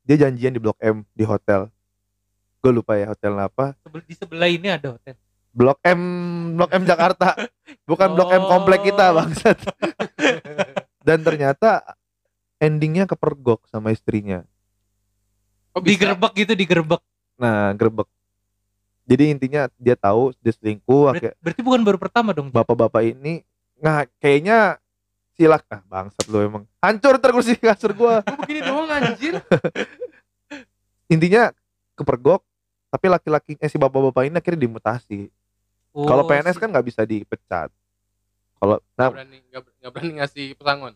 dia 0.02 0.16
janjian 0.18 0.52
di 0.52 0.60
blok 0.60 0.76
M 0.78 1.00
di 1.10 1.24
hotel. 1.24 1.72
Gue 2.60 2.70
lupa 2.70 2.94
ya 2.94 3.08
hotel 3.08 3.32
apa. 3.34 3.72
Di 4.04 4.14
sebelah 4.14 4.46
ini 4.46 4.68
ada 4.68 4.92
hotel. 4.92 5.16
Blok 5.52 5.80
M 5.82 6.00
blok 6.54 6.70
M 6.70 6.84
Jakarta. 6.84 7.34
Bukan 7.88 8.08
blok 8.12 8.30
M 8.30 8.44
komplek 8.44 8.84
kita 8.84 9.10
Oh. 9.10 9.20
bangsat. 9.20 9.58
Dan 11.02 11.18
ternyata 11.20 11.82
endingnya 12.62 13.10
kepergok 13.10 13.66
sama 13.66 13.90
istrinya. 13.90 14.46
Kok 15.74 15.82
bisa? 15.82 15.90
digerebek 15.98 16.32
gitu 16.38 16.52
digerebek. 16.54 17.02
Nah 17.42 17.74
gerbek 17.74 18.06
jadi 19.02 19.34
intinya 19.34 19.66
dia 19.76 19.98
tahu 19.98 20.30
dia 20.38 20.54
selingkuh 20.54 21.10
Ber- 21.10 21.14
akhir- 21.18 21.34
berarti 21.42 21.60
bukan 21.60 21.80
baru 21.82 21.98
pertama 21.98 22.30
dong 22.30 22.48
bapak-bapak 22.48 23.02
ini 23.02 23.42
nah 23.82 24.06
kayaknya 24.22 24.78
silak 25.34 25.66
ah 25.74 25.82
bangsat 25.90 26.28
lu 26.30 26.38
emang. 26.38 26.64
Hancur 26.78 27.18
ntar 27.18 27.34
kursi 27.34 27.58
kasur 27.60 27.96
gua. 27.96 28.22
Kok 28.22 28.38
begini 28.46 28.60
doang 28.62 28.86
anjir? 28.86 29.42
intinya 31.12 31.50
kepergok 31.98 32.46
tapi 32.92 33.06
laki-laki 33.10 33.52
eh 33.58 33.68
si 33.68 33.80
bapak-bapak 33.80 34.28
ini 34.28 34.36
akhirnya 34.38 34.64
dimutasi. 34.68 35.32
Oh, 35.92 36.06
kalau 36.06 36.24
PNS 36.24 36.56
si- 36.56 36.62
kan 36.62 36.68
nggak 36.70 36.86
bisa 36.86 37.02
dipecat. 37.02 37.68
Kalau 38.62 38.78
nah 38.94 39.10
berani 39.10 39.42
berani 39.82 40.12
ngasih 40.22 40.54
pesangon. 40.54 40.94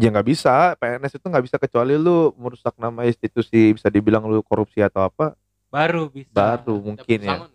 Ya 0.00 0.08
nggak 0.08 0.28
bisa. 0.28 0.74
PNS 0.80 1.20
itu 1.20 1.26
nggak 1.28 1.44
bisa 1.44 1.56
kecuali 1.60 1.94
lu 2.00 2.32
merusak 2.40 2.72
nama 2.80 3.04
institusi 3.04 3.76
bisa 3.76 3.92
dibilang 3.92 4.24
lu 4.24 4.40
korupsi 4.40 4.80
atau 4.80 5.04
apa. 5.04 5.36
Baru 5.68 6.08
bisa. 6.08 6.32
Baru 6.32 6.80
mungkin 6.80 7.18
ya. 7.20 7.36
pesangon 7.36 7.50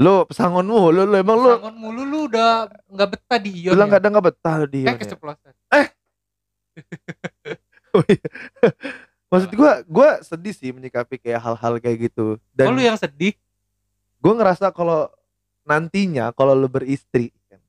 lu 0.00 0.24
pesangonmu 0.24 0.80
lu, 0.96 1.02
lu 1.04 1.16
emang 1.20 1.36
lu 1.36 1.52
Pesangon 1.60 1.76
mulu 1.76 2.02
lu 2.08 2.18
udah 2.24 2.72
nggak 2.88 3.08
betah 3.12 3.36
di 3.36 3.50
Ion 3.52 3.76
bilang 3.76 3.84
ya? 3.84 3.90
nggak 3.92 4.00
ada 4.00 4.08
nggak 4.08 4.26
betah 4.32 4.54
lu 4.56 4.66
di 4.72 4.78
eh 4.80 4.84
Ion 4.88 4.96
ya? 4.96 5.00
keceplosan. 5.04 5.52
Oh 7.90 8.06
iya. 8.06 8.22
maksud 9.34 9.50
gua 9.58 9.82
gua 9.82 10.22
sedih 10.22 10.54
sih 10.54 10.70
menyikapi 10.70 11.18
kayak 11.18 11.42
hal-hal 11.42 11.82
kayak 11.82 12.06
gitu. 12.06 12.38
Dan 12.54 12.70
oh 12.70 12.78
lu 12.78 12.80
yang 12.80 12.94
sedih? 12.94 13.34
gue 14.20 14.32
ngerasa 14.36 14.68
kalau 14.70 15.08
nantinya 15.64 16.28
kalau 16.36 16.52
lu 16.52 16.68
beristri 16.68 17.32
kan, 17.48 17.60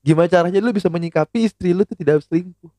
gimana 0.00 0.26
caranya 0.32 0.64
lu 0.64 0.72
bisa 0.72 0.88
menyikapi 0.88 1.44
istri 1.44 1.76
lu 1.76 1.84
tuh 1.84 1.92
tidak 1.92 2.24
selingkuh 2.24 2.72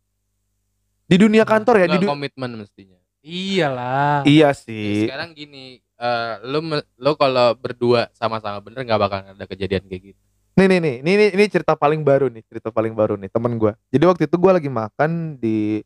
di 1.10 1.16
dunia 1.18 1.42
kantor 1.44 1.76
ya 1.76 1.86
di 1.88 1.90
Nggak 1.92 2.02
du- 2.02 2.12
komitmen 2.12 2.52
mestinya. 2.56 3.00
iyalah 3.20 4.22
iya 4.24 4.50
Jadi 4.50 4.62
sih 4.64 5.04
sekarang 5.04 5.34
gini, 5.34 5.66
eh 5.82 6.34
lu 6.46 6.62
me- 6.62 6.88
lu 6.96 7.12
kalau 7.14 7.52
berdua 7.54 8.08
sama-sama 8.14 8.62
bener 8.62 8.82
nggak 8.82 9.02
bakal 9.02 9.20
ada 9.26 9.46
kejadian 9.46 9.84
kayak 9.84 10.04
gitu. 10.08 10.22
nih 10.56 10.68
nih 10.68 10.80
nih 10.80 10.96
ini, 10.98 11.10
ini 11.10 11.26
ini 11.34 11.44
cerita 11.48 11.74
paling 11.74 12.00
baru 12.00 12.28
nih 12.28 12.44
cerita 12.46 12.70
paling 12.70 12.92
baru 12.92 13.16
nih 13.16 13.28
temen 13.28 13.56
gua 13.56 13.74
jadi 13.88 14.06
waktu 14.06 14.24
itu 14.24 14.36
gua 14.36 14.54
lagi 14.54 14.68
makan 14.68 15.12
di 15.36 15.82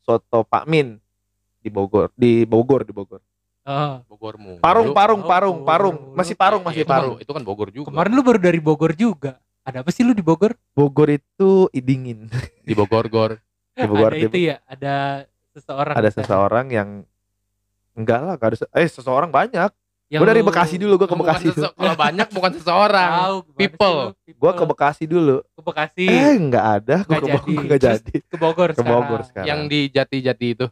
soto 0.00 0.42
Pak 0.42 0.66
Min 0.66 0.98
di 1.56 1.68
Bogor 1.68 2.12
di 2.12 2.44
Bogor 2.44 2.82
di 2.82 2.92
Bogor 2.92 3.22
Oh. 3.62 3.98
Bogormu. 4.06 4.62
parung 4.62 4.94
parung 4.94 5.20
Oh, 5.20 5.26
parung 5.26 5.56
parung 5.60 5.96
Bogor. 5.96 6.14
masih 6.14 6.34
parung 6.34 6.62
Ya, 6.62 6.66
masih 6.68 6.80
itu 6.80 6.86
kan- 6.86 6.94
parung 6.96 7.16
itu 7.18 7.32
kan 7.32 7.42
Bogor 7.42 7.68
juga. 7.68 7.90
kemarin 7.90 8.12
lu 8.12 8.22
baru 8.22 8.38
dari 8.40 8.60
Bogor 8.60 8.92
juga 8.94 9.42
ada 9.60 9.82
apa 9.82 9.90
sih 9.90 10.02
lu 10.02 10.10
di 10.10 10.22
Bogor 10.22 10.54
Bogor 10.70 11.10
itu 11.10 11.50
dingin 11.72 12.30
di 12.62 12.72
Bogor 12.72 13.06
Gor. 13.06 13.34
Bogor, 13.78 14.08
ada 14.08 14.18
itu 14.18 14.38
ya 14.42 14.56
ada 14.64 14.94
seseorang 15.50 15.94
ada 15.94 16.08
seseorang 16.10 16.66
yang 16.68 16.88
enggak 17.92 18.18
lah 18.18 18.34
gak 18.34 18.48
ada 18.48 18.58
se- 18.58 18.70
eh 18.70 18.86
seseorang 18.86 19.28
banyak 19.28 19.68
Yang 20.06 20.20
Gue 20.22 20.28
dari 20.30 20.38
Bekasi 20.40 20.76
dulu, 20.78 20.94
gue 20.94 21.04
ke 21.04 21.10
Bukan 21.10 21.26
Bekasi 21.26 21.46
dulu. 21.50 21.66
Kalau 21.66 21.96
banyak 21.98 22.28
bukan 22.30 22.50
seseorang. 22.54 23.10
People. 23.58 23.96
lu? 24.14 24.32
Gue 24.32 24.52
ke 24.52 24.64
Bekasi 24.64 25.04
dulu. 25.04 25.36
ke 25.42 25.60
Bekasi 25.60 26.04
Eh 26.06 26.34
nggak 26.38 26.66
ada, 26.78 26.96
gue 27.02 27.14
ke 27.16 27.26
Bogor 27.28 27.62
nggak 27.66 27.80
jadi. 27.82 28.16
ke 28.22 28.36
Bogor 28.38 28.70
Ke 28.70 28.82
Bogor 28.82 29.20
sekarang. 29.26 29.46
Yang 29.50 29.60
di 29.66 29.80
Jati-Jati 29.90 30.46
itu. 30.48 30.66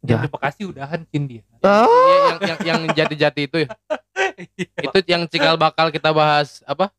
yang 0.00 0.22
di 0.22 0.30
Bekasi 0.30 0.62
udahan 0.62 1.02
cin 1.04 1.26
dia 1.26 1.42
Ah, 1.58 1.84
Iya, 1.84 2.16
yang 2.22 2.38
yang 2.38 2.58
yang 2.62 2.94
Jati-Jati 2.94 3.42
itu 3.44 3.56
ya. 3.60 3.68
Itu 4.86 4.98
yang 5.04 5.26
cikal 5.26 5.58
bakal 5.58 5.90
kita 5.90 6.14
bahas 6.14 6.62
apa? 6.62 6.94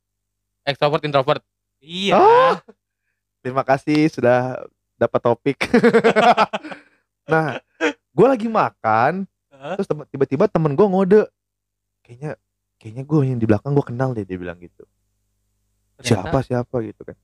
Extrovert 0.62 1.00
introvert. 1.02 1.40
iya. 1.80 2.60
Terima 3.40 3.64
kasih 3.64 4.08
sudah 4.08 4.60
dapat 4.96 5.20
topik. 5.22 5.58
nah, 7.32 7.60
gue 8.12 8.28
lagi 8.28 8.48
makan, 8.48 9.24
Hah? 9.50 9.76
terus 9.76 9.88
tiba-tiba 10.08 10.46
temen 10.46 10.74
gue 10.74 10.84
ngode, 10.84 11.22
kayaknya 12.02 12.36
kayaknya 12.76 13.04
gue 13.04 13.20
yang 13.24 13.40
di 13.40 13.48
belakang 13.48 13.72
gue 13.72 13.86
kenal 13.86 14.12
deh 14.12 14.24
dia 14.24 14.36
bilang 14.36 14.60
gitu. 14.60 14.84
Ternyata- 15.98 16.32
Siapa 16.32 16.38
siapa 16.42 16.76
gitu 16.82 17.02
kan. 17.04 17.18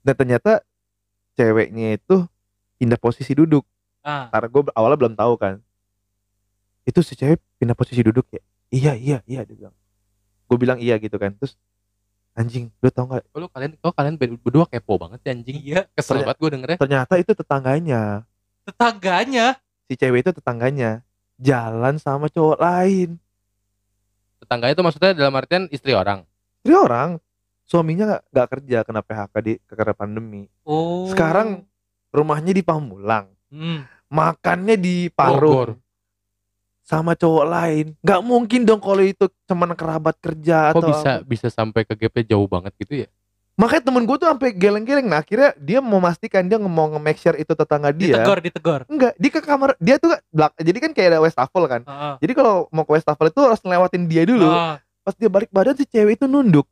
Dan 0.00 0.14
ternyata 0.14 0.60
ceweknya 1.34 1.96
itu 1.96 2.24
pindah 2.76 2.96
posisi 2.96 3.32
duduk. 3.32 3.64
ah 4.00 4.28
Karena 4.28 4.48
gue 4.48 4.62
awalnya 4.72 4.98
belum 4.98 5.14
tahu 5.14 5.34
kan. 5.36 5.56
itu 6.84 7.00
si 7.00 7.16
cewek 7.16 7.40
pindah 7.56 7.72
posisi 7.72 8.04
duduk 8.04 8.28
ya 8.28 8.44
iya 8.68 8.92
iya 8.92 9.18
iya 9.24 9.40
dia 9.40 9.56
bilang 9.56 9.72
gue 10.44 10.58
bilang 10.60 10.76
iya 10.76 11.00
gitu 11.00 11.16
kan 11.16 11.32
terus 11.32 11.56
anjing 12.34 12.66
lu 12.78 12.90
tau 12.90 13.06
nggak 13.06 13.24
Oh, 13.30 13.38
lu 13.38 13.46
kalian 13.46 13.72
kok 13.74 13.94
kalian 13.94 14.14
ber- 14.14 14.38
berdua 14.38 14.66
kepo 14.66 14.98
banget 14.98 15.20
ya 15.22 15.30
anjing. 15.32 15.56
Iya, 15.56 15.80
Kesel 15.90 16.18
Ternyata- 16.18 16.26
banget 16.26 16.38
gue 16.38 16.50
dengernya. 16.50 16.78
ternyata 16.78 17.14
itu 17.16 17.32
tetangganya 17.32 18.02
tetangganya. 18.64 19.46
si 19.84 19.94
cewek 19.94 20.20
itu 20.20 20.32
tetangganya 20.32 21.04
jalan 21.36 21.94
sama 21.96 22.26
cowok 22.26 22.58
lain 22.58 23.20
Tetangga 24.40 24.68
itu 24.68 24.80
maksudnya 24.80 25.12
dalam 25.12 25.32
artian 25.34 25.64
istri 25.68 25.92
orang. 25.92 26.20
Ini 26.60 26.74
orang 26.74 27.16
suaminya 27.64 28.04
nggak 28.06 28.22
nggak 28.28 28.48
kerja 28.50 28.78
kena 28.84 29.00
PHK 29.00 29.34
di 29.40 29.52
karena 29.64 29.94
pandemi 29.94 30.42
Oh. 30.62 31.08
Sekarang- 31.08 31.64
rumahnya 32.10 32.52
di 32.52 32.60
Pamulang 32.60 33.26
Hmm. 33.48 33.82
makannya 34.06 34.76
di 34.76 35.08
Bogor. 35.08 35.74
Sama 36.84 37.16
cowok 37.16 37.44
lain 37.46 37.86
nggak 37.98 38.20
mungkin 38.20 38.60
dong 38.62 38.76
kalau 38.76 39.00
itu 39.00 39.24
cuman 39.44 39.72
kerabat 39.72 40.14
kerja 40.18 40.68
Kok 40.68 40.78
atau 40.78 40.88
bisa 40.90 41.10
apa. 41.16 41.24
bisa 41.24 41.48
sampai 41.48 41.82
ke 41.82 41.96
gapnya 41.96 42.24
jauh 42.28 42.44
banget 42.44 42.76
gitu 42.76 42.94
ya? 43.00 43.08
makanya 43.54 43.86
temen 43.86 44.02
gue 44.02 44.16
tuh 44.16 44.26
sampai 44.26 44.50
geleng-geleng 44.50 45.06
nah 45.06 45.22
akhirnya 45.22 45.54
dia 45.56 45.78
mau 45.78 45.96
memastikan 45.96 46.42
dia 46.42 46.58
mau 46.58 46.90
nge-make 46.90 47.16
sure 47.16 47.38
itu 47.38 47.48
tetangga 47.48 47.88
dia 47.88 48.18
Ditegor, 48.18 48.38
ditegor. 48.38 48.80
enggak 48.84 49.14
dia 49.14 49.30
ke 49.30 49.40
kamar 49.40 49.78
dia 49.78 49.94
tuh 49.96 50.10
belak 50.28 50.52
jadi 50.58 50.74
kan 50.76 50.90
kayak 50.90 51.08
ada 51.08 51.20
wastafel 51.22 51.64
kan 51.64 51.80
Heeh. 51.80 52.14
jadi 52.18 52.32
kalau 52.34 52.66
mau 52.68 52.82
ke 52.82 52.92
wastafel 52.92 53.30
itu 53.30 53.38
harus 53.38 53.62
ngelewatin 53.62 54.04
dia 54.04 54.26
dulu 54.26 54.44
Ah. 54.44 54.82
pas 55.00 55.14
dia 55.14 55.30
balik 55.30 55.48
badan 55.48 55.72
si 55.72 55.86
cewek 55.86 56.18
itu 56.18 56.26
nunduk 56.26 56.66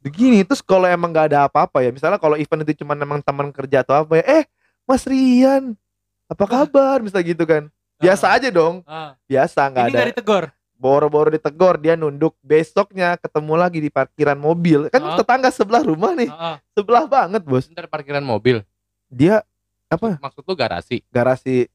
begini 0.00 0.42
terus 0.42 0.58
kalau 0.60 0.88
emang 0.88 1.12
nggak 1.12 1.28
ada 1.28 1.44
apa-apa 1.44 1.78
ya 1.78 1.92
misalnya 1.92 2.16
kalau 2.16 2.34
event 2.34 2.64
itu 2.64 2.80
cuma 2.80 2.96
emang 2.96 3.20
teman 3.20 3.52
kerja 3.52 3.84
atau 3.86 3.94
apa 3.94 4.16
ya 4.16 4.24
eh 4.34 4.44
Mas 4.82 5.04
Rian 5.04 5.78
apa 6.26 6.44
kabar 6.44 6.98
misalnya 6.98 7.26
gitu 7.28 7.44
kan 7.44 7.68
biasa 8.02 8.26
aja 8.30 8.48
dong 8.48 8.82
Ah. 8.84 9.14
biasa 9.24 9.60
nggak 9.64 9.84
Ini 9.84 9.88
ada 9.88 9.96
nggak 9.96 10.10
ditegor. 10.12 10.44
boro-boro 10.74 11.30
ditegor 11.30 11.74
dia 11.76 11.94
nunduk 11.94 12.34
besoknya 12.40 13.14
ketemu 13.16 13.54
lagi 13.54 13.78
di 13.78 13.88
parkiran 13.88 14.34
mobil 14.34 14.86
kan 14.88 15.00
Ah. 15.00 15.14
tetangga 15.14 15.48
sebelah 15.48 15.80
rumah 15.80 16.12
nih 16.12 16.26
Ah, 16.26 16.44
ah. 16.44 16.56
sebelah 16.72 17.06
banget 17.06 17.42
bos 17.42 17.64
Sebentar 17.64 17.86
parkiran 17.86 18.20
mobil. 18.20 18.66
dia 19.06 19.46
apa 19.86 20.18
Maksud 20.18 20.42
lu 20.42 20.54
garasi? 20.54 21.04
garasi 21.06 21.70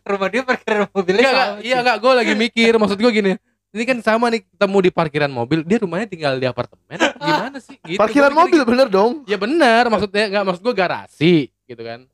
Rumah 0.00 0.28
dia 0.28 0.42
parkiran 0.42 0.86
mobilnya. 0.88 1.18
Iya 1.18 1.30
enggak, 1.30 1.46
sama 1.48 1.60
iya 1.62 1.76
enggak, 1.80 1.96
gue 1.98 2.12
lagi 2.14 2.34
mikir. 2.36 2.72
Maksud 2.72 2.94
gue 2.96 3.10
gini, 3.12 3.32
ini 3.70 3.82
kan 3.84 3.98
sama 4.00 4.26
nih 4.28 4.42
ketemu 4.44 4.78
di 4.80 4.90
parkiran 4.92 5.26
mobil, 5.28 5.62
dia 5.62 5.78
rumahnya 5.78 6.06
tinggal 6.06 6.34
di 6.34 6.46
apartemen 6.46 6.94
apa 6.96 7.14
gimana 7.16 7.58
sih? 7.58 7.74
Gitu, 7.80 7.98
parkiran 7.98 8.30
gua 8.30 8.38
mikir 8.40 8.54
mobil 8.54 8.62
bener 8.68 8.86
dong 8.86 9.12
gitu. 9.20 9.28
Ya 9.28 9.36
benar, 9.36 9.86
maksudnya 9.88 10.24
enggak 10.26 10.44
maksud 10.44 10.62
gue 10.62 10.74
garasi 10.76 11.34
gitu 11.64 11.82
kan. 11.82 12.06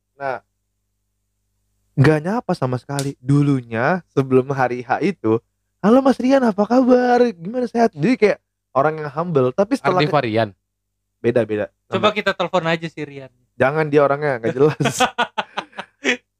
Nggak 1.97 2.19
nyapa 2.23 2.53
sama 2.53 2.77
sekali. 2.77 3.17
Dulunya 3.19 4.05
sebelum 4.13 4.53
hari 4.53 4.85
H 4.85 5.01
itu 5.01 5.41
halo 5.81 6.05
Mas 6.05 6.21
Rian 6.21 6.45
apa 6.45 6.63
kabar? 6.69 7.25
Gimana 7.33 7.65
sehat? 7.67 7.97
Jadi 7.97 8.15
kayak 8.21 8.39
orang 8.77 9.01
yang 9.01 9.11
humble. 9.11 9.51
Tapi 9.57 9.81
setelah 9.81 10.05
Ardi 10.05 10.13
Varian. 10.13 10.51
beda 11.25 11.43
beda. 11.49 11.67
Coba 11.91 12.13
kita 12.13 12.37
telepon 12.37 12.69
aja 12.69 12.87
si 12.87 13.01
Rian. 13.03 13.33
jangan 13.57 13.89
dia 13.89 14.05
orangnya 14.05 14.39
nggak 14.39 14.55
jelas. 14.55 14.85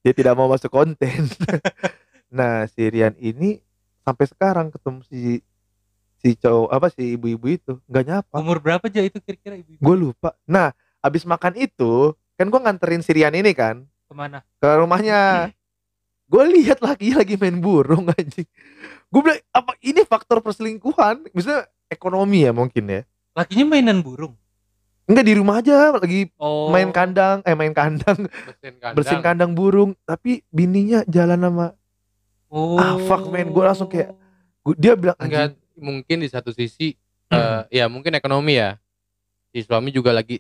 Dia 0.07 0.15
tidak 0.15 0.39
mau 0.39 0.47
masuk 0.47 0.71
konten. 0.71 1.27
Nah 2.27 2.67
si 2.67 2.83
Rian 2.83 3.15
ini 3.23 3.63
sampai 4.03 4.27
sekarang 4.27 4.69
ketemu 4.75 4.99
si 5.07 5.41
si 6.19 6.35
cowok 6.35 6.71
apa 6.75 6.87
si 6.91 7.15
ibu-ibu 7.15 7.47
itu. 7.49 7.73
Nggak 7.87 8.05
nyapa. 8.05 8.35
Umur 8.43 8.59
berapa 8.59 8.83
aja 8.87 8.99
itu 9.03 9.23
kira-kira 9.23 9.57
ibu? 9.59 9.79
gue 9.79 9.97
lupa. 9.97 10.35
Nah 10.47 10.75
habis 11.01 11.23
makan 11.23 11.55
itu 11.55 12.13
kan 12.35 12.51
gue 12.51 12.61
nganterin 12.61 13.01
si 13.01 13.15
Rian 13.15 13.35
ini 13.35 13.55
kan 13.55 13.87
Ke 14.07 14.15
mana? 14.15 14.39
ke 14.57 14.69
rumahnya 14.73 15.51
gue 16.27 16.45
lihat 16.53 16.79
lagi 16.81 17.11
lagi 17.11 17.35
main 17.35 17.55
burung 17.57 18.07
anjing 18.09 18.47
gue 19.07 19.21
bilang 19.21 19.39
apa 19.51 19.75
ini 19.81 20.03
faktor 20.03 20.39
perselingkuhan 20.39 21.27
misalnya 21.31 21.67
ekonomi 21.87 22.43
ya 22.43 22.51
mungkin 22.51 22.85
ya 22.85 23.03
Lakinya 23.33 23.65
mainan 23.69 24.01
burung. 24.01 24.35
enggak 25.05 25.23
di 25.23 25.35
rumah 25.35 25.59
aja 25.59 25.93
lagi 25.93 26.31
Oh. 26.35 26.67
main 26.69 26.91
kandang 26.91 27.43
eh 27.43 27.53
main 27.53 27.71
kandang 27.71 28.27
Bersihin 28.27 28.75
kandang. 28.81 28.95
bersihin 28.95 29.23
kandang 29.23 29.53
burung 29.53 29.95
tapi 30.03 30.43
bininya 30.49 31.03
jalan 31.05 31.39
sama 31.41 31.67
Oh. 32.47 32.79
Ah, 32.79 32.95
fuck, 32.97 33.27
man. 33.27 33.51
Gua 33.51 33.67
langsung 33.67 33.87
kayak- 33.87 34.15
gua- 34.63 34.75
dia 34.77 34.95
bilang 34.95 35.19
Enggak, 35.19 35.51
anjing 35.51 35.59
mungkin 35.77 36.17
di 36.17 36.29
satu 36.29 36.51
sisi 36.51 36.95
eh, 37.29 37.61
ya 37.73 37.87
mungkin 37.87 38.11
ekonomi 38.13 38.55
ya. 38.55 38.79
Si 39.51 39.63
suami 39.63 39.91
juga 39.91 40.11
lagi 40.11 40.39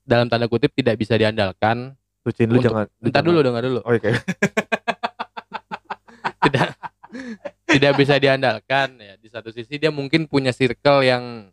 dalam 0.00 0.26
tanda 0.26 0.46
kutip 0.46 0.70
tidak 0.70 0.94
bisa 0.96 1.14
diandalkan. 1.14 1.98
Tuh 2.20 2.32
Cin, 2.32 2.46
lu 2.46 2.56
Untuk- 2.56 2.68
jangan 2.68 2.86
Bentar 2.98 3.22
dulu, 3.22 3.38
dengar 3.40 3.62
dulu. 3.62 3.80
oh 3.80 3.92
iya 3.92 4.12
tidak 6.40 6.68
tidak 7.66 7.92
bisa 7.96 8.14
diandalkan 8.16 8.88
ya 8.96 9.14
di 9.16 9.28
satu 9.28 9.50
sisi 9.50 9.76
dia 9.76 9.90
mungkin 9.90 10.26
punya 10.26 10.50
circle 10.50 11.00
yang 11.00 11.48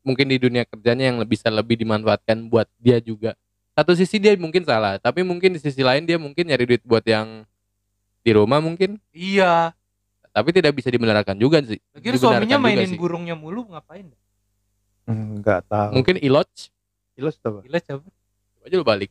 mungkin 0.00 0.26
di 0.26 0.36
dunia 0.36 0.64
kerjanya 0.64 1.08
yang 1.08 1.18
bisa 1.22 1.48
lebih 1.48 1.76
dimanfaatkan 1.76 2.46
buat 2.46 2.68
dia 2.76 2.98
juga 2.98 3.32
satu 3.72 3.92
sisi 3.92 4.18
dia 4.18 4.34
mungkin 4.34 4.62
salah 4.62 4.96
tapi 4.96 5.22
mungkin 5.22 5.52
di 5.52 5.60
sisi 5.60 5.80
lain 5.80 6.04
dia 6.04 6.16
mungkin 6.16 6.44
nyari 6.44 6.64
duit 6.66 6.82
buat 6.82 7.02
yang 7.02 7.44
di 8.20 8.30
rumah 8.30 8.58
mungkin 8.58 8.96
Iya. 9.10 9.72
tapi 10.30 10.50
tidak 10.50 10.74
bisa 10.74 10.88
dibenarkan 10.88 11.36
juga 11.36 11.60
sih 11.60 11.78
Lagi 11.92 12.16
suaminya 12.16 12.58
mainin 12.58 12.86
sih. 12.86 12.98
burungnya 12.98 13.32
mulu 13.32 13.68
ngapain? 13.68 14.08
enggak 15.04 15.64
tahu 15.64 15.90
mungkin 15.92 16.16
iloj 16.18 16.48
Ilos 17.14 17.38
tuh 17.38 17.46
apa? 17.46 17.60
Gila 17.62 17.78
coba. 17.78 18.10
Coba 18.10 18.64
aja 18.66 18.74
lu 18.74 18.82
balik 18.82 19.10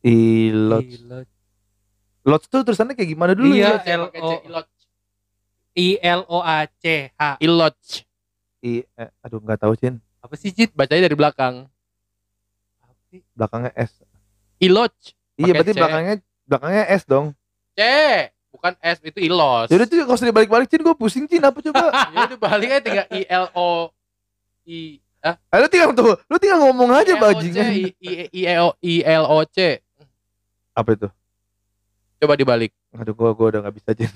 Ilot 0.00 0.80
Gila. 0.82 1.18
Lots 2.22 2.46
tuh 2.46 2.60
tulisannya 2.62 2.92
kayak 2.92 3.10
gimana 3.10 3.32
dulu 3.32 3.52
Iya. 3.52 3.80
ya? 3.80 3.96
L-O. 3.98 4.28
iloj 4.44 4.66
I 5.72 5.88
L 5.98 6.20
O 6.26 6.38
A 6.38 6.64
C 6.74 7.08
H. 7.10 7.22
iloj 7.38 7.76
I, 8.60 8.84
eh, 8.84 9.08
aduh 9.20 9.40
nggak 9.40 9.56
tahu 9.58 9.72
Cin 9.74 9.96
Apa 10.20 10.34
sih 10.34 10.50
Jit? 10.50 10.68
bacanya 10.70 11.08
dari 11.08 11.16
belakang 11.16 11.64
Apa 12.78 12.92
sih? 13.08 13.20
belakangnya 13.32 13.72
S 13.74 13.92
iloj 14.58 14.92
iya 15.34 15.52
berarti 15.54 15.72
C. 15.72 15.78
belakangnya 15.78 16.14
belakangnya 16.44 16.84
S 16.90 17.02
dong 17.04 17.32
C 17.72 17.80
bukan 18.50 18.74
S 18.78 18.98
itu 19.00 19.20
ilos 19.22 19.68
Yaudah 19.68 19.86
tuh 19.86 19.96
gak 19.98 20.12
usah 20.12 20.28
dibalik-balik 20.28 20.66
Cin 20.66 20.80
gue 20.80 20.92
pusing 20.92 21.24
Cin 21.24 21.40
apa 21.40 21.60
coba 21.62 21.88
ya 22.12 22.18
udah 22.26 22.38
balik 22.38 22.68
aja 22.70 22.82
tinggal 22.82 23.06
I 23.08 23.20
L 23.24 23.46
O 23.54 23.88
I 24.64 25.00
ah 25.20 25.36
Ah, 25.48 25.58
lu 25.58 25.68
tinggal 25.68 25.92
tuh, 25.92 26.16
lu 26.26 26.36
tinggal 26.36 26.60
ngomong 26.62 26.88
aja 26.94 27.12
bajingan. 27.14 27.68
I, 27.70 27.92
I, 28.00 28.12
I, 28.32 28.42
L- 28.50 28.76
I 28.80 28.94
L 29.04 29.24
O 29.28 29.44
C 29.44 29.76
Apa 30.74 30.94
itu? 30.94 31.08
coba 32.20 32.36
dibalik 32.36 32.72
Aduh, 32.92 33.16
gua 33.16 33.32
gua 33.32 33.46
udah 33.48 33.60
gak 33.64 33.74
bisa 33.80 33.90
Jin. 33.96 34.12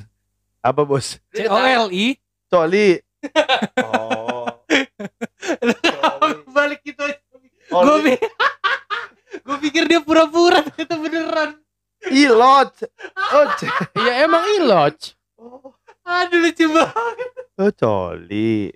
Apa 0.60 0.84
bos? 0.84 1.16
C 1.36 1.48
O 1.48 1.56
L 1.56 1.88
I. 1.88 2.18
Coli. 2.50 3.00
oh. 3.80 4.44
Balik 6.56 6.84
gitu 6.84 7.00
aja. 7.00 7.16
Oh, 7.72 7.80
Gue 7.80 8.20
Gue 9.44 9.56
pikir 9.68 9.88
dia 9.88 10.00
pura-pura 10.04 10.60
itu 10.76 10.94
beneran. 10.94 11.56
Ilot. 12.12 12.72
Oh, 13.32 13.46
c- 13.58 13.72
ya 13.96 14.28
emang 14.28 14.44
iloj 14.60 14.96
Aduh 16.04 16.36
lucu 16.44 16.68
banget. 16.68 17.30
oh 17.56 17.70
coli. 17.72 18.68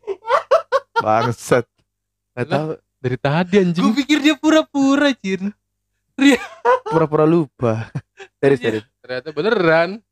Bangsat. 0.96 1.68
Gak 2.32 2.48
tahu, 2.48 2.68
dari 3.04 3.16
tadi 3.20 3.52
Gue 3.52 3.64
anjing 3.68 3.88
pikir 3.92 4.18
dia 4.24 4.34
pura-pura, 4.34 5.12
Cin. 5.12 5.52
Pura-pura 6.84 7.24
lupa. 7.24 7.86
Serius, 8.42 8.60
serius. 8.60 8.84
ternyata 8.98 9.30
beneran 9.30 10.02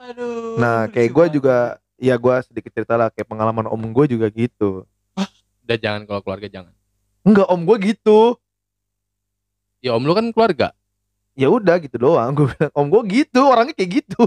Aduh. 0.00 0.56
Nah, 0.58 0.88
kayak 0.88 1.12
banget. 1.28 1.32
juga 1.32 1.56
ya 1.96 2.14
gua 2.16 2.40
sedikit 2.42 2.72
cerita 2.72 2.96
lah 2.96 3.08
kayak 3.08 3.28
pengalaman 3.28 3.68
om 3.68 3.80
gue 3.92 4.04
juga 4.10 4.28
gitu. 4.28 4.84
udah 5.64 5.78
jangan 5.80 6.04
kalau 6.04 6.20
keluarga 6.20 6.48
jangan 6.50 6.72
Enggak, 7.24 7.48
om 7.48 7.64
gue 7.64 7.76
gitu. 7.88 8.36
ya 9.80 9.96
om 9.96 10.04
lu 10.04 10.12
kan 10.12 10.28
keluarga 10.28 10.76
Ya 11.34 11.50
udah 11.50 11.82
gitu 11.82 11.98
doang. 11.98 12.30
Gue 12.30 12.46
bilang, 12.54 12.70
om 12.78 12.86
gue 12.86 13.02
gitu, 13.10 13.42
orangnya 13.42 13.74
kayak 13.74 13.90
gitu. 14.06 14.22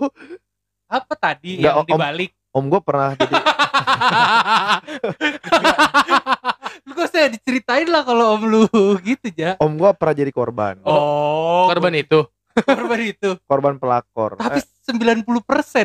apa 0.91 1.13
tadi 1.15 1.59
Nggak, 1.59 1.71
yang 1.71 1.79
Om. 1.83 1.87
dibalik? 1.87 2.31
Om 2.57 2.65
gue 2.67 2.81
pernah 2.81 3.13
jadi 3.13 3.33
Lu 6.83 6.91
kok 6.97 7.07
saya 7.07 7.29
diceritain 7.29 7.85
lah 7.85 8.01
kalau 8.01 8.33
om 8.33 8.43
lu 8.43 8.63
gitu, 8.99 9.29
Ja. 9.35 9.53
om 9.59 9.73
gue 9.73 9.89
pernah 9.93 10.15
jadi 10.15 10.31
korban. 10.31 10.81
Oh, 10.81 11.69
korban 11.69 11.93
itu 11.93 12.25
korban 12.57 12.99
itu. 12.99 13.29
Korban 13.49 13.77
pelakor. 13.77 14.33
Tapi 14.33 14.57
Eh, 14.57 14.65
90% 14.89 15.21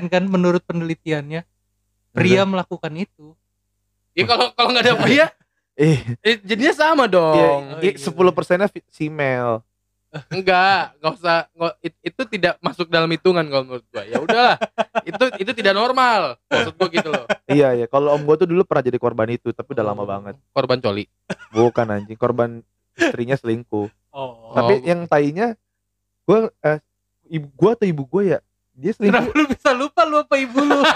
kan 0.09 0.25
menurut 0.25 0.65
penelitiannya 0.65 1.45
pria 2.11 2.49
melakukan 2.49 2.97
itu. 2.97 3.37
ya 4.13 4.25
kalau 4.25 4.53
kalau 4.53 4.69
nggak 4.71 4.85
ada 4.87 4.95
pria 4.97 5.27
eh, 5.75 6.01
eh, 6.25 6.37
jadinya 6.41 6.73
sama 6.73 7.05
dong 7.05 7.37
iya, 7.37 7.49
Oh, 7.77 7.81
iya. 7.83 7.97
sepuluh 7.97 8.33
persennya 8.33 8.69
female. 8.89 9.61
Enggak 10.29 10.93
nggak 10.95 11.13
usah 11.15 11.49
nggak- 11.51 11.77
it- 11.81 12.01
itu 12.03 12.23
tidak 12.29 12.55
masuk 12.59 12.87
dalam 12.87 13.09
hitungan 13.09 13.45
kalau 13.45 13.65
menurut 13.65 13.85
gua 13.87 14.05
ya 14.05 14.19
udahlah 14.19 14.57
itu 15.03 15.25
itu 15.39 15.51
tidak 15.53 15.73
normal 15.73 16.37
maksud 16.47 16.73
gua 16.75 16.89
gitu 16.89 17.09
loh 17.09 17.25
iya 17.47 17.73
iya. 17.73 17.87
Kalau 17.87 18.13
om 18.13 18.23
gue 18.23 18.37
tuh 18.37 18.47
dulu 18.47 18.61
pernah 18.63 18.81
jadi 18.83 18.97
korban 18.97 19.29
itu, 19.29 19.49
tapi 19.51 19.73
udah 19.73 19.85
lama 19.85 20.05
banget. 20.05 20.35
korban 20.51 20.79
coli 20.79 21.05
Bukan 21.49 21.87
anjing, 21.87 22.15
korban 22.15 22.61
istrinya 22.93 23.35
selingkuh. 23.35 23.89
Oh. 24.09 24.53
Tapi 24.53 24.73
Oh. 24.75 24.85
yang 24.87 25.01
tainya 25.07 25.57
gue 26.23 26.39
eh, 26.61 26.79
ibu 27.29 27.49
gue 27.49 27.71
atau 27.71 27.87
ibu 27.87 28.05
gue 28.07 28.23
ya 28.29 28.39
dia 28.73 28.93
selingkuh 28.93 29.17
Kenapa 29.19 29.33
lu 29.35 29.45
bisa 29.47 29.71
lupa 29.73 30.03
lu 30.03 30.17
apa 30.19 30.35
ibu 30.37 30.61
lu? 30.61 30.81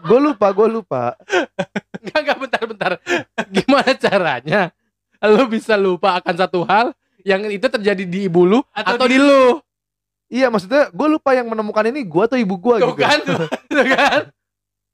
gue 0.00 0.18
lupa 0.20 0.46
gue 0.50 0.68
lupa 0.70 1.02
Enggak, 1.98 2.20
enggak, 2.22 2.38
bentar, 2.38 2.62
bentar. 2.64 2.92
Gimana 3.50 3.90
caranya 3.94 4.60
lu 5.34 5.44
bisa 5.46 5.74
lupa 5.74 6.18
akan 6.18 6.34
satu 6.34 6.62
hal 6.62 6.94
yang 7.26 7.42
itu 7.46 7.66
terjadi 7.66 8.04
di 8.04 8.30
ibu 8.30 8.46
lu 8.46 8.58
Atau 8.70 8.94
atau, 8.94 9.06
di- 9.10 9.18
di, 9.18 9.22
lu? 9.22 9.58
iya 10.28 10.46
maksudnya 10.48 10.88
gue 10.88 11.08
lupa 11.08 11.34
yang 11.34 11.48
menemukan 11.48 11.88
ini 11.88 12.04
gue 12.04 12.22
atau 12.22 12.38
ibu 12.38 12.54
gue 12.56 12.74
Tuh 12.78 12.94
gitu 12.94 13.02
kan, 13.02 13.18
tuh, 13.24 13.38
tuh 13.74 13.86
kan. 13.88 14.22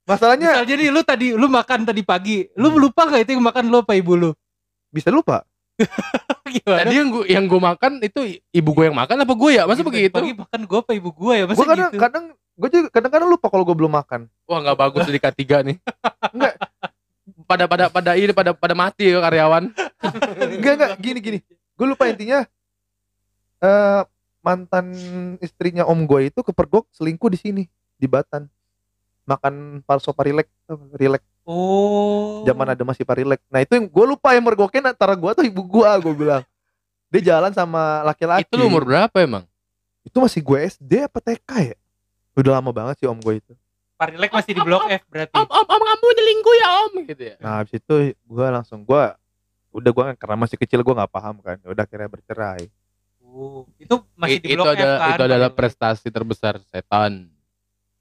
masalahnya 0.04 0.48
Misalnya 0.56 0.74
nih 0.78 0.88
lu 0.90 1.00
tadi 1.02 1.26
lu 1.32 1.46
makan 1.46 1.84
tadi 1.84 2.02
pagi, 2.02 2.44
lu 2.56 2.72
lupa 2.74 3.08
gak 3.08 3.24
itu 3.24 3.36
yang 3.36 3.44
makan 3.44 3.68
lu 3.68 3.80
apa 3.80 3.92
ibu 3.94 4.14
lu? 4.14 4.30
bisa 4.88 5.10
lupa 5.10 5.42
Gimana? 6.46 6.86
Tadi 6.86 6.94
yang 6.94 7.08
gua 7.10 7.24
yang 7.26 7.44
gua 7.50 7.60
makan 7.74 7.98
itu 7.98 8.20
ibu 8.54 8.70
gue 8.70 8.84
yang 8.86 8.94
makan 8.94 9.26
apa 9.26 9.34
gue 9.34 9.50
ya? 9.50 9.66
Masa 9.66 9.82
begitu? 9.82 10.14
Pagi 10.14 10.30
makan 10.30 10.60
gua 10.70 10.78
apa 10.86 10.92
ibu 10.94 11.10
gua 11.10 11.32
ya? 11.34 11.44
Masa 11.50 11.58
gue 11.58 11.66
kadang 11.66 11.90
gitu? 11.90 11.98
kadang 11.98 12.24
gue 12.54 12.68
juga 12.70 12.88
kadang-kadang 12.94 13.26
lupa 13.26 13.46
kalau 13.50 13.66
gue 13.66 13.74
belum 13.74 13.90
makan 13.90 14.30
Wah 14.46 14.58
nggak 14.62 14.78
bagus 14.78 15.02
di 15.04 15.18
K3 15.18 15.42
nih. 15.66 15.76
Enggak. 16.30 16.54
Pada 17.44 17.64
pada 17.68 17.84
pada 17.92 18.10
ini 18.16 18.32
pada 18.32 18.56
pada 18.56 18.74
mati 18.76 19.12
ya 19.12 19.20
karyawan. 19.20 19.68
enggak 20.58 20.72
enggak. 20.80 20.90
Gini 21.00 21.18
gini. 21.20 21.38
Gue 21.76 21.86
lupa 21.88 22.08
intinya 22.08 22.44
eh 23.64 24.02
mantan 24.44 24.92
istrinya 25.40 25.88
om 25.88 26.04
gue 26.04 26.28
itu 26.28 26.40
kepergok 26.44 26.88
selingkuh 26.92 27.30
di 27.32 27.38
sini 27.40 27.62
di 27.96 28.06
Batan. 28.08 28.48
Makan 29.24 29.84
palso 29.84 30.12
parilek 30.12 30.48
rilek 30.96 31.24
Oh. 31.44 32.40
zaman 32.48 32.72
ada 32.72 32.80
masih 32.88 33.04
parilek 33.04 33.36
nah 33.52 33.60
itu 33.60 33.76
yang 33.76 33.84
gue 33.84 34.04
lupa 34.08 34.32
yang 34.32 34.48
mergokin 34.48 34.80
antara 34.80 35.12
gue 35.12 35.28
atau 35.28 35.44
ibu 35.44 35.60
gue 35.60 35.90
gue 36.00 36.14
bilang. 36.16 36.40
Dia 37.12 37.36
jalan 37.36 37.52
sama 37.52 38.00
laki-laki. 38.00 38.48
Itu 38.48 38.56
lu 38.56 38.72
umur 38.72 38.88
berapa 38.88 39.12
emang? 39.20 39.44
itu 40.04 40.16
masih 40.20 40.44
gue 40.44 40.58
SD 40.68 41.08
apa 41.08 41.18
TK 41.18 41.50
ya? 41.72 41.76
Udah 42.36 42.60
lama 42.60 42.70
banget 42.76 43.00
sih 43.00 43.08
om 43.08 43.16
gue 43.16 43.40
itu 43.40 43.52
Parilek 43.94 44.30
masih 44.30 44.52
di 44.52 44.60
blok 44.60 44.84
F 44.86 45.02
berarti. 45.06 45.32
Om 45.32 45.46
om 45.46 45.66
om 45.66 45.80
kamu 45.80 46.06
nyelingkuh 46.12 46.54
ya 46.56 46.68
om 46.80 46.92
gitu 47.04 47.22
ya. 47.24 47.36
nah 47.38 47.52
habis 47.58 47.74
itu 47.74 47.94
gue 48.12 48.46
langsung 48.48 48.80
gue 48.80 49.02
udah 49.70 49.90
gue 49.90 50.04
karena 50.16 50.36
masih 50.36 50.56
kecil 50.56 50.80
gue 50.80 50.94
nggak 50.94 51.08
paham 51.08 51.38
kan 51.38 51.58
udah 51.62 51.82
akhirnya 51.82 52.06
bercerai 52.06 52.66
Oh, 53.26 53.66
itu 53.76 53.90
masih 54.14 54.38
I- 54.38 54.42
di 54.44 54.48
itu 54.48 54.56
blok 54.56 54.66
F 54.68 54.76
adalah 54.76 54.94
kan. 54.96 55.10
itu 55.10 55.22
adalah 55.24 55.50
prestasi 55.50 56.06
terbesar 56.08 56.54
setan. 56.64 57.34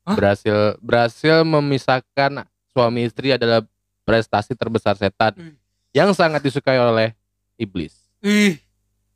Hah? 0.03 0.13
Berhasil 0.13 0.57
berhasil 0.77 1.35
memisahkan 1.41 2.31
suami 2.69 3.01
istri 3.03 3.31
adalah 3.31 3.65
prestasi 4.03 4.53
terbesar 4.53 4.93
setan 4.93 5.33
Hmm. 5.33 5.55
yang 5.89 6.09
sangat 6.11 6.37
disukai 6.39 6.75
oleh 6.75 7.17
iblis 7.55 7.97
Ih. 8.19 8.61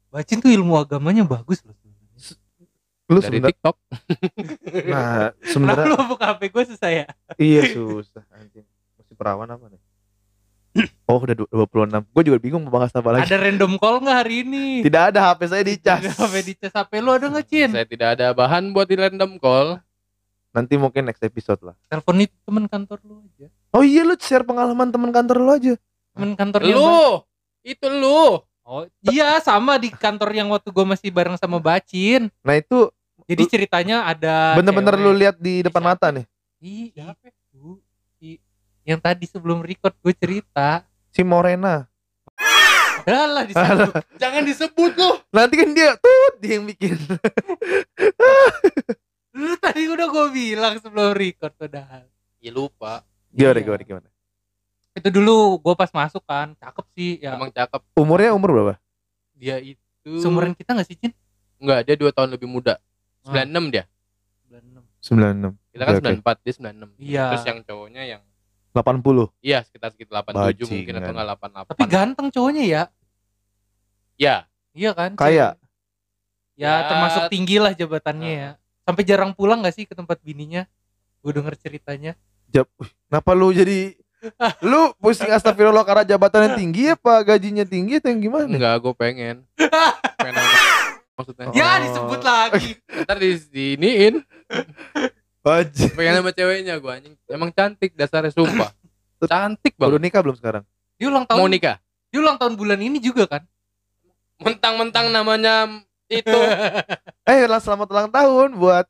Bacin 0.07 0.37
tuh 0.37 0.49
ilmu 0.49 0.73
agamanya 0.75 1.21
bagus 1.21 1.61
loh. 1.61 1.75
Lu 3.07 3.17
dari 3.17 3.39
sebenarnya 3.39 3.49
TikTok. 3.49 3.75
nah 4.85 5.31
sebenarnya 5.41 5.85
lu 5.87 5.97
buka 6.05 6.25
HP 6.29 6.41
gue 6.49 6.63
susah 6.67 6.89
ya? 6.93 7.05
iya 7.37 7.61
susah 7.67 8.23
anjing 8.31 8.67
masih 8.95 9.13
perawan 9.13 9.47
apa 9.47 9.65
nih 9.69 9.81
oh 11.09 11.17
udah 11.17 11.35
du- 11.35 11.49
26 11.49 11.89
gue 12.05 12.23
juga 12.23 12.37
bingung 12.37 12.61
mau 12.63 12.73
bahas 12.75 12.91
apa 12.91 13.09
lagi 13.09 13.25
Ada 13.25 13.37
random 13.41 13.73
call 13.75 13.97
nggak 13.99 14.17
hari 14.17 14.35
ini? 14.41 14.65
tidak 14.81 15.09
ada 15.09 15.19
HP 15.27 15.41
saya 15.47 15.63
dicas 15.63 15.99
Ada 15.99 16.11
HP 16.13 16.33
di 16.43 16.53
cas 16.53 16.73
HP 16.75 16.91
lu 16.97 17.09
ada 17.09 17.25
nggak 17.27 17.45
Cin? 17.45 17.69
Saya 17.71 17.85
tidak 17.85 18.09
ada 18.13 18.25
bahan 18.31 18.69
buat 18.69 18.85
di 18.85 18.95
random 18.95 19.31
call. 19.37 19.79
nanti 20.49 20.73
mungkin 20.73 21.05
next 21.05 21.21
episode 21.21 21.61
lah 21.61 21.75
Telepon 21.85 22.17
itu 22.19 22.35
teman 22.41 22.65
kantor 22.65 22.97
lu 23.03 23.21
aja. 23.21 23.47
oh 23.71 23.81
iya 23.81 24.01
lu 24.01 24.13
share 24.15 24.41
pengalaman 24.41 24.89
teman 24.89 25.09
kantor 25.09 25.37
lu 25.37 25.51
aja 25.51 25.73
Teman 26.11 26.33
kantornya 26.33 26.73
Lu, 26.73 27.21
itu 27.61 27.85
lu. 27.87 28.41
Oh 28.63 28.83
iya 29.05 29.37
sama 29.37 29.77
di 29.77 29.87
kantor 29.87 30.33
yang 30.33 30.49
waktu 30.49 30.67
gue 30.67 30.81
masih 30.83 31.07
bareng 31.07 31.37
sama 31.37 31.55
Bacin. 31.57 32.27
nah 32.39 32.53
itu 32.53 32.89
Jadi 33.27 33.43
ceritanya 33.45 34.03
ada 34.03 34.55
bener-bener 34.55 34.95
lu 34.95 35.11
lihat 35.11 35.35
di 35.35 35.59
depan 35.59 35.83
Siapa? 35.83 35.93
mata 35.93 36.07
nih 36.09 36.25
Ih, 36.57 36.89
itu. 36.95 37.77
I- 38.17 38.41
yang 38.81 38.97
tadi 38.97 39.27
sebelum 39.27 39.59
record 39.59 39.93
gue 39.93 40.11
cerita. 40.11 40.81
si 41.11 41.21
Morena 41.21 41.85
Udah 43.03 43.23
lah 43.23 43.43
disebut. 43.43 44.03
Jangan 44.21 44.41
disebut 44.43 44.91
lu. 44.95 45.09
nanti 45.29 45.53
kan 45.55 45.69
dia 45.71 45.91
tuh 45.95 46.23
dia 46.39 46.51
yang 46.55 46.65
bikin 46.65 46.95
Lu 49.37 49.53
tadi 49.55 49.85
udah 49.85 50.07
gue 50.07 50.25
bilang 50.33 50.73
sebelum 50.77 51.13
record 51.13 51.53
padahal. 51.53 52.05
Ya 52.39 52.49
lupa. 52.49 53.05
gimana 53.29 53.53
Iya. 53.53 53.63
gimana 53.63 53.83
gimana 53.83 54.07
Itu 54.91 55.07
dulu 55.13 55.57
gue 55.57 55.73
pas 55.77 55.89
masuk 55.93 56.25
kan, 56.25 56.51
cakep 56.57 56.85
sih 56.91 57.11
ya. 57.21 57.37
Emang 57.37 57.53
cakep 57.53 57.79
umurnya 57.93 58.33
umur 58.33 58.49
berapa 58.51 58.75
dia 59.31 59.61
itu. 59.61 59.77
Seumuran 60.17 60.51
kita 60.51 60.73
gak 60.73 60.83
sih 60.83 60.97
Cin? 60.97 61.13
Enggak, 61.61 61.85
dia 61.85 61.93
2 61.93 62.09
tahun 62.09 62.33
lebih 62.33 62.49
muda. 62.49 62.81
Ah. 63.27 63.43
96 63.43 63.73
dia. 63.73 63.83
96. 64.47 64.83
96 64.97 65.53
Kita 65.71 65.83
kan 65.83 65.93
Oke, 65.93 65.99
oke. 65.99 66.13
94, 66.23 66.43
dia 66.43 66.53
96. 66.53 66.89
Iya. 66.97 67.25
Terus 67.29 67.45
yang 67.45 67.59
cowoknya 67.61 68.03
yang 68.07 68.21
80 68.71 69.33
iya 69.41 69.59
sekitar 69.61 69.89
sekitar 69.89 70.21
87 70.21 70.69
mungkin 70.69 70.93
Bajingan. 70.93 71.01
atau 71.01 71.11
enggak 71.11 71.27
88. 71.65 71.69
Tapi 71.73 71.83
ganteng 71.87 72.27
cowoknya 72.29 72.63
ya. 72.63 72.83
Ya, 74.17 74.35
Iya 74.71 74.91
kan? 74.93 75.11
Kaya. 75.13 75.57
Ya, 76.53 76.71
Ya. 76.73 76.73
termasuk 76.85 77.29
tinggi 77.29 77.57
lah 77.57 77.73
jabatannya 77.73 78.31
ya. 78.31 78.49
Sampai 78.81 79.01
jarang 79.01 79.33
pulang 79.33 79.61
gak 79.61 79.73
sih 79.73 79.83
ke 79.83 79.93
tempat 79.93 80.21
bininya? 80.21 80.69
Gue 81.19 81.33
denger 81.33 81.57
ceritanya. 81.57 82.13
Jab, 82.47 82.69
kenapa 83.09 83.33
lu 83.33 83.49
jadi 83.49 83.97
lu 84.65 84.93
pusing 84.97 85.29
astagfirullah 85.29 85.83
karena 85.83 86.05
jabatannya 86.07 86.57
tinggi 86.57 86.89
apa 86.89 87.21
gajinya 87.23 87.61
tinggi 87.61 87.97
atau 87.97 88.09
yang 88.09 88.21
gimana 88.21 88.49
enggak 88.49 88.75
gue 88.79 88.93
pengen. 88.93 89.35
pengen 90.17 90.43
maksudnya. 91.17 91.49
Oh. 91.49 91.55
Ya 91.57 91.81
disebut 91.81 92.21
lagi. 92.21 92.77
Ntar 93.09 93.17
di 93.17 93.33
Wajib. 95.41 95.95
pengen 95.95 96.19
sama 96.21 96.31
ceweknya 96.35 96.75
gue 96.77 96.91
anjing. 96.91 97.15
Emang 97.31 97.49
cantik 97.55 97.95
dasarnya 97.97 98.35
sumpah. 98.35 98.69
Cantik 99.25 99.73
banget. 99.79 99.97
nikah 99.97 100.21
belum 100.21 100.37
sekarang? 100.37 100.63
Dia 101.01 101.07
ulang 101.09 101.25
tahun. 101.25 101.39
Mau 101.39 101.49
nikah. 101.49 101.79
Dia 102.11 102.19
ulang 102.21 102.37
tahun 102.37 102.53
bulan 102.59 102.79
ini 102.83 102.99
juga 103.01 103.25
kan? 103.25 103.41
Mentang-mentang 104.37 105.09
namanya 105.09 105.65
itu 106.07 106.37
Eh, 107.31 107.43
lah 107.49 107.59
selamat 107.59 107.87
ulang 107.89 108.09
tahun 108.13 108.49
buat 108.55 108.85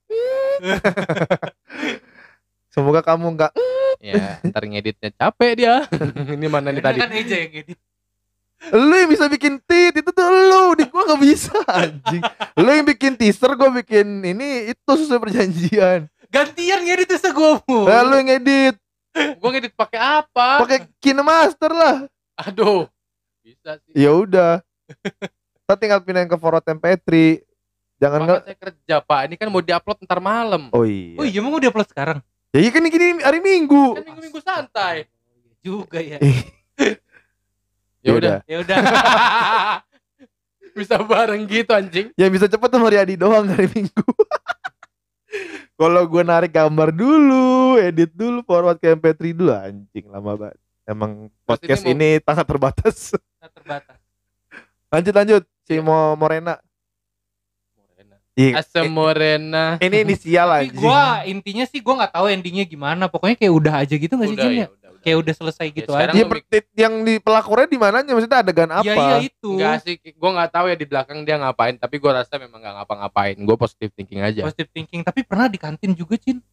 Semoga 2.73 3.01
kamu 3.01 3.33
nggak 3.37 3.53
ya 3.97 4.37
ntar 4.45 4.61
ngeditnya 4.69 5.09
capek 5.17 5.51
dia 5.57 5.75
ini 6.29 6.45
mana 6.45 6.69
nih 6.69 6.85
tadi 6.85 7.01
Kan 7.01 7.09
Eja 7.17 7.33
yang 7.41 7.53
edit. 7.65 7.77
Lu 8.73 8.95
yang 8.97 9.09
bisa 9.09 9.29
bikin 9.29 9.61
tit 9.63 9.93
itu 9.93 10.09
tuh 10.09 10.27
lu. 10.27 10.73
Di 10.75 10.85
gua 10.89 11.13
nggak 11.13 11.21
bisa 11.21 11.53
anjing. 11.69 12.23
Lu 12.57 12.69
yang 12.73 12.87
bikin 12.87 13.13
teaser 13.15 13.53
gua 13.53 13.69
bikin 13.69 14.25
ini 14.25 14.73
itu 14.73 14.91
sesuai 14.91 15.21
perjanjian. 15.21 16.09
Gantian 16.27 16.79
ngedit 16.83 17.07
tuh 17.15 17.19
segomu. 17.21 17.87
nah, 17.87 18.03
lu 18.03 18.19
yang 18.19 18.41
edit 18.41 18.75
gue 19.17 19.49
ngedit 19.49 19.73
pakai 19.73 19.99
apa? 19.99 20.61
Pakai 20.61 20.85
KineMaster 21.01 21.71
lah. 21.73 22.05
Aduh. 22.37 22.85
Bisa 23.41 23.81
sih. 23.81 23.93
Ya 23.97 24.13
udah. 24.13 24.61
Kita 25.65 25.73
tinggal 25.79 25.99
pindahin 26.03 26.29
ke 26.29 26.37
forward 26.39 26.63
MP3 26.63 27.41
jangan 27.97 28.19
nggak 28.23 28.41
saya 28.45 28.57
kerja 28.57 28.95
pak. 29.01 29.19
Ini 29.27 29.35
kan 29.35 29.47
mau 29.49 29.61
diupload 29.63 29.97
ntar 30.05 30.21
malam. 30.21 30.69
Oh 30.71 30.85
iya. 30.85 31.17
Oh 31.17 31.25
iya 31.25 31.39
emang 31.41 31.57
udah 31.57 31.69
upload 31.73 31.89
sekarang? 31.89 32.19
ya 32.55 32.63
iya 32.63 32.71
kan 32.71 32.79
ini 32.79 33.19
hari 33.19 33.39
minggu. 33.43 33.99
Kan 33.99 34.03
minggu 34.07 34.21
minggu 34.31 34.39
santai 34.39 35.09
Juga 35.59 35.99
ya. 35.99 36.21
Ya 38.07 38.13
udah. 38.15 38.37
Ya 38.47 38.57
udah. 38.63 38.77
bisa 40.77 40.95
bareng 41.01 41.43
gitu 41.49 41.71
anjing. 41.73 42.07
Yang 42.13 42.31
bisa 42.37 42.45
cepet 42.45 42.69
tuh 42.69 42.79
hari 42.79 42.97
Adi 43.01 43.15
doang 43.17 43.49
hari 43.49 43.65
minggu. 43.73 44.05
Kalau 45.77 46.03
gue 46.09 46.23
narik 46.25 46.57
gambar 46.57 46.89
dulu 46.89 47.77
edit 47.77 48.09
dulu 48.09 48.41
forward 48.41 48.81
ke 48.81 48.97
MP3 48.97 49.21
dulu 49.33 49.53
anjing 49.53 50.05
lama 50.09 50.33
banget. 50.33 50.57
Emang 50.87 51.27
podcast 51.43 51.83
ini 51.83 52.17
ini, 52.17 52.23
sangat 52.23 52.45
terbatas. 52.47 52.97
Nah, 53.37 53.53
terbatas. 53.53 53.99
lanjut 54.89 55.13
lanjut. 55.13 55.43
Si 55.69 55.77
Mo 55.77 56.17
Morena. 56.17 56.57
Morena. 57.77 58.17
Iya, 58.33 58.65
asam 58.65 58.89
morena. 58.89 59.77
Ini 59.77 60.01
inisial 60.01 60.49
anjing. 60.49 60.81
gua 60.81 61.21
intinya 61.29 61.69
sih 61.69 61.79
gua 61.85 62.01
nggak 62.01 62.17
tahu 62.17 62.25
endingnya 62.33 62.65
gimana. 62.65 63.05
Pokoknya 63.05 63.37
kayak 63.37 63.53
udah 63.53 63.73
aja 63.85 63.93
gitu 63.93 64.09
nggak 64.17 64.29
sih 64.33 64.39
Jin 64.41 64.51
ya 64.51 64.57
ya? 64.65 64.67
Kayak 65.07 65.23
udah 65.23 65.33
selesai 65.39 65.65
gitu 65.71 65.87
sekarang 65.95 66.15
aja. 66.19 66.25
Per- 66.27 66.67
yang 66.75 66.93
di 67.07 67.15
pelakunya 67.23 67.67
di 67.71 67.79
mananya 67.79 68.11
maksudnya 68.11 68.43
adegan 68.43 68.67
apa 68.67 68.83
Iya 68.83 68.95
iya 68.99 69.17
itu. 69.23 69.49
Enggak 69.55 69.79
sih, 69.87 69.95
gue 69.95 70.29
nggak 70.35 70.51
tahu 70.51 70.65
ya 70.67 70.75
di 70.75 70.83
belakang 70.83 71.23
dia 71.23 71.39
ngapain, 71.39 71.79
tapi 71.79 71.95
gue 71.95 72.11
rasa 72.11 72.35
memang 72.35 72.59
nggak 72.59 72.75
ngapa-ngapain. 72.83 73.39
Gue 73.39 73.55
positive 73.55 73.95
thinking 73.95 74.19
aja. 74.19 74.43
Positive 74.43 74.67
thinking. 74.75 75.07
Tapi 75.07 75.23
pernah 75.23 75.47
di 75.47 75.55
kantin 75.55 75.95
juga 75.95 76.19
Cin. 76.19 76.43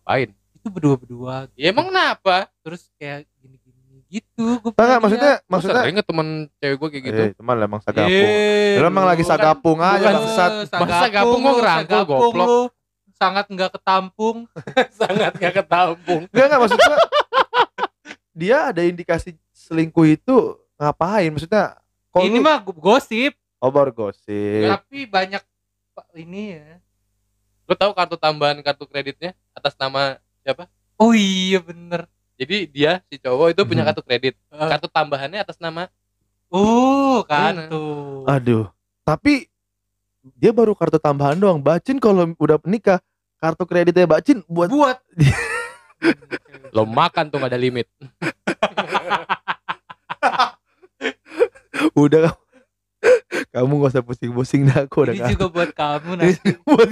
Ngapain? 0.00 0.32
Itu 0.56 0.72
berdua-berdua. 0.72 1.52
Ya 1.52 1.68
emang 1.68 1.92
kenapa? 1.92 2.48
Terus 2.64 2.88
kayak 2.96 3.28
gini-gini 3.38 3.68
gitu. 4.08 4.56
Gua 4.64 4.72
Enggak, 4.72 4.80
pernah 4.80 4.98
maksudnya 5.04 5.32
Gue 5.36 5.50
maksudnya 5.52 5.82
sering 5.84 5.98
ketemu 6.00 6.22
cewek 6.56 6.76
gue 6.80 6.88
kayak 6.88 7.04
gitu. 7.04 7.22
Eh, 7.28 7.32
teman 7.36 7.54
lah 7.60 7.66
emang 7.68 7.82
sagapung. 7.84 8.24
Eh, 8.24 8.80
emang 8.80 9.04
lagi 9.04 9.24
sagapung 9.28 9.78
kan- 9.78 9.92
aja 10.00 10.08
bukan 10.08 10.16
bangsat. 10.16 10.50
Masa 10.80 11.06
gapung 11.12 11.40
gua 11.44 11.52
lu, 11.52 11.58
ngerangkul, 11.60 11.92
sagapung 11.92 12.20
goblok. 12.32 12.48
lu. 12.48 12.60
Sangat 13.18 13.46
nggak 13.50 13.70
ketampung. 13.74 14.36
Sangat 15.02 15.32
gak 15.36 15.54
ketampung. 15.58 16.22
Enggak 16.30 16.46
enggak 16.48 16.60
maksudnya 16.62 16.96
dia 18.38 18.70
ada 18.70 18.80
indikasi 18.80 19.34
selingkuh 19.50 20.06
itu 20.08 20.36
ngapain? 20.76 21.26
Maksudnya 21.28 21.74
kok 22.08 22.22
Ini 22.22 22.38
lu- 22.38 22.44
mah 22.44 22.62
gosip. 22.62 23.34
oh 23.58 23.68
baru 23.68 23.90
gosip. 23.90 24.70
Tapi 24.70 25.04
banyak 25.04 25.42
ini 26.14 26.54
ya. 26.54 26.78
Lo 27.66 27.74
tahu 27.74 27.90
kartu 27.92 28.14
tambahan 28.14 28.62
kartu 28.62 28.86
kreditnya 28.86 29.34
atas 29.50 29.74
nama 29.74 30.16
siapa? 30.40 30.70
Oh 30.94 31.10
iya 31.10 31.58
bener. 31.58 32.06
Jadi 32.34 32.70
dia 32.70 33.02
si 33.04 33.18
cowok 33.18 33.50
itu 33.50 33.62
punya 33.64 33.82
Mhm. 33.82 33.88
kartu 33.90 34.02
kredit. 34.02 34.34
Kartu 34.48 34.86
tambahannya 34.86 35.42
atas 35.42 35.58
nama 35.58 35.90
Oh, 36.48 37.20
kartu. 37.22 38.22
Aduh. 38.24 38.70
Tapi 39.02 39.50
dia 40.32 40.48
baru 40.48 40.72
kartu 40.72 40.96
tambahan 40.96 41.34
doang. 41.34 41.58
Bacin 41.58 41.98
kalau 41.98 42.24
udah 42.32 42.56
nikah 42.64 43.02
kartu 43.36 43.66
kreditnya 43.66 44.06
Bacin 44.06 44.40
buat 44.46 44.70
Buat. 44.70 44.96
lo 46.76 46.82
makan 46.84 47.28
tuh 47.28 47.38
gak 47.38 47.50
ada 47.50 47.58
limit. 47.58 47.86
udah 51.94 52.34
kamu 53.48 53.72
gak 53.78 53.90
usah 53.92 54.02
pusing-pusing 54.02 54.66
dah 54.66 54.84
aku 54.84 55.02
udah 55.02 55.14
Ini 55.14 55.20
nggak- 55.20 55.32
juga 55.32 55.46
buat 55.48 55.70
kamu 55.72 56.10
nanti. 56.16 56.50
buat 56.68 56.90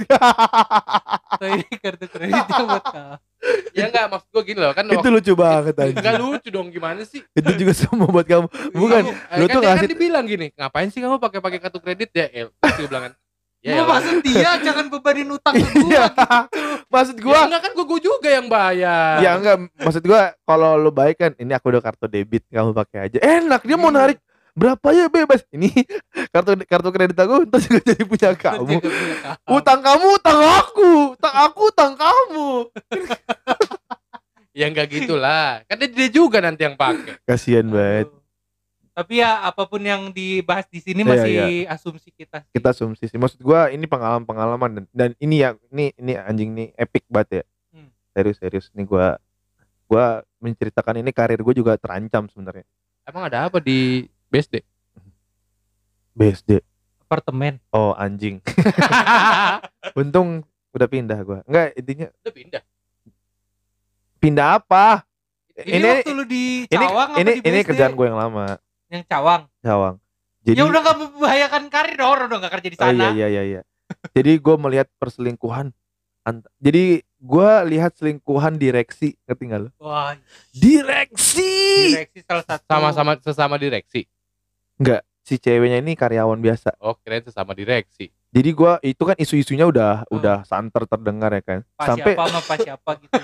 Ini 1.37 1.63
kartu 1.77 2.05
kreditnya 2.07 2.63
buat 2.65 2.85
kamu. 2.85 3.15
ya 3.71 3.85
enggak 3.85 4.05
maksud 4.09 4.27
gue 4.27 4.43
gini 4.45 4.59
loh 4.59 4.73
kan 4.73 4.83
itu 4.83 5.07
lucu 5.07 5.33
banget 5.33 5.73
Enggak 5.77 6.15
anjing. 6.15 6.25
lucu 6.25 6.49
dong 6.49 6.67
gimana 6.67 7.01
sih? 7.03 7.21
itu 7.21 7.51
juga 7.55 7.71
semua 7.71 8.09
buat 8.09 8.25
kamu 8.25 8.47
bukan 8.73 9.01
Kamu- 9.05 9.37
lu 9.37 9.45
kan 9.45 9.53
tuh 9.53 9.61
kan 9.61 9.69
ngasih- 9.69 9.89
dibilang 9.89 10.25
gini, 10.25 10.47
ngapain 10.51 10.89
sih 10.89 10.99
kamu 10.99 11.15
pakai 11.17 11.39
pakai 11.39 11.59
kartu 11.59 11.77
kredit 11.77 12.09
ya? 12.11 12.25
El, 12.33 12.47
pasti 12.57 12.81
gue 12.81 12.89
bilang 12.89 13.05
kan. 13.05 13.13
Ya, 13.59 13.73
Gua 13.73 13.79
elah. 13.79 13.89
maksud 13.91 14.15
dia 14.21 14.51
jangan 14.61 14.85
bebanin 14.87 15.27
utang 15.29 15.53
ke 15.53 15.65
gua. 15.75 15.85
Iya. 15.87 16.05
Maksud 16.87 17.15
Gua 17.19 17.31
gua 17.33 17.41
enggak 17.45 17.61
kan 17.61 17.71
gua, 17.73 17.85
gua 17.85 17.99
juga 17.99 18.29
yang 18.29 18.47
bayar. 18.47 19.19
ya 19.19 19.31
enggak 19.33 19.55
maksud 19.75 20.03
gua 20.03 20.21
kalau 20.41 20.75
lu 20.75 20.89
baik 20.89 21.15
kan 21.17 21.31
ini 21.35 21.51
aku 21.51 21.69
udah 21.69 21.81
kartu 21.81 22.05
debit 22.05 22.43
kamu 22.47 22.71
pakai 22.73 22.99
aja 23.05 23.17
enak 23.19 23.61
dia 23.61 23.75
mau 23.75 23.87
Iya. 23.87 23.97
narik 23.97 24.19
berapa 24.53 24.87
ya 24.89 25.05
bebas 25.05 25.45
ini 25.49 25.69
kartu 26.33 26.57
kartu 26.63 26.89
kredit 26.89 27.13
aku 27.15 27.43
entar 27.43 27.59
juga 27.59 27.79
jadi 27.83 28.03
punya 28.03 28.31
kamu 28.33 28.75
utang 29.47 29.79
kamu 29.79 30.05
utang 30.15 30.39
aku 30.41 30.87
utang 31.13 31.35
aku 31.37 31.61
utang 31.67 31.93
kamu 31.93 32.49
Ya 34.57 34.65
enggak 34.65 34.89
gitulah. 34.89 35.61
Kan 35.69 35.77
dia, 35.77 36.09
juga 36.09 36.41
nanti 36.41 36.65
yang 36.65 36.73
pakai. 36.73 37.21
kasihan 37.23 37.69
banget. 37.69 38.09
Tapi 38.97 39.13
ya 39.15 39.45
apa 39.45 39.61
pun 39.63 39.77
yang 39.77 40.09
dibahas 40.09 40.65
di 40.65 40.79
sini 40.79 40.99
Iya, 40.99 41.07
masih 41.07 41.31
iya. 41.31 41.45
asumsi 41.69 42.09
kita. 42.09 42.41
sih. 42.41 42.49
kita 42.51 42.67
asumsi 42.67 43.05
sih 43.05 43.15
maksud 43.15 43.37
gua 43.39 43.69
ini 43.69 43.85
pengalaman 43.85 44.25
pengalaman 44.25 44.69
dan, 44.73 44.85
dan 44.91 45.09
ini 45.17 45.39
ya 45.39 45.53
ini 45.69 45.93
ini 45.95 46.17
anjing 46.17 46.49
nih 46.51 46.67
epic 46.75 47.05
banget 47.07 47.29
ya 47.31 47.43
Hmm. 47.69 47.89
serius 48.11 48.37
serius 48.37 48.65
ini 48.71 48.81
gua 48.83 49.21
gua 49.85 50.05
menceritakan 50.37 50.97
ini 50.97 51.09
karir 51.11 51.37
gue 51.37 51.55
juga 51.55 51.73
terancam 51.75 52.25
sebenarnya 52.25 52.65
Emang 53.03 53.23
ada 53.23 53.45
apa 53.45 53.57
di 53.57 54.01
BSD? 54.27 54.65
BSD 56.11 56.61
Apartemen. 56.99 57.61
oh 57.69 57.93
anjing 57.93 58.41
untung 59.95 60.41
udah 60.71 60.87
pindah 60.87 61.19
gua 61.21 61.39
enggak 61.43 61.73
intinya 61.75 62.07
Udah 62.19 62.33
pindah. 62.33 62.61
pindah 64.19 64.47
apa 64.55 65.05
Ini, 65.55 65.73
Ini- 65.75 65.89
waktu 66.01 66.11
lu 66.11 66.25
di 66.25 66.43
ini 66.65 66.75
Cawang 66.79 67.09
apa 67.11 67.19
ini 67.19 67.31
di 67.31 67.39
ini 67.39 67.49
BSD? 67.55 67.67
kerjaan 67.67 67.93
gue 67.93 68.05
yang 68.05 68.19
lama 68.19 68.57
Yang 68.87 69.03
Cawang. 69.07 69.41
Cawang 69.61 69.95
jadi 70.47 70.57
ya 70.57 70.65
udah 70.65 70.79
gak 70.79 70.95
membahayakan 70.95 71.63
karir 71.67 71.95
dong, 71.95 72.07
orang 72.07 72.27
udah 72.31 72.39
gak 72.39 72.53
kerja 72.55 72.67
di 72.71 72.77
oh, 72.77 72.81
sana. 72.81 72.95
iya 72.95 73.09
iya 73.11 73.27
iya 73.27 73.43
iya 73.43 73.61
jadi 74.15 74.39
gue 74.39 74.55
melihat 74.57 74.87
perselingkuhan 74.95 75.75
ant- 76.23 76.47
jadi 76.57 77.03
gua 77.17 77.63
lihat 77.63 77.95
selingkuhan 77.95 78.55
direksi 78.55 79.15
lo 79.25 79.71
Wah, 79.77 80.13
direksi 80.51 81.51
direksi 81.89 82.19
salah 82.21 82.45
satu. 82.45 82.63
Sama-sama 82.63 83.15
sesama 83.17 83.55
direksi. 83.55 84.05
enggak 84.77 85.01
si 85.19 85.35
ceweknya 85.35 85.79
ini 85.79 85.95
karyawan 85.95 86.37
biasa 86.37 86.77
Oh, 86.77 86.95
kirain 86.95 87.23
sesama 87.23 87.51
direksi. 87.51 88.11
jadi 88.29 88.49
gua 88.51 88.77
itu 88.79 89.01
kan 89.01 89.15
isu-isunya 89.15 89.65
udah 89.65 90.05
Hmm. 90.05 90.15
udah 90.15 90.37
santer 90.43 90.83
terdengar 90.85 91.31
ya 91.31 91.41
kan 91.41 91.59
Pak 91.73 91.85
sampai 91.87 92.11
siapa 92.13 92.23
sama 92.23 92.41
Pak 92.43 92.57
siapa 92.61 92.91
gitu. 92.99 93.11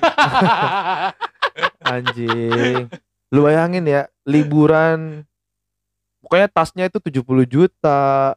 anjing 1.85 2.87
lu 3.29 3.39
bayangin 3.41 3.85
ya 3.85 4.01
liburan 4.23 5.23
pokoknya 6.23 6.47
tasnya 6.47 6.87
itu 6.87 6.97
70 6.97 7.19
juta 7.45 8.33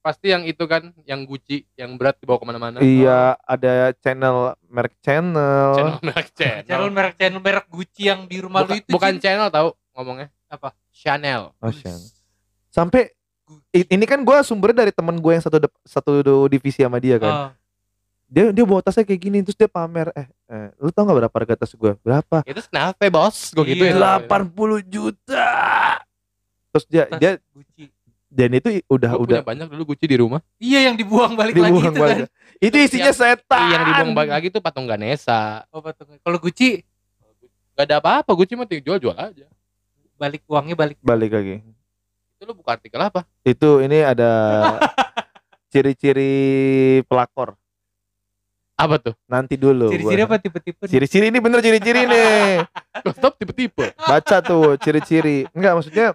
Pasti 0.00 0.32
yang 0.32 0.48
itu 0.48 0.64
kan, 0.64 0.96
yang 1.04 1.22
Gucci, 1.22 1.68
yang 1.76 1.92
berat 1.94 2.16
dibawa 2.16 2.40
ke 2.40 2.46
mana-mana. 2.46 2.76
iya 2.80 3.36
ada 3.38 3.92
channel 3.94 4.56
merek 4.64 4.96
channel, 4.98 5.76
Channel 5.76 5.98
merek 6.00 6.28
channel. 6.32 6.64
channel 6.64 6.88
merek 6.88 7.14
channel 7.14 7.36
merek 7.38 7.66
Gucci 7.68 8.08
yang 8.08 8.24
di 8.24 8.40
rumah 8.40 8.64
Bukan, 8.64 8.72
lu 8.72 8.80
itu. 8.80 8.88
bukan 8.90 9.12
Cin. 9.14 9.22
channel 9.22 9.48
tahu 9.48 9.68
ngomongnya. 9.92 10.32
Apa? 10.46 10.72
Chanel. 10.90 11.52
Oh, 11.54 11.68
Chanel. 11.70 12.00
sampai 12.68 13.12
ini 13.74 14.04
kan 14.04 14.20
gua 14.20 14.40
sumbernya 14.40 14.80
dari 14.80 14.90
temen 14.90 15.14
gue 15.14 15.32
yang 15.32 15.42
satu 15.42 15.58
satu 15.84 16.12
divisi 16.46 16.80
sama 16.80 16.96
dia 16.96 17.18
kan 17.18 17.34
Oh, 17.34 17.50
dia 18.24 18.48
dia 18.48 18.62
bawa 18.62 18.78
tasnya 18.78 19.02
kayak 19.02 19.20
gini 19.20 19.42
terus 19.42 19.54
dia 19.54 19.66
pamer 19.66 20.08
eh, 20.12 20.24
eh 20.46 20.70
lu 20.78 20.88
tau 20.88 21.02
gak 21.02 21.18
berapa 21.18 21.34
harga 21.34 21.54
tas 21.58 21.74
gue 21.74 21.92
berapa 21.98 22.46
Itu 22.46 22.62
kenapa 22.64 23.02
bos? 23.06 23.50
Gue 23.50 23.68
gitu 23.68 23.84
Iya. 23.84 24.22
ya. 24.22 24.22
80 24.22 24.86
juta 24.86 25.44
terus 26.70 26.84
dia 26.86 27.04
tas 27.04 27.18
dia 27.18 27.30
Gucci. 27.50 27.90
dan 28.26 28.50
itu 28.52 28.68
udah 28.86 29.10
Gue 29.12 29.22
udah 29.24 29.38
punya 29.38 29.46
banyak 29.46 29.66
dulu 29.68 29.82
Gucci 29.90 30.06
di 30.06 30.16
rumah. 30.16 30.40
Iya 30.56 30.86
yang 30.86 30.94
dibuang 30.94 31.34
balik 31.34 31.52
dibuang 31.52 31.74
lagi 31.74 31.86
itu 31.88 31.98
balik. 31.98 32.16
kan. 32.16 32.28
itu 32.60 32.76
isinya 32.78 33.12
setan 33.12 33.68
Yang 33.68 33.82
dibuang 33.84 34.12
balik 34.12 34.30
lagi 34.32 34.46
tuh 34.48 34.60
patung 34.60 34.84
Ganesha. 34.84 35.66
Oh, 35.68 35.80
patung. 35.80 36.14
Kalau 36.16 36.38
Gucci 36.38 36.86
Gak 37.72 37.86
ada 37.86 37.96
apa-apa, 37.96 38.30
Gucci 38.30 38.54
mah 38.54 38.64
tinggal 38.64 38.84
jual-jual 38.92 39.14
aja. 39.14 39.46
balik 40.14 40.44
uangnya 40.44 40.74
balik. 40.74 40.96
balik 41.00 41.30
lagi 41.30 41.56
Itu 42.32 42.44
lu 42.44 42.52
buka 42.52 42.72
artikel 42.72 42.98
apa? 42.98 43.24
itu 43.40 43.80
ini 43.80 43.98
ada 44.00 44.30
ciri-ciri 45.70 46.32
pelakor 47.04 47.56
Apa 48.74 48.96
tuh? 48.96 49.14
nanti 49.24 49.54
dulu 49.54 49.88
Ciri-ciri 49.88 50.22
apa 50.22 50.36
tipe-tipe? 50.36 50.84
ciri-ciri 50.84 51.26
ini 51.26 51.38
bener 51.38 51.58
ciri-ciri 51.58 52.04
nih 52.04 52.64
stop 53.12 53.36
tipe-tipe. 53.36 53.92
baca 53.98 54.36
tuh 54.40 54.76
ciri-ciri 54.76 55.44
enggak 55.50 55.72
maksudnya 55.74 56.06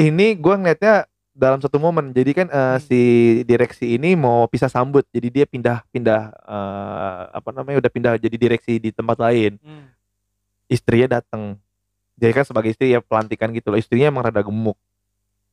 ini 0.00 0.32
gua 0.34 0.56
ngeliatnya 0.56 1.04
dalam 1.30 1.56
satu 1.56 1.76
momen 1.76 2.10
jadi 2.10 2.32
kan 2.34 2.48
Hmm. 2.48 2.78
si 2.78 3.00
direksi 3.42 3.94
ini 3.94 4.12
mau 4.14 4.44
pisah 4.44 4.66
sambut 4.66 5.06
jadi 5.08 5.28
dia 5.30 5.44
pindah 5.44 5.84
pindah 5.88 6.22
eh, 6.34 7.22
apa 7.30 7.48
namanya 7.50 7.78
udah 7.78 7.88
pindah 7.88 8.12
jadi 8.16 8.34
direksi 8.34 8.76
di 8.76 8.90
tempat 8.90 9.16
lain 9.16 9.56
Hmm. 9.56 9.88
istrinya 10.66 11.16
datang 11.16 11.56
jadi 12.14 12.32
kan 12.34 12.44
sebagai 12.44 12.70
istri 12.70 12.90
ya 12.90 13.00
pelantikan 13.00 13.48
gitu 13.50 13.68
loh 13.68 13.78
istrinya 13.78 14.08
emang 14.08 14.24
rada 14.24 14.40
gemuk 14.40 14.76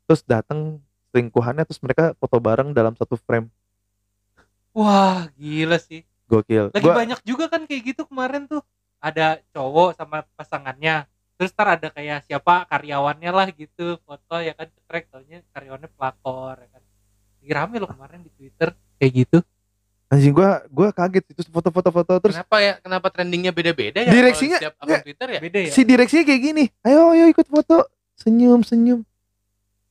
terus 0.03 0.23
datang 0.23 0.79
selingkuhannya 1.07 1.63
terus 1.63 1.79
mereka 1.79 2.11
foto 2.15 2.37
bareng 2.37 2.71
dalam 2.71 2.91
satu 2.93 3.15
frame 3.17 3.47
Wah, 4.71 5.25
gila 5.33 5.77
sih. 5.77 6.05
gokil 6.25 6.69
Lagi 6.69 6.85
Gua- 6.85 6.93
banyak 6.95 7.19
juga 7.23 7.47
kan 7.47 7.65
kayak 7.65 7.81
gitu 7.87 8.05
kemarin 8.05 8.45
tuh. 8.45 8.61
Ada 8.99 9.41
cowok 9.49 9.97
sama 9.97 10.21
pasangannya. 10.35 11.09
Terus 11.37 11.53
ntar 11.53 11.77
ada 11.77 11.87
kayak 11.87 12.25
siapa 12.25 12.65
karyawannya 12.65 13.29
lah 13.29 13.47
gitu 13.53 14.01
foto 14.01 14.35
ya 14.37 14.51
kan 14.51 14.65
cekrek 14.67 15.05
taunya 15.07 15.45
karyawannya 15.53 15.89
pelakor 15.93 16.57
ya 16.57 16.69
kan. 16.73 16.81
Lagi 17.39 17.51
rame 17.53 17.75
loh 17.77 17.87
kemarin 17.87 18.19
di 18.21 18.31
Twitter 18.33 18.73
kayak 18.97 19.13
gitu. 19.15 19.39
anjing 20.07 20.31
gua 20.31 20.63
gua 20.71 20.89
kaget 20.89 21.35
itu 21.35 21.43
foto-foto 21.51 21.91
foto 21.91 22.13
terus 22.23 22.39
kenapa 22.39 22.57
ya? 22.57 22.73
Kenapa 22.79 23.07
trendingnya 23.11 23.51
beda-beda 23.51 23.99
ya? 23.99 24.07
Direksinya- 24.07 24.55
setiap 24.55 24.79
akun. 24.79 25.03
Twitter 25.03 25.27
ya? 25.35 25.39
Beda 25.43 25.59
ya? 25.59 25.69
si 25.69 25.81
direksinya 25.83 26.23
kayak 26.23 26.41
gini 26.41 26.65
ayo 26.81 27.11
ayo 27.11 27.27
ikut 27.27 27.43
foto 27.43 27.83
senyum 28.15 28.63
senyum 28.63 29.03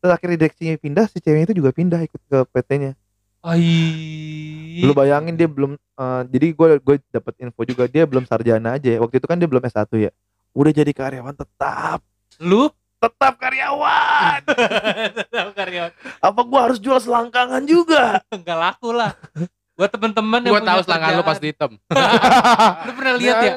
terus 0.00 0.12
akhirnya 0.12 0.40
direksinya 0.40 0.72
pindah 0.80 1.04
si 1.06 1.20
ceweknya 1.20 1.52
itu 1.52 1.60
juga 1.60 1.68
pindah 1.70 2.00
ikut 2.00 2.20
ke 2.26 2.38
PT-nya 2.48 2.96
Ai. 3.44 4.80
lu 4.80 4.92
bayangin 4.92 5.36
dia 5.36 5.46
belum 5.46 5.76
eh, 5.76 6.22
jadi 6.26 6.46
gue 6.50 6.68
gue 6.80 6.96
dapat 7.12 7.34
info 7.36 7.60
juga 7.62 7.84
dia 7.84 8.02
belum 8.02 8.24
sarjana 8.24 8.80
aja 8.80 8.88
ya. 8.88 8.98
waktu 8.98 9.20
itu 9.20 9.26
kan 9.28 9.36
dia 9.36 9.46
belum 9.46 9.62
S1 9.62 9.86
ya 10.00 10.10
udah 10.56 10.72
jadi 10.72 10.88
karyawan 10.96 11.36
tetap 11.36 12.00
lu 12.40 12.72
tetap 12.96 13.36
karyawan 13.36 14.40
Tahu 15.36 15.50
karyawan 15.52 15.92
apa 16.24 16.40
gua 16.48 16.60
harus 16.64 16.80
jual 16.80 16.96
selangkangan 16.96 17.60
juga 17.68 18.18
enggak 18.34 18.56
laku 18.56 18.88
lah. 18.96 19.12
Buat 19.76 19.92
temen-temen 19.92 20.40
yang 20.48 20.56
Gua 20.56 20.64
tahu 20.64 20.80
punya 20.80 20.86
selangkah 20.88 21.10
lu 21.12 21.20
kerjaan. 21.20 21.28
pas 21.28 21.36
di 21.36 21.48
hitam. 21.52 21.70
Lu 22.88 22.92
pernah 22.96 23.14
lihat 23.20 23.36
ya? 23.44 23.54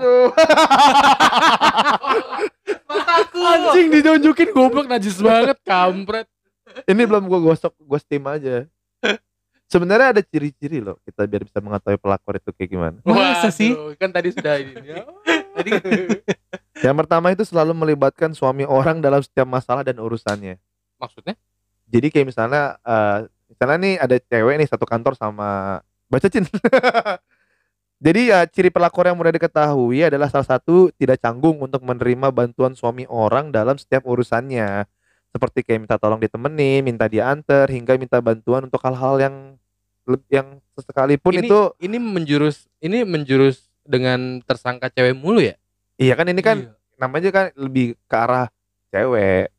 Mataku. 2.83 3.39
Anjing 3.39 3.87
ditunjukin 3.87 4.49
goblok 4.51 4.85
najis 4.91 5.15
banget 5.23 5.55
kampret. 5.63 6.27
ini 6.83 7.01
belum 7.07 7.23
gua 7.31 7.39
gosok 7.39 7.71
gua 7.79 7.97
steam 8.03 8.27
aja 8.27 8.67
sebenarnya 9.71 10.17
ada 10.17 10.21
ciri-ciri 10.21 10.83
loh 10.83 10.99
kita 11.07 11.23
biar 11.25 11.47
bisa 11.47 11.57
mengetahui 11.63 11.97
pelakor 11.97 12.35
itu 12.35 12.51
kayak 12.53 12.69
gimana 12.69 12.97
Masa 13.07 13.49
sih? 13.49 13.73
Kan 13.95 14.11
tadi 14.11 14.29
sudah 14.35 14.59
ini. 14.59 14.73
Tadi 15.55 15.69
yang 16.85 16.95
pertama 16.95 17.31
itu 17.33 17.43
selalu 17.43 17.75
melibatkan 17.75 18.31
suami 18.31 18.63
orang 18.63 19.03
dalam 19.03 19.19
setiap 19.19 19.47
masalah 19.47 19.83
dan 19.83 19.99
urusannya 19.99 20.59
Maksudnya? 20.99 21.35
jadi 21.89 22.07
kayak 22.11 22.27
misalnya 22.29 22.77
eh 22.83 23.27
misalnya 23.49 23.77
nih 23.81 23.95
ada 23.97 24.15
cewek 24.21 24.55
nih 24.61 24.69
satu 24.69 24.85
kantor 24.85 25.17
sama 25.17 25.81
baca 26.07 26.27
cin 26.29 26.45
jadi 28.05 28.21
ya 28.31 28.39
ciri 28.47 28.69
pelakor 28.69 29.09
yang 29.09 29.17
mudah 29.17 29.33
diketahui 29.33 30.05
adalah 30.05 30.29
salah 30.29 30.47
satu 30.47 30.93
tidak 30.95 31.19
canggung 31.19 31.59
untuk 31.59 31.81
menerima 31.81 32.29
bantuan 32.29 32.77
suami 32.77 33.09
orang 33.09 33.49
dalam 33.49 33.75
setiap 33.75 34.05
urusannya 34.05 34.85
seperti 35.29 35.61
kayak 35.61 35.85
minta 35.85 35.97
tolong 35.97 36.21
ditemenin 36.21 36.81
minta 36.85 37.05
diantar 37.05 37.69
hingga 37.69 37.97
minta 37.97 38.17
bantuan 38.21 38.65
untuk 38.65 38.81
hal-hal 38.81 39.17
yang 39.21 39.35
yang 40.29 40.57
sekalipun 40.73 41.37
ini, 41.37 41.45
itu 41.45 41.59
ini 41.77 41.97
menjurus 42.01 42.65
ini 42.81 43.05
menjurus 43.05 43.69
dengan 43.85 44.41
tersangka 44.41 44.89
cewek 44.89 45.13
mulu 45.13 45.41
ya? 45.41 45.57
Iya 45.99 46.13
kan 46.13 46.25
ini 46.25 46.39
kan 46.39 46.57
Iya. 46.59 46.71
namanya 46.97 47.29
kan 47.29 47.45
lebih 47.53 47.93
ke 48.01 48.15
arah 48.15 48.47
cewek. 48.89 49.51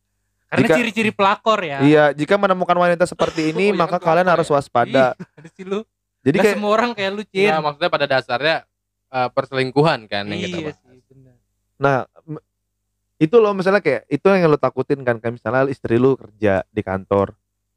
karena 0.51 0.66
ciri-ciri 0.74 1.11
pelakor 1.11 1.62
ya 1.62 1.78
Iya, 1.78 2.05
jika 2.11 2.34
menemukan 2.34 2.74
wanita 2.74 3.07
seperti 3.07 3.55
ini 3.55 3.70
Oh, 3.70 3.72
iya 3.72 3.78
maka 3.78 3.97
kalian 3.97 4.26
pelakor 4.26 4.34
harus 4.34 4.49
ya? 4.49 4.55
waspada. 4.57 5.07
Ih, 5.47 5.62
lu 5.62 5.80
Jadi 6.20 6.36
kayak 6.36 6.55
semua 6.59 6.70
orang 6.74 6.91
kayak 6.91 7.11
lu 7.14 7.22
Cin 7.22 7.49
Nah, 7.49 7.62
maksudnya 7.62 7.88
pada 7.88 8.07
dasarnya 8.07 8.57
eh, 9.09 9.28
perselingkuhan 9.30 10.01
kan 10.05 10.24
yang 10.26 10.41
kita 10.41 10.59
iya 10.59 10.64
bahas. 10.66 10.78
sih 10.80 11.01
benar 11.07 11.34
nah 11.76 11.99
itu 13.16 13.36
loh 13.36 13.53
misalnya 13.53 13.80
kayak 13.80 14.05
itu 14.07 14.26
yang 14.26 14.49
lo 14.49 14.57
takutin 14.57 15.01
kan 15.01 15.16
kayak 15.16 15.36
misalnya 15.36 15.68
istri 15.68 15.97
lu 15.97 16.16
kerja 16.16 16.64
di 16.66 16.80
kantor 16.80 17.36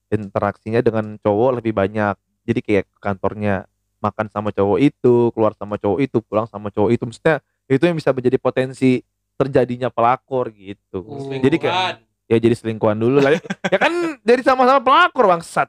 interaksinya 0.10 0.80
dengan 0.80 1.18
cowok 1.18 1.60
lebih 1.60 1.74
banyak. 1.74 2.16
Jadi 2.44 2.60
kayak 2.60 2.86
ke 2.88 3.00
kantornya 3.00 3.66
makan 3.98 4.28
sama 4.28 4.52
cowok 4.52 4.78
itu, 4.78 5.32
keluar 5.32 5.52
sama 5.54 5.76
cowok 5.76 6.00
itu, 6.00 6.18
pulang 6.22 6.46
sama 6.46 6.70
cowok 6.70 6.90
itu. 6.92 7.04
Maksudnya 7.04 7.42
itu 7.68 7.84
yang 7.84 7.96
bisa 7.96 8.12
menjadi 8.12 8.38
potensi 8.40 9.02
terjadinya 9.40 9.90
pelakor 9.90 10.52
gitu. 10.54 11.04
Oh. 11.04 11.32
Jadi 11.32 11.58
kayak 11.58 12.04
ya 12.30 12.38
jadi 12.40 12.56
selingkuhan 12.56 12.98
dulu 12.98 13.20
lah. 13.20 13.36
ya 13.74 13.78
kan 13.80 14.20
jadi 14.22 14.42
sama-sama 14.46 14.80
pelakor 14.84 15.26
bangsat. 15.30 15.68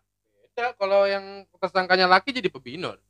Beda 0.54 0.74
kalau 0.78 1.06
yang 1.08 1.48
tersangkanya 1.58 2.06
laki 2.06 2.30
jadi 2.34 2.50
pebinor. 2.52 3.00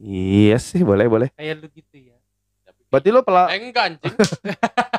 Iya 0.00 0.56
sih, 0.60 0.80
boleh 0.84 1.08
boleh. 1.08 1.28
kayak 1.36 1.60
lu 1.60 1.68
gitu 1.72 2.12
ya 2.12 2.20
Berarti 2.90 3.08
lo 3.14 3.22
pelak 3.22 3.48
enggak 3.54 3.84
anjing. 3.86 4.14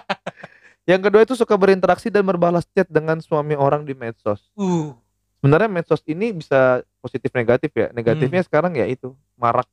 yang 0.89 1.01
kedua 1.03 1.21
itu 1.27 1.35
suka 1.35 1.53
berinteraksi 1.59 2.07
dan 2.07 2.23
berbalas 2.23 2.63
chat 2.71 2.87
dengan 2.87 3.19
suami 3.19 3.53
orang 3.53 3.83
di 3.83 3.91
medsos. 3.91 4.39
uh 4.55 4.95
Sebenarnya 5.41 5.69
medsos 5.73 6.05
ini 6.05 6.37
bisa 6.37 6.85
positif 7.01 7.33
negatif 7.33 7.73
ya. 7.73 7.89
Negatifnya 7.91 8.45
sekarang 8.45 8.77
ya 8.77 8.85
itu 8.85 9.11
marak 9.35 9.65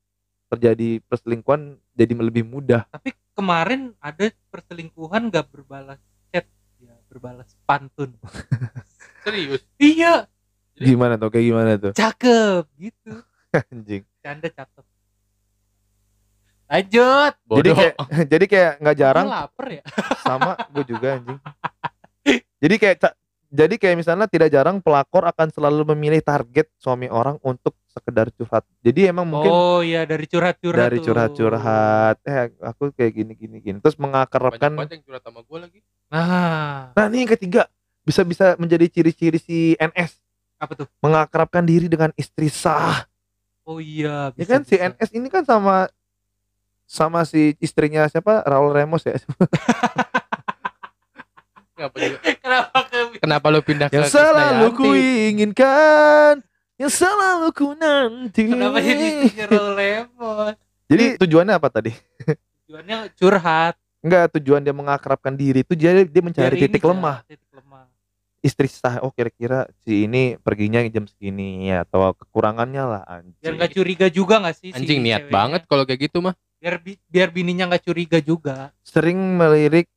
terjadi 0.48 1.00
perselingkuhan 1.04 1.60
jadi 1.92 2.12
lebih 2.14 2.42
mudah. 2.42 2.88
tapi 2.88 3.12
kemarin 3.32 3.92
ada 3.98 4.28
perselingkuhan 4.48 5.28
gak 5.28 5.46
berbalas 5.46 6.00
chat 6.28 6.48
ya 6.78 6.96
berbalas 7.06 7.52
pantun 7.62 8.16
Serius. 9.24 9.62
iya 9.76 10.24
Jadi- 10.72 10.88
Gimana 10.88 11.14
tuh? 11.14 11.28
Kayak 11.28 11.46
gimana 11.46 11.70
tuh? 11.74 11.92
cakep 11.92 12.64
gitu 12.76 13.12
Anjing. 13.68 14.02
canda 14.18 14.48
cakep 14.48 14.84
lanjut 16.66 17.32
Jadi 17.50 17.70
kayak 17.72 17.94
jadi 18.32 18.44
kayak 18.46 18.72
nggak 18.78 18.96
jarang 18.98 19.26
Gua 19.26 19.36
lapar 19.42 19.66
ya 19.70 19.82
sama 20.20 20.52
gue 20.68 20.84
juga 20.86 21.08
anjing. 21.16 21.38
Jadi 22.58 22.74
kayak 22.76 22.96
jadi 23.48 23.74
kayak 23.74 23.96
misalnya 23.96 24.28
tidak 24.28 24.52
jarang 24.52 24.78
pelakor 24.78 25.24
akan 25.24 25.48
selalu 25.48 25.96
memilih 25.96 26.20
target 26.20 26.68
suami 26.76 27.08
orang 27.08 27.40
untuk 27.40 27.72
sekedar 27.88 28.28
curhat. 28.30 28.62
Jadi 28.84 29.08
emang 29.08 29.24
mungkin 29.24 29.48
oh 29.48 29.80
iya 29.80 30.04
dari 30.04 30.28
curhat-curhat 30.28 30.78
dari 30.78 30.98
curhat-curhat, 31.00 32.16
eh 32.22 32.52
aku 32.60 32.92
kayak 32.92 33.12
gini 33.16 33.32
gini 33.32 33.56
gini. 33.58 33.78
Terus 33.80 33.96
mengakrabkan. 33.96 34.76
Banyak 34.76 35.00
curhat 35.00 35.24
sama 35.24 35.40
gue 35.40 35.58
lagi. 35.58 35.80
nah 36.08 36.92
Nah, 36.92 37.04
ini 37.08 37.24
yang 37.24 37.32
ketiga 37.32 37.68
bisa 38.00 38.24
bisa 38.24 38.56
menjadi 38.56 38.88
ciri-ciri 38.88 39.36
si 39.36 39.76
NS 39.76 40.16
apa 40.56 40.72
tuh 40.74 40.88
mengakrabkan 41.00 41.64
diri 41.64 41.88
dengan 41.88 42.08
istri 42.16 42.48
sah. 42.48 43.04
oh 43.64 43.80
iya 43.80 44.32
Ya 44.32 44.44
bisa, 44.44 44.52
kan 44.56 44.62
si 44.64 44.76
bisa. 44.76 44.88
NS 44.92 45.10
ini 45.12 45.28
kan 45.28 45.44
sama 45.44 45.88
sama 46.88 47.24
si 47.28 47.52
istrinya 47.60 48.08
siapa 48.08 48.40
Raul 48.44 48.72
Remos 48.72 49.04
ya 49.04 49.16
Kenapa, 51.78 51.94
juga- 52.02 52.22
kenapa 52.42 52.78
ke 52.87 52.87
kenapa 53.18 53.46
lu 53.48 53.60
pindah 53.60 53.88
ke 53.88 53.94
yang 53.94 54.06
selalu 54.06 54.70
Krisdayanti? 54.70 54.78
ku 54.78 54.88
inginkan 55.28 56.34
yang 56.78 56.92
selalu 56.92 57.48
ku 57.50 57.68
nanti. 57.74 58.42
Kenapa 58.46 58.78
jadi 58.78 59.08
Raul 59.44 59.74
Lemon? 59.74 60.52
Jadi 60.88 61.04
tujuannya 61.18 61.54
apa 61.54 61.68
tadi? 61.68 61.92
Tujuannya 62.64 62.96
curhat. 63.14 63.74
Enggak 63.98 64.30
tujuan 64.38 64.62
dia 64.62 64.70
mengakrabkan 64.70 65.34
diri 65.34 65.60
itu 65.60 65.74
dia 65.74 65.90
dia 66.00 66.22
mencari 66.22 66.54
Biar 66.54 66.64
titik 66.64 66.82
lemah. 66.82 67.26
titik 67.26 67.50
lemah. 67.50 67.84
Istri 68.38 68.70
sah 68.70 69.02
oh 69.02 69.10
kira-kira 69.10 69.66
si 69.82 70.06
ini 70.06 70.38
perginya 70.38 70.78
jam 70.86 71.10
segini 71.10 71.66
ya 71.66 71.82
atau 71.82 72.14
kekurangannya 72.14 72.84
lah 72.86 73.02
biar 73.02 73.18
anjing 73.26 73.54
nggak 73.58 73.72
curiga 73.74 74.06
juga 74.06 74.34
nggak 74.38 74.54
sih 74.54 74.70
si 74.70 74.76
Anjing 74.78 75.02
niat 75.02 75.26
ceweknya? 75.26 75.34
banget 75.34 75.62
kalau 75.66 75.82
kayak 75.82 76.00
gitu 76.06 76.22
mah. 76.22 76.38
biar 76.58 76.78
bi- 76.78 77.02
biar 77.06 77.34
bininya 77.34 77.66
nggak 77.66 77.82
curiga 77.82 78.18
juga. 78.22 78.70
Sering 78.86 79.18
melirik 79.34 79.90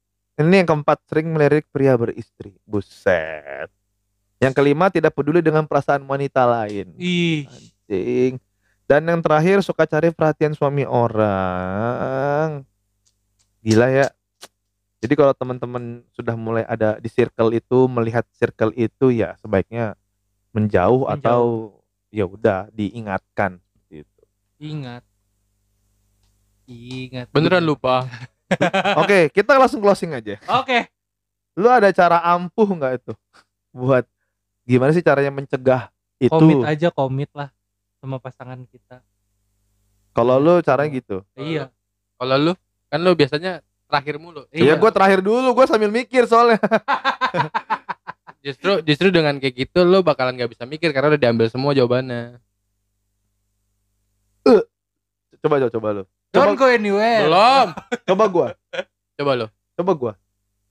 ini 0.48 0.64
yang 0.64 0.70
keempat 0.70 0.98
sering 1.10 1.30
melirik 1.30 1.68
pria 1.70 1.94
beristri. 2.00 2.56
Buset. 2.64 3.68
Yang 4.42 4.54
kelima 4.58 4.90
tidak 4.90 5.14
peduli 5.14 5.44
dengan 5.44 5.68
perasaan 5.70 6.02
wanita 6.08 6.48
lain. 6.50 6.96
Ih. 6.98 7.46
Anjing. 7.46 8.34
Dan 8.90 9.08
yang 9.08 9.22
terakhir 9.24 9.62
suka 9.64 9.88
cari 9.88 10.12
perhatian 10.12 10.52
suami 10.52 10.84
orang. 10.84 12.66
Gila 13.62 13.88
ya. 13.88 14.08
Jadi 15.02 15.14
kalau 15.18 15.34
teman-teman 15.34 16.06
sudah 16.14 16.36
mulai 16.38 16.66
ada 16.68 16.98
di 17.02 17.10
circle 17.10 17.56
itu 17.56 17.90
melihat 17.90 18.26
circle 18.38 18.70
itu 18.78 19.10
ya 19.10 19.34
sebaiknya 19.42 19.98
menjauh, 20.54 21.08
Menjauh. 21.08 21.16
atau 21.18 21.42
ya 22.12 22.28
udah 22.28 22.68
diingatkan. 22.76 23.58
Seperti 23.64 24.06
itu. 24.06 24.22
Ingat. 24.60 25.04
Ingat. 26.68 27.28
Beneran 27.34 27.64
lupa. 27.66 28.06
oke 29.02 29.20
kita 29.32 29.58
langsung 29.58 29.80
closing 29.84 30.16
aja 30.16 30.38
oke 30.48 30.88
lu 31.60 31.68
ada 31.68 31.92
cara 31.92 32.24
ampuh 32.24 32.68
nggak 32.68 32.94
itu 33.04 33.14
buat 33.72 34.04
gimana 34.64 34.92
sih 34.92 35.04
caranya 35.04 35.32
mencegah 35.32 35.92
itu 36.22 36.32
komit 36.32 36.64
aja 36.64 36.88
komit 36.92 37.30
lah 37.36 37.50
sama 38.00 38.18
pasangan 38.18 38.60
kita 38.68 39.04
kalau 40.12 40.40
lu 40.40 40.60
caranya 40.60 40.92
gitu 40.92 41.24
iya 41.36 41.72
Kalau 42.22 42.38
lu 42.38 42.54
kan 42.92 43.00
lu 43.02 43.16
biasanya 43.18 43.66
terakhir 43.92 44.16
mulu. 44.22 44.48
Iya, 44.56 44.64
Iya. 44.64 44.74
gue 44.80 44.92
terakhir 44.96 45.20
dulu, 45.20 45.52
gue 45.52 45.66
sambil 45.68 45.92
mikir 45.92 46.24
soalnya. 46.24 46.60
Justru 48.46 48.82
justru 48.82 49.14
dengan 49.14 49.38
kayak 49.38 49.54
gitu 49.54 49.86
lu 49.86 50.02
bakalan 50.02 50.34
gak 50.34 50.50
bisa 50.50 50.66
mikir 50.66 50.90
karena 50.90 51.14
udah 51.14 51.22
diambil 51.22 51.46
semua 51.46 51.78
jawabannya. 51.78 52.42
Coba 55.42 55.58
coba 55.62 55.70
coba 55.70 55.88
lu. 55.94 56.04
Don't 56.32 56.56
Coba, 56.56 56.60
go 56.60 56.66
anywhere 56.68 57.28
Belum. 57.28 57.68
coba 58.10 58.24
gua, 58.28 58.48
Coba 59.14 59.32
lu. 59.36 59.48
coba 59.76 59.92
gua, 59.94 60.14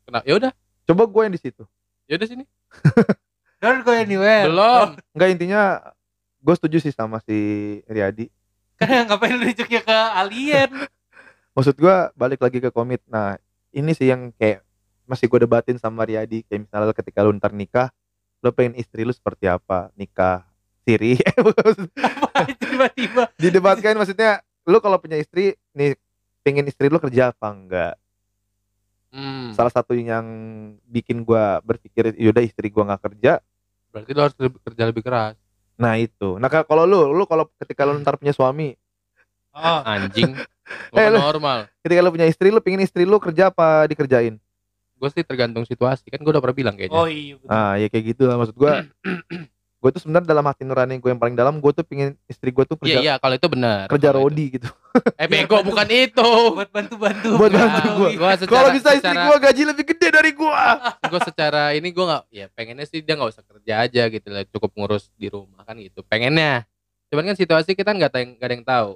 Kenapa? 0.02 0.24
Ya 0.24 0.34
udah, 0.34 0.50
coba 0.84 1.02
gua 1.06 1.22
yang 1.28 1.34
di 1.34 1.40
situ. 1.40 1.62
ya 2.04 2.16
udah 2.16 2.26
sini. 2.26 2.44
don't 3.62 3.82
go 3.82 3.92
anywhere 3.92 4.48
Belum. 4.48 4.96
Enggak 5.12 5.28
intinya, 5.30 5.62
gue 6.40 6.54
setuju 6.56 6.76
sih 6.80 6.90
sama 6.90 7.20
si 7.20 7.36
Riyadi. 7.86 8.32
kan 8.74 9.04
ngapain 9.06 9.36
nunjuknya 9.36 9.84
ke 9.84 9.96
alien 10.16 10.70
Maksud 11.54 11.76
gua 11.76 12.08
balik 12.14 12.40
lagi 12.40 12.58
ke 12.58 12.70
komit. 12.70 13.04
Nah, 13.04 13.36
ini 13.70 13.92
sih 13.92 14.08
yang 14.08 14.32
kayak 14.34 14.64
masih 15.04 15.26
gue 15.26 15.44
debatin 15.44 15.76
sama 15.76 16.02
Riyadi. 16.02 16.46
Kayak 16.46 16.64
misalnya 16.64 16.94
ketika 16.94 17.20
lu 17.20 17.34
ntar 17.36 17.52
nikah, 17.52 17.90
lu 18.40 18.48
pengen 18.50 18.78
istri 18.78 19.02
lu 19.02 19.12
seperti 19.12 19.44
apa? 19.46 19.90
Nikah 19.92 20.46
siri. 20.80 21.18
Eh, 22.40 22.54
tiba-tiba 22.56 23.28
Didebatkan 23.36 23.98
maksudnya, 23.98 24.40
lu 24.62 24.78
kalau 24.78 24.96
punya 24.96 25.16
istri, 25.16 25.52
nih 25.70 25.96
pengen 26.40 26.64
istri 26.64 26.86
lu 26.86 26.96
kerja 26.96 27.30
apa 27.30 27.48
enggak? 27.48 27.94
Hmm. 29.10 29.50
Salah 29.52 29.70
satu 29.70 29.92
yang 29.92 30.22
bikin 30.84 31.20
gua 31.20 31.58
berpikir, 31.60 32.14
yaudah 32.14 32.40
istri 32.40 32.68
gua 32.68 32.86
nggak 32.86 33.02
kerja, 33.04 33.32
Berarti 33.90 34.10
lu 34.10 34.20
harus 34.20 34.36
lebih- 34.36 34.62
kerja 34.62 34.82
lebih 34.84 35.02
keras. 35.02 35.34
Nah 35.74 35.96
itu. 35.96 36.36
Nah 36.36 36.46
ka- 36.46 36.62
kalau 36.62 36.84
lu, 36.84 37.10
lu 37.10 37.24
kalau 37.24 37.50
ketika 37.56 37.82
lu 37.82 37.98
ntar 37.98 38.14
punya 38.14 38.30
suami, 38.30 38.78
oh 39.50 39.80
Anjing. 39.88 40.34
Eh, 40.94 41.10
lu- 41.10 41.18
normal. 41.18 41.66
ketika 41.82 41.98
lu 41.98 42.14
punya 42.14 42.24
istri, 42.24 42.46
lu 42.48 42.62
pengen 42.62 42.78
istri 42.80 43.02
lu 43.02 43.18
kerja 43.18 43.50
apa 43.50 43.84
dikerjain? 43.84 44.38
Gue 44.94 45.10
sih 45.10 45.26
tergantung 45.26 45.64
situasi. 45.64 46.06
Kan 46.06 46.20
gue 46.20 46.30
udah 46.30 46.38
pernah 46.38 46.54
bilang 46.54 46.74
kayaknya. 46.76 46.94
oh 46.94 47.10
iya 47.10 47.34
betul. 47.34 47.50
Ah 47.50 47.74
ya 47.74 47.86
kayak 47.88 48.04
gitu 48.06 48.22
lah 48.24 48.36
maksud 48.36 48.54
gua. 48.54 48.86
gue 49.80 49.90
tuh 49.90 49.98
sebenarnya 49.98 50.28
dalam 50.28 50.44
hati 50.44 50.62
nurani 50.62 50.94
gue 50.94 51.08
yang 51.08 51.16
paling 51.16 51.32
dalam, 51.32 51.56
gue 51.56 51.72
tuh 51.72 51.80
pengen 51.82 52.12
istri 52.24 52.48
gue 52.48 52.62
tuh 52.62 52.76
Iya 52.76 52.84
kerja 52.84 52.98
iya 53.00 53.14
kalau 53.16 53.34
itu 53.34 53.48
benar. 53.48 53.88
kerja 53.88 54.08
itu. 54.08 54.14
rodi 54.14 54.44
gitu. 54.52 54.68
Eh 55.16 55.24
bego 55.24 55.56
bukan 55.60 55.88
itu. 55.88 56.28
buat 56.52 56.68
bantu-bantu 56.68 57.28
Buat 57.32 57.50
Bang. 57.50 57.64
bantu 57.70 57.88
gua. 57.94 58.08
Gua 58.12 58.30
secara, 58.34 58.52
Kalau 58.52 58.68
bisa 58.70 58.88
istri 58.92 59.16
gue 59.16 59.36
gaji 59.40 59.62
lebih 59.64 59.84
gede 59.86 60.08
dari 60.10 60.30
gua. 60.30 60.60
gua 61.10 61.20
secara 61.22 61.72
ini 61.72 61.88
gue 61.88 62.04
nggak 62.04 62.22
ya 62.28 62.46
pengennya 62.50 62.84
sih 62.84 63.00
dia 63.00 63.14
nggak 63.14 63.30
usah 63.30 63.40
kerja 63.42 63.74
aja 63.80 64.02
gitu 64.06 64.26
lah 64.28 64.44
cukup 64.46 64.70
ngurus 64.74 65.08
di 65.14 65.26
rumah 65.26 65.62
kan 65.62 65.74
gitu 65.76 66.04
pengennya 66.04 66.68
cuman 67.08 67.24
kan 67.24 67.34
situasi 67.34 67.72
kita 67.72 67.90
nggak 67.90 68.10
tahu 68.10 68.22
nggak 68.30 68.44
ada 68.44 68.54
yang 68.54 68.66
tahu 68.66 68.90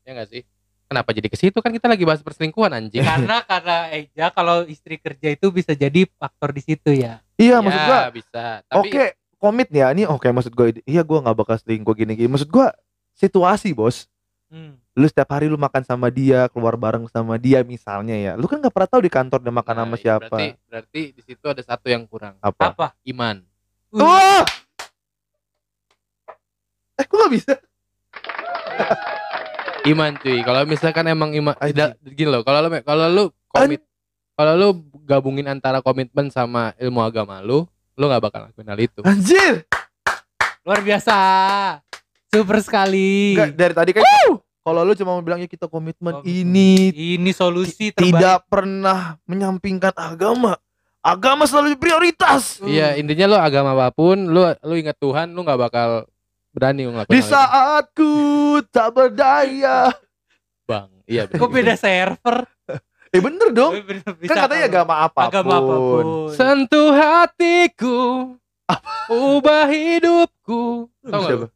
ya 0.00 0.10
nggak 0.14 0.28
sih 0.28 0.42
kenapa 0.86 1.10
jadi 1.10 1.26
ke 1.26 1.36
situ 1.36 1.54
kan 1.56 1.70
kita 1.70 1.86
lagi 1.86 2.02
bahas 2.02 2.18
perselingkuhan 2.18 2.72
anjing 2.72 3.02
karena 3.02 3.42
karena 3.50 3.76
Eja 3.90 4.26
kalau 4.28 4.62
istri 4.64 4.96
kerja 4.96 5.28
itu 5.30 5.50
bisa 5.50 5.72
jadi 5.72 6.06
faktor 6.14 6.50
di 6.50 6.62
situ 6.62 6.90
ya 6.92 7.18
Iya 7.34 7.56
Ya, 7.56 7.58
maksud 7.58 7.80
gua. 7.82 8.00
bisa 8.10 8.44
tapi 8.62 8.78
Oke, 8.86 9.04
komit 9.40 9.72
ya. 9.72 9.88
Ini 9.96 10.04
oke 10.04 10.28
maksud 10.28 10.52
gue. 10.52 10.84
Iya 10.84 11.00
gua 11.00 11.24
nggak 11.24 11.36
bakal 11.40 11.56
selingkuh 11.56 11.96
gini-gini. 11.96 12.28
Maksud 12.28 12.52
gua 12.52 12.76
situasi 13.16 13.72
bos. 13.72 14.06
hmm. 14.52 14.76
Lu 15.00 15.06
setiap 15.08 15.32
hari 15.32 15.48
lu 15.48 15.56
makan 15.56 15.80
sama 15.80 16.12
dia, 16.12 16.44
keluar 16.52 16.76
bareng 16.76 17.08
sama 17.08 17.40
dia 17.40 17.64
misalnya 17.64 18.12
ya. 18.12 18.32
Lu 18.36 18.44
kan 18.44 18.60
nggak 18.60 18.74
pernah 18.74 18.90
tahu 18.92 19.00
di 19.00 19.10
kantor 19.10 19.40
dia 19.40 19.54
makan 19.54 19.74
nah, 19.74 19.82
sama 19.88 19.96
iya, 19.96 20.02
siapa. 20.04 20.28
berarti 20.28 20.46
berarti 20.68 21.02
di 21.16 21.22
situ 21.24 21.44
ada 21.48 21.62
satu 21.64 21.86
yang 21.88 22.04
kurang 22.04 22.36
Apa? 22.44 22.76
apa 22.76 22.86
iman 23.08 23.40
Uh, 23.90 24.06
Wah! 24.06 24.46
Eh 26.94 27.02
kok 27.02 27.16
gak 27.18 27.32
bisa? 27.34 27.54
iman 29.90 30.14
cuy. 30.20 30.38
Kalau 30.46 30.62
misalkan 30.62 31.10
emang 31.10 31.34
iman 31.34 31.58
tidak 31.58 31.98
gini 32.14 32.30
loh. 32.30 32.46
Kalau 32.46 32.62
lu 32.62 32.70
kalau 32.86 33.06
lu 33.10 33.24
komit 33.50 33.82
kalau 34.38 34.54
lu 34.54 34.68
gabungin 35.04 35.50
antara 35.50 35.82
komitmen 35.82 36.30
sama 36.30 36.70
ilmu 36.78 37.02
agama 37.02 37.42
lu, 37.42 37.66
lu 38.00 38.08
nggak 38.08 38.22
bakal 38.24 38.40
lakuin 38.48 38.68
hal 38.72 38.80
itu. 38.80 39.00
Anjir. 39.04 39.68
Luar 40.64 40.80
biasa. 40.80 41.16
Super 42.32 42.64
sekali. 42.64 43.36
Enggak 43.36 43.52
dari 43.52 43.74
tadi 43.76 43.90
kan 43.92 44.04
kalau 44.60 44.84
lu 44.84 44.92
cuma 44.92 45.16
mau 45.16 45.24
bilangnya 45.24 45.48
kita 45.48 45.66
komitmen 45.68 46.20
Komitmen. 46.20 46.30
ini 46.30 46.92
Ini 47.16 47.30
solusi 47.32 47.92
terbaik. 47.92 48.16
tidak 48.16 48.38
pernah 48.48 49.20
menyampingkan 49.28 49.92
agama. 49.96 50.56
Agama 51.00 51.48
selalu 51.48 51.80
prioritas. 51.80 52.60
Iya, 52.60 52.92
intinya 53.00 53.24
lu 53.24 53.36
agama 53.40 53.72
apa 53.72 53.88
pun, 53.88 54.20
lu 54.20 54.44
lu 54.60 54.74
ingat 54.76 55.00
Tuhan, 55.00 55.32
lu 55.32 55.40
nggak 55.40 55.56
bakal 55.56 56.04
berani 56.52 56.84
ngelakuin 56.84 57.16
Di 57.16 57.20
saatku 57.24 58.12
tak 58.68 58.92
berdaya. 58.92 59.88
Bang. 60.68 60.92
Iya, 61.08 61.24
bener. 61.24 61.40
Kok 61.40 61.50
beda 61.50 61.74
server? 61.80 62.36
Eh 63.10 63.18
bener 63.18 63.50
dong. 63.50 63.74
Kan 64.22 64.36
katanya 64.38 64.64
agama 64.70 64.94
apa 65.02 65.20
pun. 65.20 65.30
agama 65.34 65.52
apa 65.58 65.74
pun. 65.76 66.04
Sentuh 66.30 66.94
hatiku, 66.94 67.98
ubah 69.10 69.66
hidupku. 69.66 70.86
Tahu 71.02 71.10
nggak 71.10 71.26
Siapa? 71.26 71.42
lu? 71.42 71.48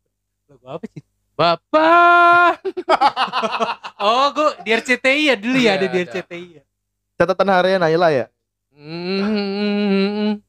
Lagu 0.50 0.66
apa 0.66 0.84
sih? 0.90 1.02
Bapak. 1.34 2.52
Oh, 4.04 4.28
gue 4.36 4.68
di 4.68 4.70
RCTI 4.70 5.32
ya 5.32 5.34
dulu 5.34 5.56
ya 5.56 5.64
Iya, 5.64 5.72
ada 5.80 5.86
di. 5.88 5.98
RCTI 6.04 6.44
ya. 6.60 6.62
Catatan 7.16 7.48
harian 7.48 7.80
Naila 7.80 8.12
ya? 8.12 8.26
Hmm. 8.68 10.44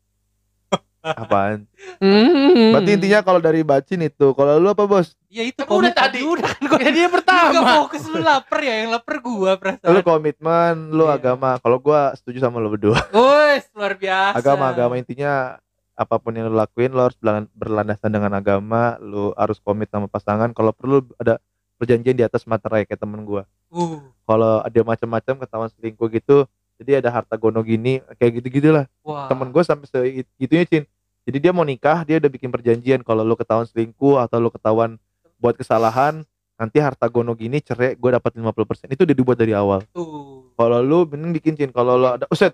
Apaan? 1.06 1.70
Hmm. 2.02 2.74
Berarti 2.74 2.92
intinya 2.92 3.20
kalau 3.22 3.38
dari 3.38 3.62
bacin 3.62 4.02
itu, 4.02 4.34
kalau 4.34 4.58
lu 4.58 4.68
apa 4.68 4.84
bos? 4.84 5.14
Ya 5.30 5.46
itu 5.46 5.62
Kan 5.62 5.70
udah 5.70 5.94
tadi. 5.94 6.26
Udah 6.26 6.42
kan 6.48 6.64
gue 6.66 6.80
Ya, 6.82 6.90
dia 6.90 7.06
Gak 7.06 7.14
pertama. 7.14 7.86
fokus 7.86 8.02
lu 8.06 8.20
lapar 8.20 8.60
ya, 8.60 8.82
yang 8.82 8.90
lapar 8.90 9.22
gua 9.22 9.54
Lu 9.54 9.60
perasaan. 9.60 10.02
komitmen, 10.02 10.74
lu 10.90 11.06
Iya. 11.06 11.16
agama. 11.16 11.60
Kalau 11.60 11.78
gua 11.78 12.16
setuju 12.16 12.42
sama 12.42 12.58
lu 12.58 12.74
berdua. 12.74 12.98
Wes, 13.14 13.70
luar 13.72 13.94
biasa. 13.94 14.34
Agama, 14.34 14.66
agama 14.68 14.96
intinya 14.96 15.62
apa 15.94 16.16
pun 16.18 16.34
yang 16.34 16.50
lu 16.50 16.56
lakuin, 16.56 16.90
lu 16.90 17.00
harus 17.00 17.16
berlan- 17.16 17.52
berlandasan 17.54 18.10
dengan 18.10 18.34
agama. 18.34 18.98
Lu 18.98 19.30
harus 19.34 19.60
komit 19.60 19.88
sama 19.88 20.08
pasangan. 20.08 20.50
Kalau 20.52 20.74
perlu 20.74 21.06
ada 21.16 21.38
perjanjian 21.76 22.16
di 22.16 22.24
atas 22.24 22.44
materai 22.44 22.84
kayak 22.84 22.98
temen 22.98 23.22
gua. 23.22 23.46
Uh, 23.70 24.00
Kalau 24.24 24.60
ada 24.60 24.80
macam-macam 24.82 25.36
ketahuan 25.38 25.70
selingkuh 25.70 26.08
gitu, 26.10 26.48
jadi 26.76 27.00
ada 27.00 27.10
harta 27.10 27.36
gono 27.36 27.60
gini, 27.60 28.00
kayak 28.16 28.40
gitu-gitu 28.40 28.72
lah. 28.72 28.88
wah. 29.02 29.28
Temen 29.28 29.48
gue 29.48 29.62
sampai 29.62 29.88
segitunya 29.88 30.66
Cin. 30.66 30.84
Jadi 31.26 31.38
dia 31.42 31.52
mau 31.52 31.66
nikah, 31.66 32.06
dia 32.06 32.22
udah 32.22 32.30
bikin 32.30 32.54
perjanjian 32.54 33.02
kalau 33.02 33.26
lu 33.26 33.34
ketahuan 33.34 33.66
selingkuh 33.66 34.22
atau 34.22 34.38
lu 34.38 34.54
ketahuan 34.54 35.02
buat 35.42 35.58
kesalahan, 35.58 36.22
nanti 36.56 36.78
harta 36.78 37.10
gono 37.10 37.34
gini 37.34 37.60
cerai 37.60 37.98
gue 37.98 38.10
dapat 38.14 38.32
50%. 38.38 38.94
Itu 38.94 39.10
udah 39.10 39.16
dibuat 39.18 39.38
dari 39.42 39.58
awal. 39.58 39.82
tuh. 39.90 40.54
Kalau 40.54 40.80
lu 40.86 41.04
bener 41.10 41.34
bikin 41.34 41.58
Cin, 41.58 41.74
kalau 41.74 41.98
lu 41.98 42.08
ada 42.08 42.30
uset, 42.30 42.54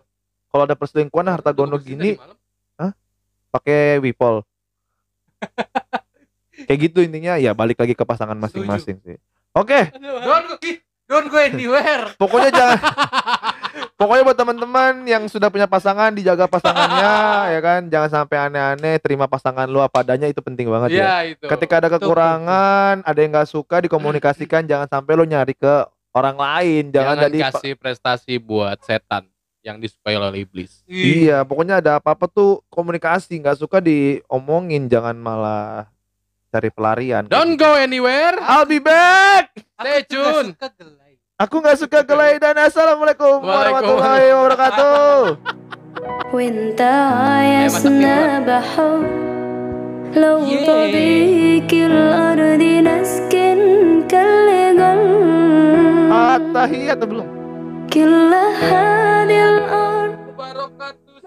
kalau 0.49 0.63
ada 0.63 0.73
perselingkuhan 0.73 1.27
harta 1.27 1.51
gono 1.51 1.75
gini 1.77 2.15
pakai 3.51 3.99
wipol. 3.99 4.41
Kayak 6.67 6.79
gitu 6.87 7.03
intinya 7.03 7.35
ya 7.35 7.51
balik 7.51 7.77
lagi 7.83 7.93
ke 7.93 8.03
pasangan 8.07 8.37
masing-masing 8.39 9.03
sih. 9.03 9.17
Oke, 9.51 9.91
go, 9.91 10.35
don't 11.11 11.27
go 11.27 11.35
anywhere. 11.35 12.15
pokoknya 12.21 12.49
jangan 12.55 12.79
Pokoknya 14.01 14.25
buat 14.25 14.33
teman-teman 14.33 15.05
yang 15.05 15.29
sudah 15.29 15.53
punya 15.53 15.69
pasangan 15.69 16.09
dijaga 16.09 16.49
pasangannya 16.49 17.13
ya 17.53 17.59
kan, 17.61 17.85
jangan 17.85 18.09
sampai 18.09 18.49
aneh-aneh, 18.49 18.97
terima 18.97 19.29
pasangan 19.29 19.69
lu 19.69 19.77
apa 19.77 20.01
adanya 20.01 20.25
itu 20.25 20.41
penting 20.41 20.73
banget 20.73 20.97
ya. 20.97 20.97
Iya 20.97 21.37
itu. 21.37 21.45
Ketika 21.45 21.85
ada 21.85 21.89
kekurangan, 21.93 23.05
ada 23.05 23.19
yang 23.21 23.29
nggak 23.29 23.53
suka 23.53 23.77
dikomunikasikan, 23.85 24.65
jangan 24.65 24.89
sampai 24.89 25.13
lu 25.13 25.29
nyari 25.29 25.53
ke 25.53 25.85
orang 26.17 26.33
lain, 26.33 26.89
jangan, 26.89 27.13
jangan 27.13 27.25
jadi 27.29 27.37
kasih 27.45 27.73
prestasi 27.77 28.33
buat 28.41 28.81
setan 28.81 29.29
yang 29.61 29.77
disukai 29.77 30.17
oleh 30.17 30.49
iblis. 30.49 30.81
Iya, 30.89 31.45
pokoknya 31.45 31.77
ada 31.77 32.01
apa-apa 32.01 32.25
tuh 32.25 32.65
komunikasi, 32.73 33.37
nggak 33.37 33.61
suka 33.61 33.77
diomongin, 33.85 34.89
jangan 34.89 35.13
malah 35.13 35.85
cari 36.49 36.73
pelarian. 36.73 37.29
Don't 37.29 37.53
go 37.53 37.77
anywhere. 37.77 38.33
I'll 38.41 38.65
be 38.65 38.81
back. 38.81 39.53
Stay 39.77 40.09
tune. 40.09 40.57
gak 41.40 41.40
suka 41.40 41.40
gelai. 41.40 41.40
Aku 41.40 41.56
nggak 41.60 41.76
suka 41.78 42.00
gelai 42.02 42.32
dan 42.40 42.56
assalamualaikum 42.56 43.36
warahmatullahi 43.42 44.26
wabarakatuh. 44.32 45.36
وانت 46.32 46.80
عايزنا 46.80 48.40
بحب 48.44 49.04
لو 50.16 50.36
Yeah. 50.44 50.66
طبيك 50.68 51.72
الأرض 51.72 52.62
نسكن 52.84 53.58
كل 54.10 54.48
قلب 54.76 56.12
Atahiyat 56.12 56.96
atau 57.00 57.08
belum? 57.08 57.28
كل 57.92 58.32
هذه 58.60 59.40
الأرض 59.48 60.16
Barokatuh. 60.36 61.20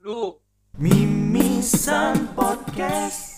Lu 0.00 0.40
Mimisan 0.78 2.32
Podcast 2.32 3.31